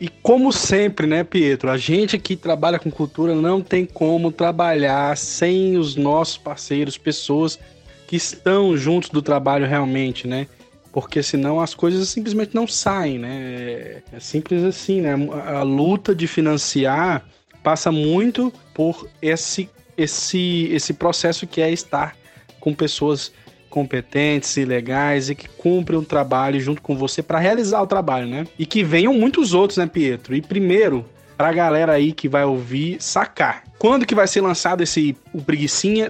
E 0.00 0.08
como 0.08 0.50
sempre, 0.50 1.06
né, 1.06 1.22
Pietro? 1.22 1.70
A 1.70 1.76
gente 1.76 2.18
que 2.18 2.34
trabalha 2.34 2.78
com 2.78 2.90
cultura 2.90 3.34
não 3.34 3.60
tem 3.60 3.84
como 3.84 4.32
trabalhar 4.32 5.14
sem 5.14 5.76
os 5.76 5.94
nossos 5.94 6.38
parceiros, 6.38 6.96
pessoas 6.96 7.58
que 8.06 8.16
estão 8.16 8.74
juntos 8.78 9.10
do 9.10 9.20
trabalho 9.20 9.66
realmente, 9.66 10.26
né? 10.26 10.46
Porque 10.90 11.22
senão 11.22 11.60
as 11.60 11.74
coisas 11.74 12.08
simplesmente 12.08 12.54
não 12.54 12.66
saem, 12.66 13.18
né? 13.18 14.02
É 14.10 14.18
simples 14.18 14.64
assim, 14.64 15.02
né? 15.02 15.12
A 15.46 15.62
luta 15.62 16.14
de 16.14 16.26
financiar 16.26 17.24
passa 17.62 17.92
muito 17.92 18.50
por 18.72 19.06
esse 19.20 19.68
esse 19.98 20.70
esse 20.72 20.94
processo 20.94 21.46
que 21.46 21.60
é 21.60 21.70
estar 21.70 22.16
com 22.58 22.74
pessoas 22.74 23.32
competentes 23.70 24.56
e 24.56 24.64
legais 24.64 25.30
e 25.30 25.34
que 25.34 25.48
cumprem 25.48 25.98
um 25.98 26.04
trabalho 26.04 26.60
junto 26.60 26.82
com 26.82 26.96
você 26.96 27.22
para 27.22 27.38
realizar 27.38 27.80
o 27.80 27.86
trabalho, 27.86 28.26
né? 28.26 28.46
E 28.58 28.66
que 28.66 28.84
venham 28.84 29.14
muitos 29.14 29.54
outros, 29.54 29.78
né, 29.78 29.86
Pietro? 29.86 30.34
E 30.34 30.42
primeiro, 30.42 31.06
pra 31.38 31.52
galera 31.52 31.92
aí 31.92 32.12
que 32.12 32.28
vai 32.28 32.44
ouvir 32.44 33.00
sacar. 33.00 33.62
Quando 33.78 34.04
que 34.04 34.14
vai 34.14 34.26
ser 34.26 34.42
lançado 34.42 34.82
esse 34.82 35.16
o 35.32 35.42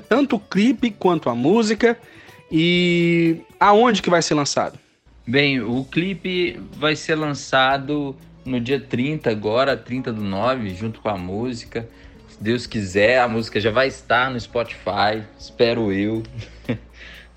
tanto 0.09 0.37
o 0.37 0.41
clipe 0.41 0.91
quanto 0.91 1.31
a 1.31 1.35
música 1.37 1.97
e 2.51 3.37
aonde 3.61 4.03
que 4.03 4.11
vai 4.11 4.23
ser 4.23 4.35
lançado? 4.35 4.77
Bem, 5.25 5.61
o 5.61 5.85
clipe 5.85 6.61
vai 6.73 6.97
ser 6.97 7.15
lançado 7.15 8.17
no 8.45 8.61
dia 8.61 8.81
30 8.81 9.31
agora, 9.31 9.77
30 9.77 10.13
do 10.13 10.23
9, 10.23 10.71
junto 10.71 11.01
com 11.01 11.09
a 11.09 11.17
música. 11.17 11.89
Se 12.29 12.43
Deus 12.43 12.67
quiser, 12.67 13.21
a 13.21 13.29
música 13.29 13.61
já 13.61 13.71
vai 13.71 13.87
estar 13.87 14.31
no 14.31 14.41
Spotify, 14.41 15.23
espero 15.39 15.93
eu. 15.93 16.25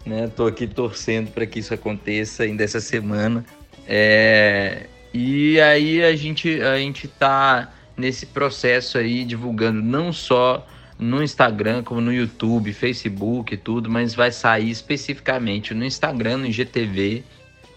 né? 0.06 0.30
Tô 0.36 0.48
aqui 0.48 0.68
torcendo 0.68 1.32
para 1.32 1.46
que 1.46 1.60
isso 1.60 1.74
aconteça 1.74 2.44
ainda 2.44 2.64
essa 2.64 2.80
semana. 2.80 3.46
É... 3.88 4.88
E 5.14 5.60
aí 5.62 6.04
a 6.04 6.16
gente 6.16 6.62
a 6.62 6.78
gente 6.78 7.08
tá 7.08 7.72
nesse 7.96 8.26
processo 8.26 8.98
aí 8.98 9.24
divulgando 9.24 9.82
não 9.82 10.12
só 10.12 10.66
no 10.98 11.22
Instagram, 11.22 11.84
como 11.84 12.02
no 12.02 12.14
YouTube, 12.14 12.74
Facebook 12.74 13.54
e 13.54 13.58
tudo, 13.58 13.90
mas 13.90 14.16
vai 14.16 14.32
sair 14.32 14.70
especificamente 14.70 15.74
no 15.74 15.84
Instagram, 15.84 16.38
no 16.38 16.46
IGTV 16.48 17.24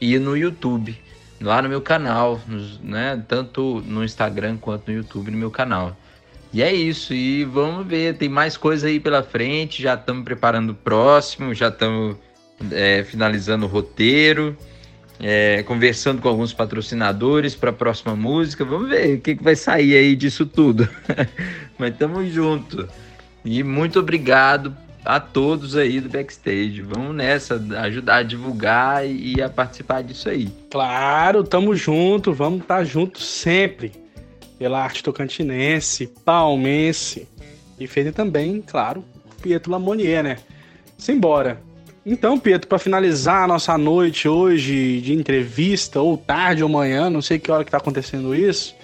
e 0.00 0.18
no 0.18 0.36
YouTube, 0.36 0.96
lá 1.40 1.60
no 1.60 1.68
meu 1.68 1.80
canal, 1.80 2.40
né? 2.82 3.22
Tanto 3.26 3.82
no 3.86 4.04
Instagram 4.04 4.56
quanto 4.58 4.90
no 4.90 4.96
YouTube, 4.96 5.30
no 5.30 5.38
meu 5.38 5.50
canal. 5.50 5.96
E 6.52 6.62
é 6.62 6.72
isso, 6.72 7.12
e 7.12 7.44
vamos 7.44 7.86
ver, 7.86 8.16
tem 8.16 8.28
mais 8.28 8.56
coisa 8.56 8.86
aí 8.86 8.98
pela 8.98 9.22
frente, 9.22 9.82
já 9.82 9.94
estamos 9.94 10.24
preparando 10.24 10.70
o 10.70 10.74
próximo, 10.74 11.52
já 11.52 11.68
estamos 11.68 12.16
é, 12.70 13.04
finalizando 13.04 13.66
o 13.66 13.68
roteiro, 13.68 14.56
é, 15.20 15.62
conversando 15.64 16.22
com 16.22 16.28
alguns 16.28 16.52
patrocinadores 16.52 17.54
para 17.54 17.70
a 17.70 17.72
próxima 17.72 18.14
música. 18.14 18.64
Vamos 18.64 18.88
ver 18.88 19.16
o 19.16 19.20
que, 19.20 19.36
que 19.36 19.42
vai 19.42 19.56
sair 19.56 19.96
aí 19.96 20.16
disso 20.16 20.46
tudo. 20.46 20.88
Mas 21.78 21.92
estamos 21.92 22.32
junto. 22.32 22.88
E 23.44 23.62
muito 23.62 23.98
obrigado 23.98 24.74
a 25.04 25.20
todos 25.20 25.76
aí 25.76 26.00
do 26.00 26.08
backstage. 26.08 26.80
Vamos 26.82 27.14
nessa, 27.14 27.62
ajudar 27.80 28.16
a 28.16 28.22
divulgar 28.22 29.06
e 29.06 29.40
a 29.42 29.48
participar 29.48 30.02
disso 30.02 30.28
aí. 30.28 30.50
Claro, 30.70 31.44
tamo 31.44 31.74
junto, 31.76 32.32
vamos 32.32 32.62
estar 32.62 32.78
tá 32.78 32.84
juntos 32.84 33.26
sempre 33.26 34.05
pela 34.58 34.82
arte 34.82 35.02
tocantinense, 35.02 36.06
palmense 36.24 37.28
e 37.78 37.86
feita 37.86 38.12
também, 38.12 38.62
claro, 38.62 39.04
Pietro 39.42 39.70
Lamonier, 39.70 40.22
né? 40.22 40.36
Simbora. 40.96 41.60
Então, 42.04 42.38
Pietro, 42.38 42.68
para 42.68 42.78
finalizar 42.78 43.44
a 43.44 43.48
nossa 43.48 43.76
noite 43.76 44.28
hoje 44.28 45.00
de 45.00 45.12
entrevista, 45.12 46.00
ou 46.00 46.16
tarde 46.16 46.62
ou 46.62 46.68
manhã, 46.68 47.10
não 47.10 47.20
sei 47.20 47.38
que 47.38 47.50
hora 47.50 47.64
que 47.64 47.70
tá 47.70 47.78
acontecendo 47.78 48.34
isso, 48.34 48.76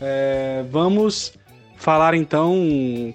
é, 0.00 0.64
vamos 0.70 1.32
falar 1.76 2.14
então. 2.14 3.14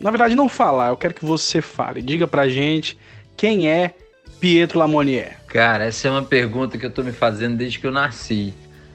Na 0.00 0.10
verdade, 0.10 0.34
não 0.34 0.48
falar, 0.48 0.88
eu 0.88 0.96
quero 0.96 1.14
que 1.14 1.24
você 1.24 1.62
fale. 1.62 2.02
Diga 2.02 2.26
pra 2.26 2.48
gente 2.48 2.98
quem 3.36 3.68
é 3.68 3.94
Pietro 4.40 4.78
Lamonier. 4.78 5.36
Cara, 5.46 5.84
essa 5.84 6.08
é 6.08 6.10
uma 6.10 6.22
pergunta 6.22 6.76
que 6.76 6.84
eu 6.84 6.90
tô 6.90 7.02
me 7.02 7.12
fazendo 7.12 7.56
desde 7.56 7.78
que 7.78 7.86
eu 7.86 7.92
nasci, 7.92 8.52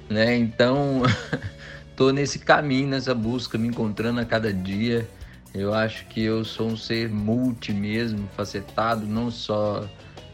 né? 0.10 0.36
Então, 0.36 1.04
tô 1.96 2.12
nesse 2.12 2.40
caminho, 2.40 2.88
nessa 2.88 3.14
busca, 3.14 3.58
me 3.58 3.68
encontrando 3.68 4.20
a 4.20 4.26
cada 4.26 4.54
dia. 4.54 5.08
Eu 5.54 5.74
acho 5.74 6.06
que 6.06 6.24
eu 6.24 6.46
sou 6.46 6.70
um 6.70 6.78
ser 6.78 7.10
multi 7.10 7.74
mesmo, 7.74 8.28
facetado, 8.36 9.06
não 9.06 9.30
só 9.30 9.86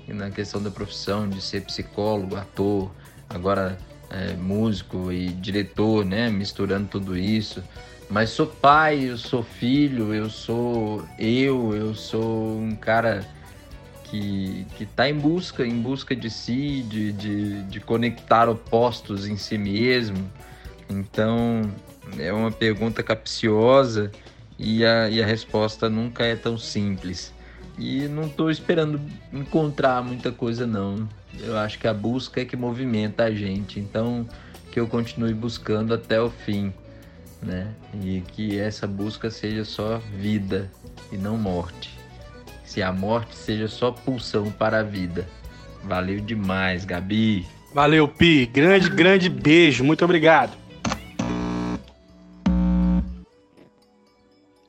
na 0.07 0.29
questão 0.29 0.61
da 0.61 0.69
profissão 0.69 1.27
de 1.27 1.41
ser 1.41 1.61
psicólogo, 1.61 2.35
ator, 2.35 2.91
agora 3.29 3.77
é, 4.09 4.33
músico 4.33 5.11
e 5.11 5.29
diretor, 5.29 6.05
né? 6.05 6.29
Misturando 6.29 6.87
tudo 6.87 7.17
isso. 7.17 7.63
Mas 8.09 8.29
sou 8.29 8.47
pai, 8.47 9.09
eu 9.09 9.17
sou 9.17 9.43
filho, 9.43 10.13
eu 10.13 10.29
sou 10.29 11.05
eu, 11.19 11.75
eu 11.75 11.93
sou 11.93 12.57
um 12.57 12.75
cara 12.75 13.27
que, 14.05 14.65
que 14.77 14.85
tá 14.85 15.09
em 15.09 15.13
busca, 15.13 15.65
em 15.65 15.81
busca 15.81 16.15
de 16.15 16.29
si, 16.29 16.85
de, 16.87 17.11
de, 17.11 17.63
de 17.63 17.79
conectar 17.81 18.47
opostos 18.47 19.27
em 19.27 19.35
si 19.35 19.57
mesmo. 19.57 20.31
Então 20.89 21.61
é 22.17 22.31
uma 22.31 22.51
pergunta 22.51 23.03
capciosa 23.03 24.11
e 24.57 24.85
a, 24.85 25.09
e 25.09 25.21
a 25.21 25.25
resposta 25.25 25.89
nunca 25.89 26.25
é 26.25 26.35
tão 26.35 26.57
simples. 26.57 27.33
E 27.77 28.07
não 28.07 28.23
estou 28.23 28.49
esperando 28.49 28.99
encontrar 29.31 30.03
muita 30.03 30.31
coisa 30.31 30.65
não. 30.65 31.07
Eu 31.39 31.57
acho 31.57 31.77
que 31.77 31.87
a 31.87 31.93
busca 31.93 32.41
é 32.41 32.45
que 32.45 32.55
movimenta 32.55 33.25
a 33.25 33.31
gente. 33.31 33.79
Então 33.79 34.27
que 34.71 34.79
eu 34.79 34.87
continue 34.87 35.33
buscando 35.33 35.93
até 35.93 36.21
o 36.21 36.29
fim, 36.29 36.73
né? 37.41 37.73
E 38.01 38.21
que 38.33 38.59
essa 38.59 38.85
busca 38.85 39.29
seja 39.29 39.63
só 39.63 39.99
vida 40.19 40.71
e 41.11 41.17
não 41.17 41.37
morte. 41.37 41.97
Se 42.63 42.81
a 42.81 42.91
morte 42.91 43.35
seja 43.35 43.67
só 43.67 43.91
pulsão 43.91 44.51
para 44.51 44.79
a 44.79 44.83
vida. 44.83 45.27
Valeu 45.83 46.19
demais, 46.19 46.83
Gabi. 46.83 47.45
Valeu, 47.73 48.07
Pi. 48.07 48.45
Grande, 48.45 48.89
grande 48.89 49.29
beijo. 49.29 49.83
Muito 49.83 50.03
obrigado. 50.03 50.57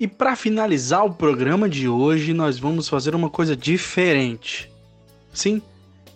E 0.01 0.07
para 0.07 0.36
finalizar 0.36 1.05
o 1.05 1.12
programa 1.12 1.68
de 1.68 1.88
hoje, 1.88 2.32
nós 2.32 2.57
vamos 2.57 2.88
fazer 2.88 3.16
uma 3.16 3.28
coisa 3.28 3.57
diferente. 3.57 4.70
Sim, 5.32 5.61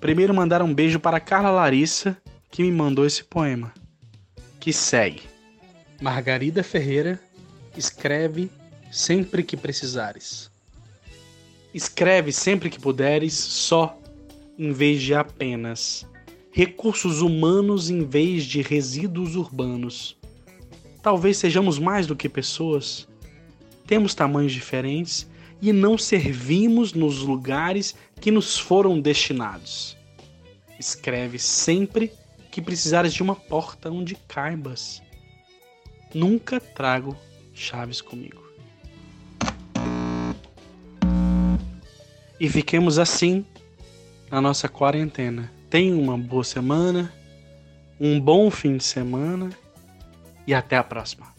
primeiro 0.00 0.32
mandar 0.32 0.62
um 0.62 0.72
beijo 0.72 1.00
para 1.00 1.18
Carla 1.18 1.50
Larissa, 1.50 2.16
que 2.48 2.62
me 2.62 2.70
mandou 2.70 3.04
esse 3.04 3.24
poema. 3.24 3.74
Que 4.60 4.72
segue: 4.72 5.22
Margarida 6.00 6.62
Ferreira 6.62 7.20
escreve 7.76 8.48
sempre 8.88 9.42
que 9.42 9.56
precisares. 9.56 10.48
Escreve 11.74 12.30
sempre 12.30 12.70
que 12.70 12.78
puderes, 12.78 13.34
só 13.34 13.98
em 14.56 14.70
vez 14.70 15.02
de 15.02 15.12
apenas. 15.12 16.06
Recursos 16.52 17.20
humanos 17.20 17.90
em 17.90 18.04
vez 18.04 18.44
de 18.44 18.62
resíduos 18.62 19.34
urbanos. 19.34 20.16
Talvez 21.02 21.36
sejamos 21.38 21.80
mais 21.80 22.06
do 22.06 22.14
que 22.14 22.28
pessoas 22.28 23.08
temos 23.86 24.14
tamanhos 24.14 24.52
diferentes 24.52 25.28
e 25.60 25.72
não 25.72 25.96
servimos 25.96 26.92
nos 26.92 27.18
lugares 27.18 27.94
que 28.20 28.30
nos 28.30 28.58
foram 28.58 29.00
destinados. 29.00 29.96
Escreve 30.78 31.38
sempre 31.38 32.12
que 32.50 32.60
precisares 32.60 33.14
de 33.14 33.22
uma 33.22 33.36
porta 33.36 33.90
onde 33.90 34.14
caibas. 34.28 35.00
Nunca 36.14 36.60
trago 36.60 37.16
chaves 37.54 38.00
comigo. 38.00 38.42
E 42.40 42.48
fiquemos 42.48 42.98
assim 42.98 43.46
na 44.30 44.40
nossa 44.40 44.68
quarentena. 44.68 45.52
Tenha 45.70 45.94
uma 45.94 46.18
boa 46.18 46.42
semana, 46.42 47.12
um 48.00 48.20
bom 48.20 48.50
fim 48.50 48.76
de 48.76 48.84
semana 48.84 49.50
e 50.44 50.52
até 50.52 50.76
a 50.76 50.82
próxima. 50.82 51.32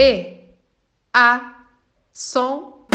E, 0.00 0.36
A, 1.12 1.56
som. 2.12 2.86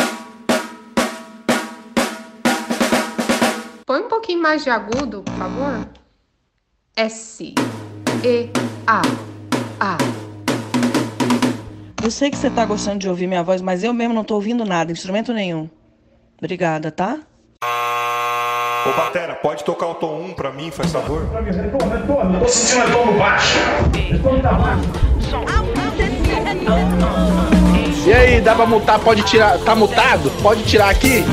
Põe 3.86 4.04
um 4.04 4.08
pouquinho 4.08 4.42
mais 4.42 4.64
de 4.64 4.70
agudo, 4.70 5.22
por 5.22 5.34
favor. 5.34 5.86
S, 6.96 7.54
E, 8.24 8.50
A, 8.88 9.02
A. 9.82 9.98
Eu 12.02 12.10
sei 12.10 12.32
que 12.32 12.38
você 12.38 12.50
tá 12.50 12.64
gostando 12.64 13.00
de 13.00 13.10
ouvir 13.10 13.28
minha 13.28 13.44
voz, 13.44 13.62
mas 13.62 13.84
eu 13.84 13.94
mesmo 13.94 14.14
não 14.14 14.24
tô 14.24 14.36
ouvindo 14.36 14.64
nada, 14.64 14.94
instrumento 14.94 15.34
nenhum. 15.34 15.70
Obrigada, 16.38 16.90
tá? 16.90 17.20
Ô, 18.86 18.96
Batera, 18.96 19.36
pode 19.36 19.66
tocar 19.66 19.88
o 19.88 19.96
tom 19.96 20.22
1 20.22 20.34
pra 20.36 20.54
mim, 20.54 20.72
faz 20.72 20.94
favor? 20.94 21.26
Retorno, 21.26 21.98
retorno. 21.98 22.40
Tô 22.40 22.48
sentindo 22.48 22.88
retorno 22.88 23.20
baixo. 23.20 23.58
Retorno 24.10 24.42
tá 24.42 24.54
baixo. 24.54 25.23
E 28.06 28.12
aí, 28.12 28.42
dá 28.42 28.54
pra 28.54 28.66
mutar? 28.66 29.00
Pode 29.00 29.24
tirar? 29.24 29.58
Tá 29.60 29.76
mutado? 29.76 30.30
Pode 30.42 30.64
tirar 30.64 30.90
aqui? 30.90 31.24